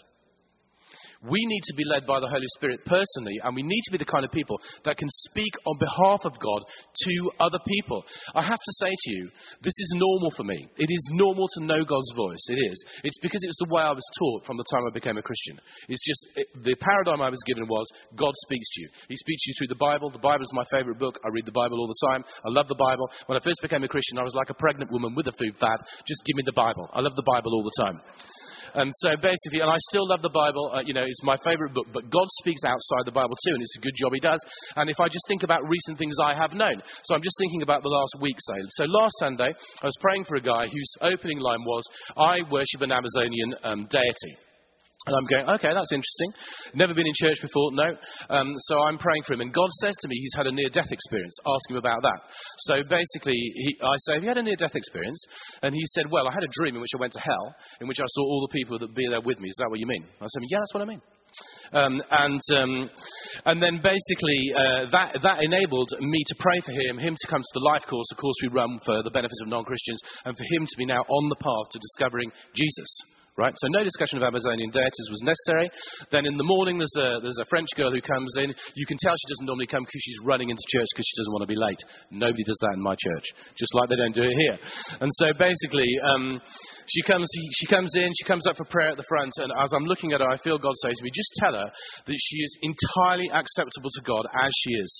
We 1.22 1.38
need 1.38 1.62
to 1.70 1.76
be 1.78 1.86
led 1.86 2.10
by 2.10 2.20
the 2.20 2.28
Holy 2.28 2.50
Spirit 2.58 2.82
personally, 2.86 3.38
and 3.44 3.54
we 3.54 3.62
need 3.62 3.82
to 3.86 3.92
be 3.94 4.02
the 4.02 4.10
kind 4.10 4.26
of 4.26 4.32
people 4.32 4.58
that 4.86 4.98
can 4.98 5.08
speak 5.30 5.54
on 5.70 5.78
behalf 5.78 6.26
of 6.26 6.34
God 6.42 6.62
to 6.66 7.14
other 7.38 7.60
people. 7.68 8.02
I 8.34 8.42
have 8.42 8.58
to 8.58 8.74
say 8.82 8.90
to 8.90 9.10
you, 9.14 9.30
this 9.62 9.78
is 9.78 9.94
normal 10.02 10.32
for 10.36 10.44
me. 10.44 10.58
It 10.78 10.90
is 10.90 11.04
normal 11.14 11.46
to 11.46 11.66
know 11.66 11.86
God's 11.86 12.12
voice. 12.18 12.42
It 12.50 12.58
is. 12.58 12.78
It's 13.04 13.22
because 13.22 13.44
it's 13.44 13.62
the 13.62 13.70
way 13.70 13.84
I 13.86 13.94
was 13.94 14.08
taught 14.18 14.46
from 14.50 14.58
the 14.58 14.66
time 14.74 14.82
I 14.90 14.90
became 14.90 15.18
a 15.18 15.22
Christian. 15.22 15.62
It's 15.88 16.02
just 16.02 16.22
it, 16.38 16.48
the 16.64 16.76
paradigm 16.82 17.22
I 17.22 17.30
was 17.30 17.42
given 17.46 17.70
was 17.70 17.86
God 18.18 18.34
speaks 18.50 18.66
to 18.74 18.82
you. 18.82 18.90
He 19.10 19.16
speaks 19.16 19.46
to 19.46 19.50
you 19.50 19.56
through 19.60 19.74
the 19.78 19.84
Bible. 19.84 20.10
The 20.10 20.26
Bible 20.26 20.42
is 20.42 20.58
my 20.58 20.66
favorite 20.74 20.98
book. 20.98 21.20
I 21.22 21.30
read 21.30 21.46
the 21.46 21.54
Bible 21.54 21.78
all 21.78 21.88
the 21.88 22.08
time. 22.10 22.26
I 22.42 22.50
love 22.50 22.68
the 22.68 22.82
Bible. 22.82 23.06
When 23.28 23.38
I 23.38 23.44
first 23.44 23.62
became 23.62 23.84
a 23.84 23.88
Christian, 23.88 24.18
I 24.18 24.26
was 24.26 24.34
like 24.34 24.50
a 24.50 24.58
pregnant 24.58 24.90
woman 24.90 25.14
with 25.14 25.28
a 25.28 25.38
food 25.38 25.54
fad. 25.62 25.78
Just 26.08 26.26
give 26.26 26.36
me 26.36 26.44
the 26.46 26.58
Bible. 26.58 26.90
I 26.94 27.02
love 27.02 27.14
the 27.16 27.30
Bible 27.30 27.54
all 27.54 27.64
the 27.64 27.78
time. 27.78 28.02
And 28.76 28.92
so 29.04 29.10
basically, 29.22 29.60
and 29.60 29.70
I 29.70 29.76
still 29.92 30.08
love 30.08 30.22
the 30.22 30.34
Bible, 30.34 30.72
uh, 30.74 30.82
you 30.86 30.94
know, 30.94 31.04
it's 31.04 31.24
my 31.24 31.36
favorite 31.44 31.74
book, 31.74 31.88
but 31.94 32.10
God 32.10 32.28
speaks 32.40 32.62
outside 32.64 33.04
the 33.06 33.12
Bible 33.12 33.36
too, 33.46 33.54
and 33.54 33.62
it's 33.62 33.78
a 33.78 33.82
good 33.82 33.96
job 33.96 34.12
He 34.14 34.20
does. 34.20 34.40
And 34.76 34.90
if 34.90 35.00
I 35.00 35.08
just 35.08 35.26
think 35.28 35.44
about 35.44 35.68
recent 35.68 35.98
things 35.98 36.16
I 36.24 36.36
have 36.36 36.54
known, 36.54 36.82
so 37.04 37.16
I'm 37.16 37.24
just 37.24 37.38
thinking 37.40 37.62
about 37.62 37.84
the 37.84 37.90
last 37.90 38.16
week, 38.22 38.36
say. 38.40 38.60
So 38.70 38.86
last 38.86 39.14
Sunday, 39.20 39.54
I 39.82 39.86
was 39.86 39.98
praying 40.00 40.26
for 40.26 40.36
a 40.36 40.42
guy 40.42 40.68
whose 40.68 40.92
opening 41.02 41.40
line 41.40 41.64
was, 41.66 41.84
I 42.18 42.40
worship 42.50 42.82
an 42.82 42.92
Amazonian 42.92 43.56
um, 43.64 43.88
deity. 43.90 44.51
And 45.08 45.16
I'm 45.18 45.26
going, 45.26 45.50
okay, 45.58 45.74
that's 45.74 45.92
interesting. 45.92 46.30
Never 46.78 46.94
been 46.94 47.08
in 47.10 47.18
church 47.18 47.42
before, 47.42 47.74
no. 47.74 47.98
Um, 48.30 48.54
so 48.70 48.78
I'm 48.86 49.00
praying 49.02 49.24
for 49.26 49.34
him. 49.34 49.42
And 49.42 49.52
God 49.52 49.70
says 49.82 49.96
to 49.98 50.08
me, 50.08 50.16
he's 50.22 50.38
had 50.38 50.46
a 50.46 50.52
near 50.52 50.70
death 50.70 50.92
experience. 50.92 51.34
Ask 51.42 51.70
him 51.70 51.78
about 51.78 52.04
that. 52.04 52.20
So 52.70 52.76
basically, 52.88 53.34
he, 53.34 53.78
I 53.82 53.96
say, 54.06 54.14
have 54.14 54.24
you 54.24 54.30
had 54.30 54.38
a 54.38 54.44
near 54.44 54.56
death 54.56 54.76
experience? 54.76 55.26
And 55.64 55.74
he 55.74 55.82
said, 55.98 56.06
well, 56.12 56.28
I 56.30 56.34
had 56.34 56.44
a 56.44 56.54
dream 56.54 56.76
in 56.76 56.82
which 56.82 56.94
I 56.96 57.02
went 57.02 57.14
to 57.14 57.20
hell, 57.20 57.56
in 57.82 57.88
which 57.88 58.00
I 58.00 58.06
saw 58.14 58.22
all 58.22 58.48
the 58.48 58.54
people 58.54 58.78
that 58.78 58.94
be 58.94 59.08
there 59.10 59.22
with 59.22 59.40
me. 59.40 59.50
Is 59.50 59.56
that 59.58 59.70
what 59.70 59.80
you 59.80 59.88
mean? 59.88 60.06
I 60.06 60.28
said, 60.30 60.44
yeah, 60.46 60.60
that's 60.62 60.74
what 60.74 60.84
I 60.84 60.86
mean. 60.86 61.02
Um, 61.74 62.04
and, 62.12 62.42
um, 62.60 62.90
and 63.46 63.64
then 63.64 63.82
basically 63.82 64.52
uh, 64.54 64.92
that, 64.92 65.18
that 65.24 65.42
enabled 65.42 65.90
me 66.00 66.20
to 66.28 66.36
pray 66.38 66.60
for 66.60 66.74
him, 66.74 67.00
him 67.00 67.16
to 67.16 67.28
come 67.32 67.42
to 67.42 67.54
the 67.56 67.66
life 67.74 67.88
course, 67.90 68.06
of 68.12 68.18
course 68.20 68.36
we 68.44 68.50
run 68.50 68.78
for 68.86 69.02
the 69.02 69.10
benefit 69.10 69.40
of 69.42 69.48
non-Christians, 69.48 70.02
and 70.26 70.38
for 70.38 70.44
him 70.52 70.66
to 70.68 70.78
be 70.78 70.86
now 70.86 71.02
on 71.02 71.30
the 71.30 71.40
path 71.40 71.72
to 71.72 71.80
discovering 71.80 72.30
Jesus. 72.54 72.92
Right? 73.42 73.58
So 73.58 73.74
no 73.74 73.82
discussion 73.82 74.22
of 74.22 74.24
Amazonian 74.30 74.70
deities 74.70 75.08
was 75.10 75.26
necessary. 75.26 75.66
Then 76.14 76.30
in 76.30 76.38
the 76.38 76.46
morning, 76.46 76.78
there's 76.78 76.94
a, 76.94 77.18
there's 77.26 77.42
a 77.42 77.50
French 77.50 77.74
girl 77.74 77.90
who 77.90 77.98
comes 77.98 78.38
in. 78.38 78.54
You 78.78 78.86
can 78.86 79.02
tell 79.02 79.18
she 79.18 79.30
doesn't 79.34 79.50
normally 79.50 79.66
come 79.66 79.82
because 79.82 79.98
she's 80.06 80.22
running 80.22 80.54
into 80.54 80.62
church 80.70 80.86
because 80.94 81.10
she 81.10 81.18
doesn't 81.18 81.34
want 81.34 81.44
to 81.50 81.50
be 81.50 81.58
late. 81.58 81.82
Nobody 82.14 82.46
does 82.46 82.62
that 82.62 82.78
in 82.78 82.86
my 82.86 82.94
church, 82.94 83.26
just 83.58 83.74
like 83.74 83.90
they 83.90 83.98
don't 83.98 84.14
do 84.14 84.30
it 84.30 84.38
here. 84.46 84.58
And 85.02 85.10
so 85.18 85.34
basically, 85.34 85.90
um, 86.06 86.38
she 86.86 87.02
comes, 87.02 87.26
she 87.34 87.66
comes 87.66 87.90
in, 87.98 88.14
she 88.14 88.30
comes 88.30 88.46
up 88.46 88.62
for 88.62 88.66
prayer 88.70 88.94
at 88.94 89.02
the 89.02 89.10
front, 89.10 89.34
and 89.42 89.50
as 89.58 89.74
I'm 89.74 89.90
looking 89.90 90.14
at 90.14 90.22
her, 90.22 90.30
I 90.30 90.38
feel 90.46 90.62
God 90.62 90.78
say 90.78 90.94
to 90.94 91.04
me, 91.04 91.10
just 91.10 91.34
tell 91.42 91.58
her 91.58 91.66
that 91.66 92.20
she 92.22 92.38
is 92.46 92.52
entirely 92.62 93.32
acceptable 93.34 93.90
to 93.90 94.02
God 94.06 94.30
as 94.38 94.54
she 94.54 94.78
is. 94.78 94.92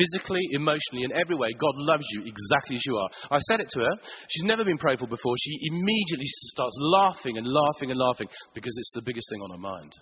Physically, 0.00 0.40
emotionally, 0.56 1.04
in 1.04 1.12
every 1.12 1.36
way, 1.36 1.52
God 1.60 1.76
loves 1.76 2.08
you 2.16 2.24
exactly 2.24 2.80
as 2.80 2.84
you 2.88 2.96
are. 2.96 3.10
I 3.36 3.38
said 3.52 3.60
it 3.60 3.68
to 3.76 3.80
her. 3.84 3.94
She's 4.32 4.48
never 4.48 4.64
been 4.64 4.78
prayed 4.78 5.00
for 5.00 5.08
before. 5.08 5.34
She 5.36 5.68
immediately 5.68 6.30
starts 6.56 6.76
laughing 6.80 7.36
and 7.36 7.46
laughing 7.46 7.81
and 7.90 7.98
laughing 7.98 8.28
because 8.54 8.76
it's 8.78 8.92
the 8.94 9.02
biggest 9.04 9.28
thing 9.30 9.40
on 9.40 9.50
her 9.50 9.58
mind. 9.58 9.92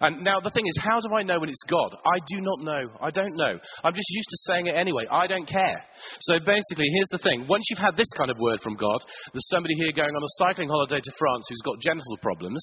And 0.00 0.20
now 0.22 0.40
the 0.44 0.50
thing 0.50 0.66
is, 0.66 0.76
how 0.76 1.00
do 1.00 1.08
I 1.16 1.22
know 1.22 1.40
when 1.40 1.48
it's 1.48 1.64
God? 1.68 1.96
I 2.04 2.18
do 2.28 2.40
not 2.44 2.60
know. 2.60 2.92
I 3.00 3.10
don't 3.10 3.34
know. 3.36 3.56
I'm 3.82 3.94
just 3.94 4.10
used 4.10 4.28
to 4.28 4.38
saying 4.52 4.66
it 4.66 4.76
anyway. 4.76 5.04
I 5.10 5.26
don't 5.26 5.48
care. 5.48 5.80
So 6.20 6.36
basically, 6.44 6.84
here's 6.92 7.12
the 7.16 7.24
thing. 7.24 7.46
Once 7.48 7.64
you've 7.70 7.80
had 7.80 7.96
this 7.96 8.10
kind 8.16 8.30
of 8.30 8.36
word 8.38 8.60
from 8.60 8.76
God, 8.76 9.00
there's 9.32 9.48
somebody 9.48 9.74
here 9.80 9.92
going 9.96 10.14
on 10.14 10.22
a 10.22 10.32
cycling 10.36 10.68
holiday 10.68 11.00
to 11.00 11.12
France 11.18 11.46
who's 11.48 11.64
got 11.64 11.80
genital 11.80 12.18
problems, 12.20 12.60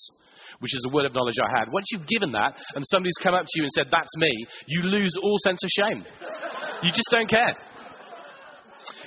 which 0.60 0.76
is 0.76 0.86
a 0.90 0.94
word 0.94 1.06
of 1.06 1.16
knowledge 1.16 1.42
I 1.42 1.50
had. 1.58 1.74
Once 1.74 1.88
you've 1.92 2.06
given 2.06 2.32
that, 2.34 2.54
and 2.76 2.86
somebody's 2.86 3.18
come 3.24 3.34
up 3.34 3.46
to 3.50 3.56
you 3.56 3.64
and 3.64 3.72
said, 3.72 3.88
that's 3.90 4.16
me, 4.18 4.32
you 4.68 4.84
lose 4.84 5.16
all 5.24 5.38
sense 5.44 5.64
of 5.64 5.70
shame. 5.74 6.06
You 6.84 6.92
just 6.94 7.10
don't 7.10 7.30
care. 7.30 7.58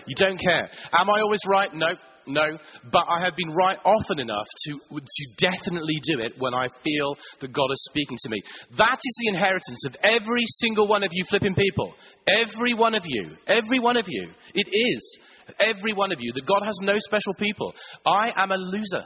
You 0.07 0.15
don't 0.19 0.39
care. 0.39 0.69
Am 0.99 1.11
I 1.11 1.21
always 1.21 1.41
right? 1.47 1.73
No. 1.75 1.95
No, 2.27 2.59
but 2.91 3.05
I 3.09 3.25
have 3.25 3.37
been 3.37 3.51
right 3.51 3.79
often 3.85 4.19
enough 4.19 4.47
to, 4.67 4.73
to 4.91 5.25
definitely 5.39 6.01
do 6.13 6.21
it 6.21 6.33
when 6.39 6.55
I 6.55 6.67
feel 6.83 7.17
that 7.41 7.53
God 7.53 7.71
is 7.71 7.89
speaking 7.91 8.19
to 8.21 8.31
me. 8.31 8.43
That 8.77 8.99
is 9.03 9.17
the 9.21 9.29
inheritance 9.29 9.87
of 9.87 9.97
every 10.03 10.45
single 10.59 10.89
one 10.89 11.05
of 11.05 11.11
you 11.13 11.25
flipping 11.29 11.55
people. 11.55 11.95
Every 12.27 12.75
one 12.75 12.95
of 12.95 13.03
you. 13.07 13.37
Every 13.47 13.79
one 13.79 13.97
of 13.97 14.07
you. 14.09 14.29
It 14.55 14.69
is. 14.69 15.19
Every 15.61 15.93
one 15.93 16.11
of 16.11 16.19
you. 16.21 16.33
That 16.35 16.47
God 16.47 16.65
has 16.65 16.79
no 16.83 16.95
special 16.99 17.35
people. 17.39 17.73
I 18.05 18.31
am 18.37 18.51
a 18.51 18.57
loser. 18.57 19.05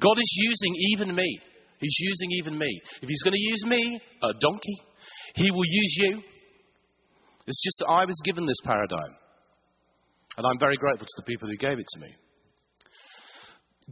God 0.00 0.18
is 0.18 0.38
using 0.40 0.74
even 0.92 1.14
me. 1.14 1.40
He's 1.78 1.96
using 1.98 2.30
even 2.38 2.58
me. 2.58 2.80
If 3.02 3.08
He's 3.08 3.22
going 3.22 3.34
to 3.34 3.40
use 3.40 3.64
me, 3.66 4.00
a 4.22 4.32
donkey, 4.40 4.80
He 5.34 5.50
will 5.50 5.66
use 5.66 5.96
you. 5.98 6.22
It's 7.46 7.62
just 7.62 7.78
that 7.80 7.92
I 7.92 8.04
was 8.06 8.16
given 8.24 8.46
this 8.46 8.60
paradigm. 8.64 9.14
And 10.36 10.46
I'm 10.46 10.58
very 10.58 10.76
grateful 10.76 11.06
to 11.06 11.16
the 11.16 11.30
people 11.30 11.48
who 11.48 11.56
gave 11.56 11.78
it 11.78 11.86
to 11.94 12.00
me. 12.00 12.14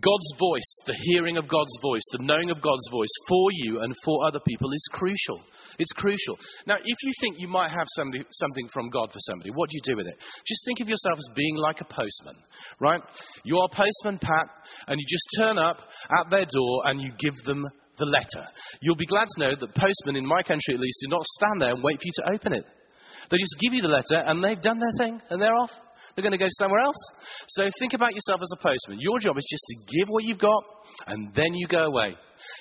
God's 0.01 0.33
voice, 0.39 0.71
the 0.87 0.97
hearing 1.13 1.37
of 1.37 1.47
God's 1.49 1.77
voice, 1.83 2.01
the 2.13 2.25
knowing 2.25 2.51
of 2.51 2.63
God's 2.63 2.89
voice 2.91 3.13
for 3.29 3.53
you 3.53 3.81
and 3.81 3.93
for 4.07 4.25
other 4.25 4.41
people 4.41 4.73
is 4.73 4.89
crucial. 4.91 5.45
It's 5.79 5.93
crucial. 5.93 6.39
Now, 6.67 6.77
if 6.77 6.99
you 7.03 7.13
think 7.21 7.37
you 7.39 7.49
might 7.49 7.71
have 7.71 7.87
somebody, 7.89 8.25
something 8.31 8.69
from 8.73 8.89
God 8.89 9.13
for 9.13 9.19
somebody, 9.21 9.51
what 9.51 9.69
do 9.69 9.77
you 9.77 9.93
do 9.93 9.97
with 9.99 10.07
it? 10.07 10.17
Just 10.47 10.65
think 10.65 10.81
of 10.81 10.89
yourself 10.89 11.19
as 11.19 11.29
being 11.37 11.57
like 11.57 11.83
a 11.83 11.85
postman, 11.85 12.41
right? 12.81 13.03
You 13.45 13.59
are 13.59 13.69
postman 13.69 14.19
Pat, 14.19 14.49
and 14.87 14.99
you 14.99 15.05
just 15.07 15.29
turn 15.37 15.59
up 15.59 15.81
at 16.19 16.31
their 16.31 16.47
door 16.47 16.83
and 16.87 17.03
you 17.03 17.13
give 17.19 17.37
them 17.45 17.69
the 17.99 18.07
letter. 18.07 18.49
You'll 18.81 18.97
be 18.97 19.07
glad 19.07 19.29
to 19.29 19.41
know 19.41 19.53
that 19.61 19.75
postmen, 19.75 20.17
in 20.17 20.27
my 20.27 20.43
country 20.43 20.73
at 20.73 20.81
least, 20.81 21.05
do 21.05 21.11
not 21.11 21.25
stand 21.37 21.61
there 21.61 21.75
and 21.75 21.83
wait 21.83 21.99
for 21.99 22.07
you 22.07 22.13
to 22.17 22.33
open 22.33 22.55
it. 22.55 22.65
They 23.31 23.37
just 23.37 23.61
give 23.61 23.75
you 23.75 23.83
the 23.83 23.89
letter 23.89 24.25
and 24.25 24.43
they've 24.43 24.61
done 24.61 24.81
their 24.81 25.07
thing 25.07 25.21
and 25.29 25.41
they're 25.41 25.53
off. 25.63 25.71
They're 26.15 26.23
going 26.23 26.37
to 26.37 26.39
go 26.39 26.51
somewhere 26.61 26.81
else. 26.85 26.99
So 27.49 27.69
think 27.79 27.95
about 27.95 28.13
yourself 28.15 28.41
as 28.43 28.53
a 28.53 28.61
postman. 28.61 29.01
Your 29.01 29.19
job 29.19 29.37
is 29.39 29.47
just 29.49 29.65
to 29.69 29.77
give 29.97 30.09
what 30.09 30.25
you've 30.25 30.39
got 30.39 30.63
and 31.07 31.33
then 31.35 31.55
you 31.55 31.67
go 31.69 31.85
away. 31.85 32.15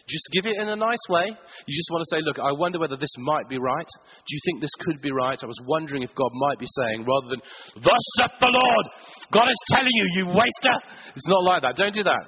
Just 0.08 0.30
give 0.32 0.46
it 0.46 0.56
in 0.62 0.70
a 0.70 0.76
nice 0.76 1.06
way. 1.10 1.26
You 1.26 1.74
just 1.74 1.90
want 1.90 2.06
to 2.06 2.10
say, 2.16 2.22
Look, 2.22 2.38
I 2.38 2.52
wonder 2.54 2.80
whether 2.80 2.98
this 2.98 3.14
might 3.18 3.50
be 3.50 3.58
right. 3.58 3.90
Do 4.14 4.30
you 4.30 4.42
think 4.46 4.62
this 4.62 4.74
could 4.80 5.02
be 5.02 5.12
right? 5.12 5.38
I 5.42 5.46
was 5.46 5.60
wondering 5.66 6.04
if 6.04 6.14
God 6.14 6.30
might 6.34 6.60
be 6.60 6.68
saying, 6.70 7.06
rather 7.06 7.28
than, 7.30 7.42
Thus 7.82 8.04
saith 8.18 8.38
the 8.40 8.54
Lord, 8.54 8.86
God 9.34 9.50
is 9.50 9.62
telling 9.74 9.92
you, 9.92 10.06
you 10.16 10.26
waster. 10.28 10.78
It's 11.16 11.28
not 11.28 11.44
like 11.44 11.64
that. 11.64 11.76
Don't 11.76 11.96
do 11.96 12.04
that. 12.04 12.26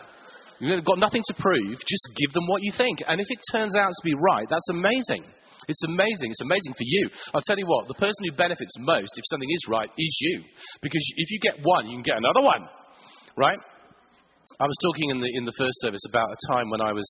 You've 0.60 0.86
got 0.86 1.00
nothing 1.00 1.22
to 1.28 1.34
prove. 1.38 1.78
Just 1.86 2.08
give 2.18 2.34
them 2.34 2.48
what 2.48 2.64
you 2.64 2.72
think. 2.76 3.04
And 3.06 3.20
if 3.20 3.28
it 3.30 3.40
turns 3.52 3.76
out 3.76 3.90
to 3.90 4.04
be 4.04 4.14
right, 4.16 4.48
that's 4.50 4.70
amazing. 4.70 5.26
It's 5.68 5.84
amazing. 5.84 6.32
It's 6.32 6.42
amazing 6.42 6.74
for 6.74 6.86
you. 6.86 7.10
I'll 7.34 7.46
tell 7.46 7.58
you 7.58 7.66
what, 7.66 7.88
the 7.88 7.96
person 7.96 8.26
who 8.26 8.36
benefits 8.36 8.74
most 8.80 9.12
if 9.16 9.24
something 9.30 9.50
is 9.50 9.66
right 9.70 9.90
is 9.98 10.18
you. 10.22 10.44
Because 10.82 11.04
if 11.18 11.32
you 11.32 11.40
get 11.40 11.64
one, 11.64 11.88
you 11.88 11.96
can 11.98 12.04
get 12.04 12.18
another 12.18 12.42
one. 12.42 12.68
Right? 13.36 13.58
I 14.60 14.68
was 14.68 14.78
talking 14.84 15.10
in 15.10 15.20
the, 15.22 15.32
in 15.40 15.46
the 15.46 15.56
first 15.58 15.80
service 15.80 16.04
about 16.08 16.28
a 16.28 16.54
time 16.54 16.70
when 16.70 16.82
I 16.82 16.92
was 16.92 17.08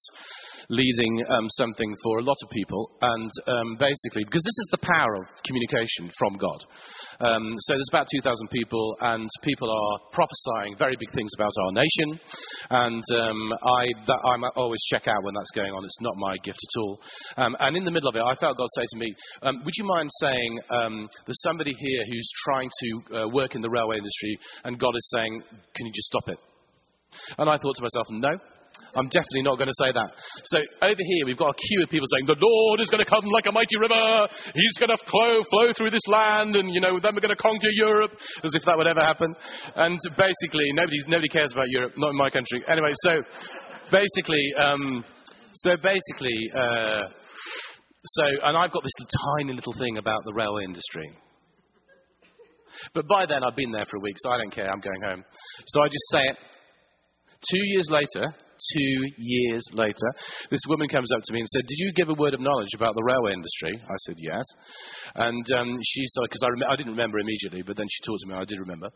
leading 0.69 1.25
um, 1.27 1.49
something 1.49 1.93
for 2.03 2.19
a 2.19 2.23
lot 2.23 2.38
of 2.43 2.49
people, 2.49 2.91
and 3.01 3.31
um, 3.47 3.75
basically, 3.79 4.23
because 4.23 4.43
this 4.45 4.59
is 4.61 4.69
the 4.71 4.86
power 4.86 5.15
of 5.17 5.25
communication 5.43 6.13
from 6.17 6.38
God. 6.38 6.59
Um, 7.19 7.55
so 7.57 7.73
there's 7.73 7.89
about 7.89 8.07
2,000 8.13 8.47
people, 8.49 8.95
and 9.01 9.27
people 9.41 9.65
are 9.65 9.99
prophesying 10.13 10.77
very 10.77 10.95
big 10.95 11.09
things 11.15 11.31
about 11.36 11.51
our 11.57 11.71
nation, 11.73 12.19
and 12.69 13.03
um, 13.17 13.39
I, 13.81 13.84
that, 14.07 14.19
I 14.23 14.38
always 14.55 14.81
check 14.93 15.07
out 15.07 15.23
when 15.23 15.34
that's 15.34 15.51
going 15.51 15.73
on. 15.73 15.84
It's 15.84 16.01
not 16.01 16.13
my 16.17 16.38
gift 16.45 16.59
at 16.61 16.79
all. 16.79 16.99
Um, 17.38 17.57
and 17.59 17.75
in 17.75 17.84
the 17.84 17.91
middle 17.91 18.09
of 18.09 18.15
it, 18.15 18.21
I 18.21 18.36
felt 18.36 18.57
God 18.57 18.69
say 18.77 18.86
to 18.93 18.97
me, 18.97 19.09
um, 19.41 19.61
Would 19.65 19.73
you 19.77 19.86
mind 19.86 20.09
saying 20.21 20.59
there's 21.25 21.41
somebody 21.41 21.73
here 21.73 22.01
who's 22.07 22.29
trying 22.45 22.69
to 22.69 22.89
uh, 23.17 23.27
work 23.29 23.55
in 23.55 23.61
the 23.61 23.69
railway 23.69 23.97
industry, 23.97 24.38
and 24.63 24.79
God 24.79 24.95
is 24.95 25.09
saying, 25.11 25.41
Can 25.75 25.86
you 25.88 25.91
just 25.91 26.07
stop 26.07 26.29
it? 26.29 26.38
And 27.38 27.49
I 27.49 27.57
thought 27.57 27.76
to 27.76 27.84
myself, 27.84 28.07
no, 28.11 28.34
I'm 28.93 29.09
definitely 29.09 29.41
not 29.41 29.57
going 29.57 29.70
to 29.70 29.80
say 29.82 29.89
that. 29.89 30.09
So 30.53 30.57
over 30.86 31.01
here, 31.01 31.26
we've 31.26 31.38
got 31.38 31.49
a 31.49 31.57
queue 31.57 31.82
of 31.82 31.89
people 31.89 32.05
saying, 32.14 32.30
the 32.30 32.38
Lord 32.38 32.78
is 32.80 32.89
going 32.93 33.01
to 33.01 33.09
come 33.09 33.26
like 33.34 33.45
a 33.49 33.53
mighty 33.53 33.78
river. 33.78 34.30
He's 34.53 34.78
going 34.78 34.93
to 34.93 35.01
flow, 35.09 35.41
flow 35.49 35.74
through 35.74 35.89
this 35.89 36.05
land. 36.07 36.55
And, 36.55 36.70
you 36.70 36.82
know, 36.82 37.01
then 37.01 37.18
we're 37.18 37.26
going 37.26 37.34
to 37.36 37.41
conquer 37.41 37.74
Europe, 37.74 38.14
as 38.45 38.53
if 38.53 38.61
that 38.66 38.78
would 38.78 38.86
ever 38.86 39.01
happen. 39.01 39.34
And 39.76 39.97
basically, 40.14 40.70
nobody, 40.78 40.97
nobody 41.09 41.30
cares 41.30 41.53
about 41.53 41.70
Europe, 41.70 41.93
not 41.97 42.14
in 42.14 42.18
my 42.18 42.30
country. 42.30 42.61
Anyway, 42.70 42.93
so 43.01 43.22
basically, 43.89 44.45
um, 44.61 45.03
so 45.53 45.74
basically, 45.82 46.38
uh, 46.53 47.09
so, 48.05 48.26
and 48.45 48.57
I've 48.57 48.72
got 48.72 48.84
this 48.84 48.97
tiny 49.39 49.53
little 49.53 49.74
thing 49.74 49.97
about 49.97 50.22
the 50.26 50.34
railway 50.34 50.66
industry. 50.66 51.09
But 52.93 53.07
by 53.07 53.26
then, 53.26 53.43
I've 53.43 53.55
been 53.55 53.72
there 53.72 53.86
for 53.89 53.97
a 53.97 54.01
week, 54.01 54.16
so 54.18 54.32
I 54.32 54.38
don't 54.38 54.53
care. 54.53 54.70
I'm 54.70 54.82
going 54.82 55.01
home. 55.01 55.24
So 55.66 55.82
I 55.82 55.88
just 55.88 56.07
say 56.11 56.24
it. 56.30 56.38
Two 57.49 57.63
years 57.65 57.89
later, 57.89 58.33
two 58.76 58.95
years 59.18 59.64
later, 59.74 60.09
this 60.49 60.61
woman 60.68 60.88
comes 60.88 61.11
up 61.16 61.22
to 61.24 61.34
me 61.34 61.39
and 61.39 61.49
said, 61.49 61.66
Did 61.68 61.80
you 61.80 61.93
give 61.93 62.09
a 62.09 62.20
word 62.20 62.34
of 62.34 62.39
knowledge 62.39 62.74
about 62.76 62.95
the 62.95 63.03
railway 63.03 63.34
industry? 63.34 63.76
I 63.84 63.97
said, 64.07 64.16
Yes. 64.18 64.45
And 65.16 65.45
um, 65.57 65.78
she 65.84 66.01
said, 66.05 66.24
because 66.30 66.43
I, 66.43 66.49
rem- 66.49 66.72
I 66.72 66.76
didn't 66.76 66.93
remember 66.93 67.20
immediately, 67.20 67.61
but 67.61 67.78
then 67.78 67.88
she 67.89 68.03
talked 68.05 68.22
to 68.22 68.28
me, 68.28 68.36
I 68.36 68.45
did 68.45 68.59
remember. 68.59 68.89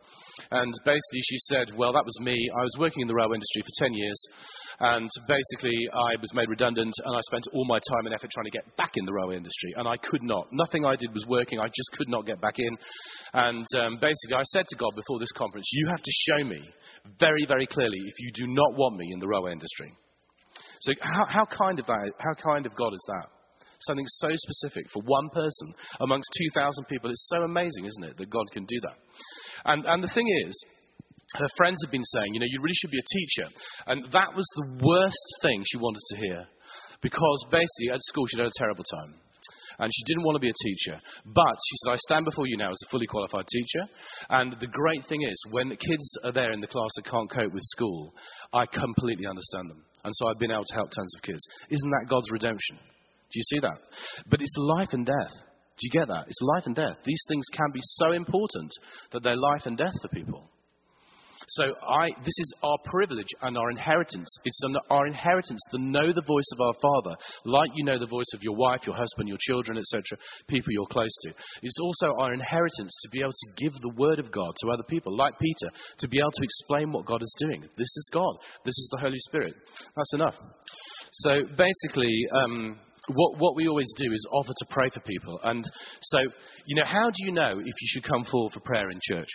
And 0.52 0.74
basically, 0.86 1.24
she 1.24 1.38
said, 1.52 1.78
Well, 1.78 1.94
that 1.94 2.06
was 2.06 2.18
me. 2.22 2.36
I 2.36 2.64
was 2.64 2.76
working 2.80 3.02
in 3.02 3.08
the 3.08 3.16
railway 3.16 3.36
industry 3.36 3.62
for 3.62 3.86
10 3.86 3.94
years. 3.94 4.20
And 4.80 5.10
basically, 5.28 5.78
I 5.94 6.16
was 6.22 6.32
made 6.34 6.50
redundant, 6.50 6.94
and 7.06 7.16
I 7.16 7.22
spent 7.22 7.48
all 7.54 7.66
my 7.66 7.80
time 7.80 8.06
and 8.06 8.14
effort 8.14 8.30
trying 8.32 8.46
to 8.46 8.56
get 8.56 8.78
back 8.78 8.92
in 8.96 9.06
the 9.06 9.14
railway 9.14 9.38
industry. 9.38 9.74
And 9.76 9.88
I 9.88 9.98
could 9.98 10.22
not. 10.22 10.48
Nothing 10.52 10.86
I 10.86 10.96
did 10.96 11.14
was 11.14 11.26
working. 11.28 11.60
I 11.60 11.68
just 11.68 11.92
could 11.98 12.10
not 12.10 12.26
get 12.26 12.40
back 12.42 12.60
in. 12.60 12.78
And 13.34 13.66
um, 13.80 13.98
basically, 14.00 14.38
I 14.38 14.44
said 14.54 14.68
to 14.70 14.78
God 14.78 14.94
before 14.96 15.20
this 15.20 15.32
conference, 15.34 15.66
You 15.74 15.88
have 15.90 16.02
to 16.02 16.12
show 16.30 16.44
me 16.44 16.62
very, 17.20 17.46
very 17.48 17.66
clearly 17.66 18.00
if 18.06 18.14
you 18.20 18.32
do 18.34 18.48
not 18.48 18.76
want 18.76 18.98
me 18.98 19.10
in 19.14 19.20
the 19.20 19.28
railway 19.28 19.52
industry. 19.58 19.90
So, 20.82 20.94
how, 21.02 21.26
how, 21.26 21.46
kind 21.50 21.80
of 21.80 21.86
that, 21.88 22.14
how 22.22 22.36
kind 22.38 22.66
of 22.66 22.76
God 22.76 22.94
is 22.94 23.06
that? 23.08 23.28
Something 23.82 24.06
so 24.08 24.30
specific 24.34 24.86
for 24.94 25.02
one 25.04 25.30
person 25.30 25.74
amongst 26.00 26.30
2,000 26.54 26.86
people. 26.86 27.10
It's 27.10 27.30
so 27.30 27.42
amazing, 27.42 27.86
isn't 27.86 28.04
it, 28.06 28.18
that 28.18 28.30
God 28.30 28.46
can 28.52 28.66
do 28.66 28.80
that? 28.82 28.98
And, 29.66 29.86
and 29.86 30.04
the 30.04 30.14
thing 30.14 30.26
is, 30.46 30.54
her 31.36 31.50
friends 31.58 31.78
had 31.84 31.92
been 31.92 32.04
saying, 32.04 32.34
you 32.34 32.40
know, 32.40 32.50
you 32.50 32.62
really 32.62 32.78
should 32.78 32.92
be 32.92 33.02
a 33.02 33.14
teacher. 33.14 33.48
And 33.88 34.12
that 34.14 34.34
was 34.34 34.46
the 34.56 34.86
worst 34.86 35.28
thing 35.42 35.64
she 35.66 35.78
wanted 35.78 36.02
to 36.10 36.18
hear. 36.18 36.46
Because 37.02 37.46
basically, 37.52 37.94
at 37.94 38.02
school, 38.02 38.26
she'd 38.26 38.40
had 38.40 38.48
a 38.48 38.60
terrible 38.62 38.86
time 38.86 39.22
and 39.80 39.92
she 39.94 40.04
didn't 40.06 40.26
want 40.26 40.36
to 40.36 40.40
be 40.40 40.50
a 40.50 40.64
teacher. 40.64 41.00
But 41.26 41.56
she 41.70 41.76
said, 41.78 41.92
I 41.94 41.98
stand 41.98 42.26
before 42.26 42.48
you 42.48 42.58
now 42.58 42.70
as 42.70 42.82
a 42.86 42.90
fully 42.90 43.08
qualified 43.08 43.46
teacher. 43.48 43.84
And 44.30 44.56
the 44.60 44.68
great 44.68 45.04
thing 45.08 45.22
is, 45.22 45.38
when 45.52 45.70
the 45.70 45.76
kids 45.76 46.10
are 46.24 46.32
there 46.32 46.52
in 46.52 46.62
the 46.62 46.68
class 46.68 46.90
that 46.96 47.10
can't 47.10 47.30
cope 47.30 47.54
with 47.54 47.64
school, 47.64 48.14
I 48.54 48.66
completely 48.66 49.28
understand 49.28 49.70
them. 49.70 49.86
And 50.04 50.14
so 50.16 50.28
I've 50.28 50.40
been 50.40 50.52
able 50.52 50.66
to 50.66 50.76
help 50.76 50.90
tons 50.92 51.14
of 51.16 51.22
kids. 51.22 51.42
Isn't 51.70 51.92
that 51.92 52.10
God's 52.10 52.32
redemption? 52.32 52.78
Do 52.78 53.36
you 53.40 53.44
see 53.44 53.60
that? 53.60 53.78
But 54.30 54.42
it's 54.42 54.56
life 54.58 54.90
and 54.94 55.06
death. 55.06 55.34
Do 55.78 55.82
you 55.82 55.92
get 55.92 56.08
that? 56.08 56.26
It's 56.28 56.42
life 56.42 56.64
and 56.66 56.76
death. 56.76 56.98
These 57.06 57.24
things 57.28 57.46
can 57.54 57.72
be 57.72 57.82
so 57.84 58.12
important 58.14 58.72
that 59.12 59.22
they're 59.22 59.36
life 59.36 59.66
and 59.66 59.78
death 59.78 59.94
for 60.02 60.08
people. 60.08 60.50
So 61.48 61.64
I, 61.88 62.10
this 62.20 62.38
is 62.40 62.54
our 62.64 62.78
privilege 62.86 63.28
and 63.42 63.58
our 63.58 63.70
inheritance. 63.70 64.28
It's 64.44 64.62
our 64.90 65.08
inheritance 65.08 65.62
to 65.72 65.78
know 65.78 66.12
the 66.12 66.24
voice 66.26 66.50
of 66.54 66.62
our 66.62 66.74
Father, 66.82 67.16
like 67.46 67.72
you 67.76 67.86
know 67.86 68.00
the 68.00 68.08
voice 68.08 68.32
of 68.34 68.44
your 68.44 68.56
wife, 68.56 68.82
your 68.86 68.96
husband, 68.96 69.28
your 69.28 69.38
children, 69.42 69.78
etc., 69.78 70.18
people 70.48 70.72
you're 70.72 70.88
close 70.88 71.16
to. 71.22 71.34
It's 71.62 71.80
also 71.82 72.14
our 72.20 72.34
inheritance 72.34 72.98
to 73.04 73.10
be 73.10 73.20
able 73.20 73.32
to 73.32 73.64
give 73.64 73.74
the 73.74 73.94
word 73.98 74.20
of 74.20 74.32
God 74.32 74.54
to 74.62 74.72
other 74.72 74.84
people, 74.84 75.16
like 75.16 75.38
Peter, 75.40 75.74
to 76.00 76.08
be 76.08 76.20
able 76.20 76.32
to 76.32 76.44
explain 76.44 76.92
what 76.92 77.06
God 77.06 77.22
is 77.22 77.36
doing. 77.40 77.62
This 77.62 77.94
is 77.98 78.10
God. 78.12 78.36
This 78.66 78.78
is 78.78 78.90
the 78.92 79.02
Holy 79.02 79.20
Spirit. 79.20 79.54
That's 79.96 80.14
enough. 80.14 80.36
So 81.12 81.44
basically, 81.58 82.12
um, 82.34 82.78
what, 83.14 83.40
what 83.40 83.56
we 83.56 83.68
always 83.68 83.92
do 83.98 84.12
is 84.12 84.28
offer 84.32 84.54
to 84.58 84.66
pray 84.70 84.90
for 84.94 85.00
people. 85.02 85.40
And 85.44 85.64
so, 86.02 86.20
you 86.66 86.76
know, 86.76 86.86
how 86.86 87.10
do 87.10 87.26
you 87.26 87.32
know 87.32 87.60
if 87.60 87.66
you 87.66 87.88
should 87.88 88.04
come 88.04 88.26
forward 88.26 88.54
for 88.54 88.60
prayer 88.62 88.90
in 88.90 89.00
church? 89.02 89.30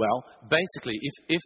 Well, 0.00 0.24
basically, 0.48 0.98
if, 1.02 1.12
if 1.28 1.42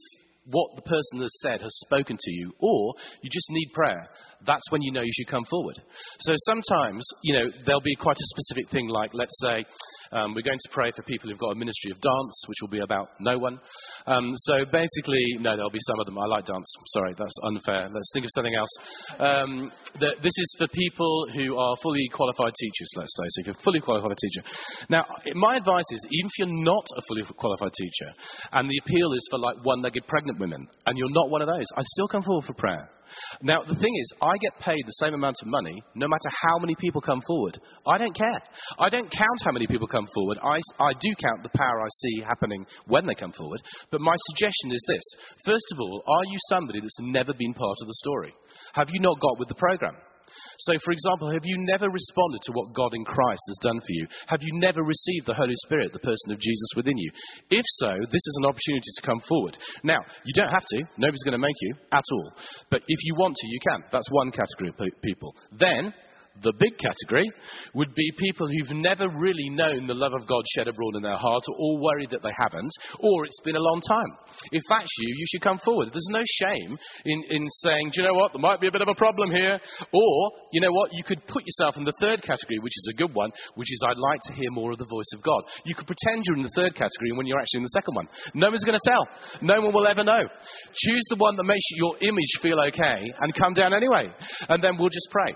what 0.46 0.76
the 0.76 0.82
person 0.82 1.20
has 1.20 1.34
said 1.42 1.60
has 1.60 1.74
spoken 1.86 2.16
to 2.20 2.30
you, 2.30 2.52
or 2.60 2.94
you 3.22 3.30
just 3.32 3.50
need 3.50 3.68
prayer, 3.74 4.08
that's 4.46 4.70
when 4.70 4.80
you 4.82 4.92
know 4.92 5.00
you 5.00 5.10
should 5.12 5.30
come 5.30 5.44
forward. 5.50 5.80
So 6.20 6.32
sometimes, 6.46 7.04
you 7.22 7.34
know, 7.34 7.46
there'll 7.66 7.80
be 7.80 7.96
quite 7.96 8.16
a 8.16 8.30
specific 8.36 8.70
thing 8.70 8.88
like, 8.88 9.10
let's 9.12 9.34
say, 9.42 9.64
um, 10.12 10.34
we're 10.34 10.42
going 10.42 10.58
to 10.58 10.70
pray 10.72 10.90
for 10.94 11.02
people 11.02 11.30
who've 11.30 11.38
got 11.38 11.52
a 11.52 11.54
ministry 11.54 11.90
of 11.90 12.00
dance, 12.00 12.44
which 12.48 12.58
will 12.62 12.70
be 12.70 12.80
about 12.80 13.10
no 13.20 13.38
one. 13.38 13.60
Um, 14.06 14.32
so 14.36 14.64
basically, 14.70 15.22
no, 15.40 15.56
there'll 15.56 15.70
be 15.70 15.86
some 15.86 16.00
of 16.00 16.06
them. 16.06 16.18
I 16.18 16.26
like 16.26 16.46
dance. 16.46 16.66
Sorry, 16.92 17.14
that's 17.18 17.34
unfair. 17.44 17.88
Let's 17.92 18.10
think 18.12 18.24
of 18.24 18.30
something 18.34 18.54
else. 18.54 18.72
Um, 19.18 19.72
this 20.00 20.36
is 20.36 20.56
for 20.58 20.68
people 20.68 21.26
who 21.34 21.58
are 21.58 21.76
fully 21.82 22.08
qualified 22.12 22.52
teachers, 22.54 22.90
let's 22.96 23.14
say. 23.16 23.24
So 23.28 23.40
if 23.40 23.46
you're 23.46 23.56
a 23.58 23.64
fully 23.64 23.80
qualified 23.80 24.16
teacher. 24.16 24.42
Now, 24.88 25.04
my 25.34 25.56
advice 25.56 25.88
is, 25.92 26.06
even 26.10 26.26
if 26.26 26.38
you're 26.38 26.64
not 26.64 26.84
a 26.96 27.02
fully 27.08 27.22
qualified 27.36 27.72
teacher, 27.72 28.12
and 28.52 28.68
the 28.68 28.80
appeal 28.84 29.12
is 29.12 29.26
for 29.30 29.38
like 29.38 29.56
one-legged 29.64 30.06
pregnant 30.06 30.38
women, 30.38 30.66
and 30.86 30.98
you're 30.98 31.10
not 31.10 31.30
one 31.30 31.42
of 31.42 31.48
those, 31.48 31.66
I 31.76 31.82
still 31.82 32.08
come 32.08 32.22
forward 32.22 32.44
for 32.44 32.54
prayer. 32.54 32.88
Now, 33.42 33.62
the 33.62 33.74
thing 33.74 33.94
is, 34.00 34.12
I 34.20 34.32
get 34.40 34.58
paid 34.60 34.82
the 34.86 35.00
same 35.04 35.14
amount 35.14 35.36
of 35.42 35.48
money 35.48 35.82
no 35.94 36.08
matter 36.08 36.30
how 36.30 36.58
many 36.58 36.74
people 36.74 37.00
come 37.00 37.20
forward. 37.26 37.58
I 37.86 37.98
don't 37.98 38.16
care. 38.16 38.40
I 38.78 38.88
don't 38.88 39.10
count 39.10 39.40
how 39.44 39.52
many 39.52 39.66
people 39.66 39.86
come 39.86 40.06
forward. 40.14 40.38
I, 40.42 40.58
I 40.82 40.92
do 40.92 41.10
count 41.20 41.42
the 41.42 41.56
power 41.56 41.80
I 41.80 41.88
see 41.88 42.22
happening 42.22 42.66
when 42.86 43.06
they 43.06 43.14
come 43.14 43.32
forward. 43.32 43.60
But 43.90 44.00
my 44.00 44.14
suggestion 44.30 44.72
is 44.72 44.84
this. 44.88 45.04
First 45.44 45.66
of 45.72 45.80
all, 45.80 46.02
are 46.06 46.24
you 46.24 46.38
somebody 46.48 46.80
that's 46.80 46.98
never 47.00 47.32
been 47.32 47.54
part 47.54 47.76
of 47.80 47.86
the 47.86 48.00
story? 48.04 48.34
Have 48.74 48.88
you 48.92 49.00
not 49.00 49.20
got 49.20 49.38
with 49.38 49.48
the 49.48 49.54
program? 49.54 49.96
So, 50.58 50.72
for 50.84 50.92
example, 50.92 51.30
have 51.30 51.44
you 51.44 51.56
never 51.58 51.90
responded 51.90 52.40
to 52.44 52.52
what 52.52 52.74
God 52.74 52.92
in 52.94 53.04
Christ 53.04 53.42
has 53.48 53.58
done 53.62 53.80
for 53.80 53.90
you? 53.90 54.06
Have 54.26 54.40
you 54.42 54.52
never 54.60 54.82
received 54.82 55.26
the 55.26 55.34
Holy 55.34 55.54
Spirit, 55.66 55.92
the 55.92 55.98
person 55.98 56.32
of 56.32 56.40
Jesus 56.40 56.70
within 56.76 56.96
you? 56.96 57.10
If 57.50 57.64
so, 57.80 57.90
this 57.90 58.24
is 58.26 58.38
an 58.40 58.46
opportunity 58.46 58.90
to 58.94 59.06
come 59.06 59.20
forward. 59.28 59.58
Now, 59.82 59.98
you 60.24 60.32
don't 60.34 60.52
have 60.52 60.64
to. 60.64 60.84
Nobody's 60.96 61.24
going 61.24 61.38
to 61.38 61.46
make 61.46 61.56
you 61.60 61.74
at 61.92 62.04
all. 62.12 62.32
But 62.70 62.82
if 62.86 62.98
you 63.02 63.14
want 63.18 63.36
to, 63.36 63.46
you 63.48 63.58
can. 63.60 63.84
That's 63.90 64.08
one 64.10 64.30
category 64.30 64.70
of 64.70 65.02
people. 65.02 65.34
Then, 65.58 65.92
the 66.42 66.52
big 66.58 66.74
category 66.78 67.30
would 67.74 67.94
be 67.94 68.10
people 68.18 68.48
who've 68.48 68.76
never 68.76 69.06
really 69.08 69.48
known 69.50 69.86
the 69.86 69.94
love 69.94 70.12
of 70.14 70.26
God 70.26 70.42
shed 70.54 70.66
abroad 70.66 70.96
in 70.96 71.02
their 71.02 71.16
heart, 71.16 71.42
or 71.48 71.54
all 71.56 71.80
worried 71.80 72.10
that 72.10 72.22
they 72.22 72.34
haven't, 72.36 72.72
or 73.00 73.24
it's 73.24 73.40
been 73.44 73.56
a 73.56 73.62
long 73.62 73.80
time. 73.80 74.12
If 74.50 74.62
that's 74.68 74.90
you, 74.98 75.14
you 75.16 75.26
should 75.30 75.42
come 75.42 75.58
forward. 75.64 75.90
There's 75.92 76.10
no 76.10 76.22
shame 76.42 76.76
in, 77.04 77.22
in 77.30 77.46
saying, 77.62 77.90
do 77.92 78.02
you 78.02 78.08
know 78.08 78.14
what, 78.14 78.32
there 78.32 78.42
might 78.42 78.60
be 78.60 78.66
a 78.66 78.72
bit 78.72 78.82
of 78.82 78.88
a 78.88 78.94
problem 78.94 79.30
here. 79.30 79.60
Or, 79.92 80.14
you 80.52 80.60
know 80.60 80.72
what, 80.72 80.90
you 80.92 81.04
could 81.04 81.24
put 81.26 81.44
yourself 81.46 81.76
in 81.76 81.84
the 81.84 81.94
third 82.00 82.22
category, 82.22 82.58
which 82.60 82.76
is 82.76 82.88
a 82.94 82.98
good 82.98 83.14
one, 83.14 83.30
which 83.54 83.70
is 83.70 83.82
I'd 83.86 83.98
like 83.98 84.20
to 84.26 84.34
hear 84.34 84.50
more 84.50 84.72
of 84.72 84.78
the 84.78 84.90
voice 84.90 85.12
of 85.14 85.22
God. 85.22 85.42
You 85.64 85.74
could 85.74 85.86
pretend 85.86 86.24
you're 86.26 86.36
in 86.36 86.42
the 86.42 86.56
third 86.56 86.74
category 86.74 87.12
when 87.14 87.26
you're 87.26 87.38
actually 87.38 87.58
in 87.58 87.68
the 87.70 87.78
second 87.78 87.94
one. 87.94 88.08
No 88.34 88.48
one's 88.48 88.64
going 88.64 88.78
to 88.78 88.90
tell. 88.90 89.06
No 89.40 89.60
one 89.60 89.72
will 89.72 89.86
ever 89.86 90.02
know. 90.02 90.22
Choose 90.74 91.06
the 91.10 91.16
one 91.18 91.36
that 91.36 91.44
makes 91.44 91.64
your 91.76 91.96
image 92.00 92.32
feel 92.42 92.60
okay 92.60 93.06
and 93.20 93.34
come 93.34 93.54
down 93.54 93.72
anyway. 93.72 94.10
And 94.48 94.62
then 94.62 94.76
we'll 94.78 94.90
just 94.90 95.08
pray. 95.10 95.34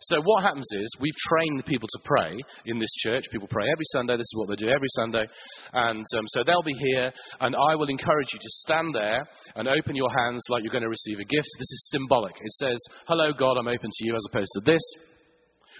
So 0.00 0.20
what 0.24 0.42
happens 0.42 0.68
is 0.72 0.96
we've 1.00 1.12
trained 1.28 1.58
the 1.58 1.64
people 1.64 1.88
to 1.88 2.00
pray 2.04 2.38
in 2.66 2.78
this 2.78 2.92
church. 3.02 3.24
People 3.30 3.48
pray 3.48 3.66
every 3.70 3.84
Sunday. 3.92 4.16
This 4.16 4.30
is 4.30 4.36
what 4.36 4.48
they 4.48 4.56
do 4.56 4.68
every 4.68 4.88
Sunday. 4.96 5.26
And 5.72 6.04
um, 6.16 6.24
so 6.28 6.42
they'll 6.44 6.62
be 6.62 6.76
here, 6.92 7.12
and 7.40 7.54
I 7.54 7.74
will 7.74 7.88
encourage 7.88 8.28
you 8.32 8.38
to 8.38 8.50
stand 8.64 8.94
there 8.94 9.26
and 9.56 9.68
open 9.68 9.96
your 9.96 10.10
hands 10.24 10.42
like 10.48 10.62
you're 10.62 10.72
going 10.72 10.84
to 10.84 10.88
receive 10.88 11.18
a 11.18 11.24
gift. 11.24 11.48
This 11.58 11.70
is 11.72 11.88
symbolic. 11.92 12.34
It 12.40 12.52
says, 12.52 12.78
Hello, 13.06 13.32
God, 13.32 13.56
I'm 13.58 13.68
open 13.68 13.90
to 13.90 14.04
you, 14.06 14.14
as 14.14 14.26
opposed 14.30 14.50
to 14.54 14.60
this, 14.64 14.82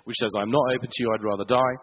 which 0.04 0.16
says, 0.16 0.30
I'm 0.36 0.50
not 0.50 0.74
open 0.74 0.88
to 0.90 1.02
you, 1.02 1.12
I'd 1.12 1.24
rather 1.24 1.44
die 1.44 1.76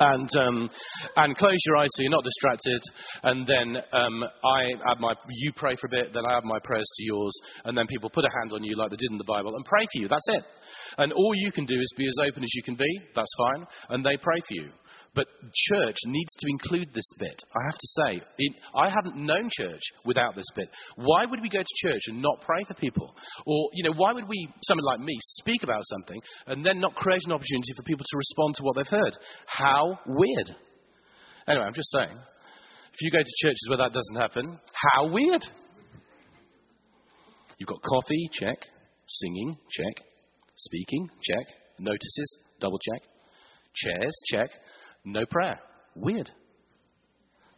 and 0.00 0.28
um, 0.36 0.70
and 1.16 1.36
close 1.36 1.58
your 1.66 1.76
eyes 1.76 1.88
so 1.92 2.02
you're 2.02 2.10
not 2.10 2.24
distracted. 2.24 2.82
And 3.22 3.46
then 3.46 3.76
um, 3.92 4.24
I 4.44 4.90
add 4.90 5.00
my 5.00 5.14
you 5.28 5.52
pray 5.56 5.74
for 5.80 5.86
a 5.88 5.90
bit, 5.90 6.12
then 6.12 6.24
I 6.26 6.36
add 6.36 6.44
my 6.44 6.58
prayers 6.62 6.88
to 6.96 7.04
yours, 7.04 7.40
and 7.64 7.76
then 7.76 7.86
people 7.86 8.10
put 8.10 8.24
a 8.24 8.30
hand 8.40 8.52
on 8.52 8.64
you 8.64 8.76
like 8.76 8.90
they 8.90 8.96
did 8.96 9.10
in 9.10 9.18
the 9.18 9.24
Bible 9.24 9.54
and 9.54 9.64
pray 9.64 9.84
for 9.92 10.02
you. 10.02 10.08
That's 10.08 10.28
it. 10.28 10.44
And 10.98 11.12
all 11.12 11.32
you 11.34 11.52
can 11.52 11.64
do 11.64 11.74
is 11.74 11.94
be 11.96 12.06
as 12.06 12.28
open 12.28 12.42
as 12.42 12.50
you 12.54 12.62
can 12.62 12.76
be. 12.76 13.00
That's 13.14 13.34
fine. 13.36 13.66
And 13.90 14.04
they 14.04 14.16
pray 14.16 14.40
for 14.40 14.54
you. 14.54 14.70
But 15.14 15.26
church 15.70 15.96
needs 16.06 16.32
to 16.38 16.46
include 16.48 16.88
this 16.94 17.08
bit. 17.18 17.42
I 17.54 17.64
have 17.64 17.78
to 17.78 17.88
say, 17.96 18.22
it, 18.38 18.52
I 18.74 18.88
haven't 18.88 19.16
known 19.16 19.48
church 19.50 19.80
without 20.04 20.36
this 20.36 20.46
bit. 20.54 20.68
Why 20.96 21.24
would 21.26 21.40
we 21.40 21.48
go 21.48 21.58
to 21.58 21.88
church 21.88 22.02
and 22.08 22.22
not 22.22 22.40
pray 22.42 22.62
for 22.66 22.74
people? 22.74 23.14
Or, 23.46 23.70
you 23.74 23.84
know, 23.84 23.94
why 23.96 24.12
would 24.12 24.28
we, 24.28 24.48
someone 24.62 24.84
like 24.84 25.00
me, 25.00 25.16
speak 25.40 25.62
about 25.62 25.82
something 25.84 26.20
and 26.46 26.64
then 26.64 26.80
not 26.80 26.94
create 26.94 27.22
an 27.26 27.32
opportunity 27.32 27.72
for 27.74 27.82
people 27.82 28.04
to 28.08 28.16
respond 28.16 28.54
to 28.56 28.62
what 28.62 28.76
they've 28.76 28.86
heard? 28.86 29.16
How 29.46 29.98
weird. 30.06 30.50
Anyway, 31.48 31.64
I'm 31.64 31.74
just 31.74 31.90
saying, 31.90 32.16
if 32.92 33.00
you 33.00 33.10
go 33.10 33.22
to 33.22 33.46
churches 33.46 33.66
where 33.68 33.78
that 33.78 33.92
doesn't 33.92 34.16
happen, 34.16 34.58
how 34.92 35.08
weird. 35.08 35.42
You've 37.58 37.68
got 37.68 37.82
coffee, 37.82 38.28
check. 38.32 38.58
Singing, 39.06 39.56
check. 39.70 40.04
Speaking, 40.56 41.08
check. 41.22 41.46
Notices, 41.78 42.38
double 42.60 42.78
check. 42.78 43.02
Chairs, 43.74 44.14
check. 44.26 44.50
No 45.10 45.24
prayer. 45.24 45.58
Weird. 45.96 46.30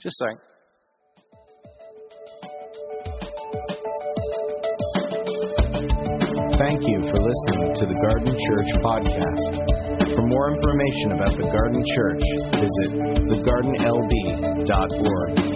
Just 0.01 0.16
saying. 0.18 0.38
Thank 6.57 6.86
you 6.86 7.01
for 7.11 7.18
listening 7.18 7.74
to 7.74 7.86
the 7.86 7.94
Garden 8.07 8.38
Church 8.38 8.70
podcast. 8.86 9.51
For 10.14 10.22
more 10.22 10.55
information 10.55 11.11
about 11.11 11.34
the 11.36 11.51
Garden 11.51 11.84
Church, 11.90 12.22
visit 12.55 12.94
thegardenlb.org. 13.26 15.49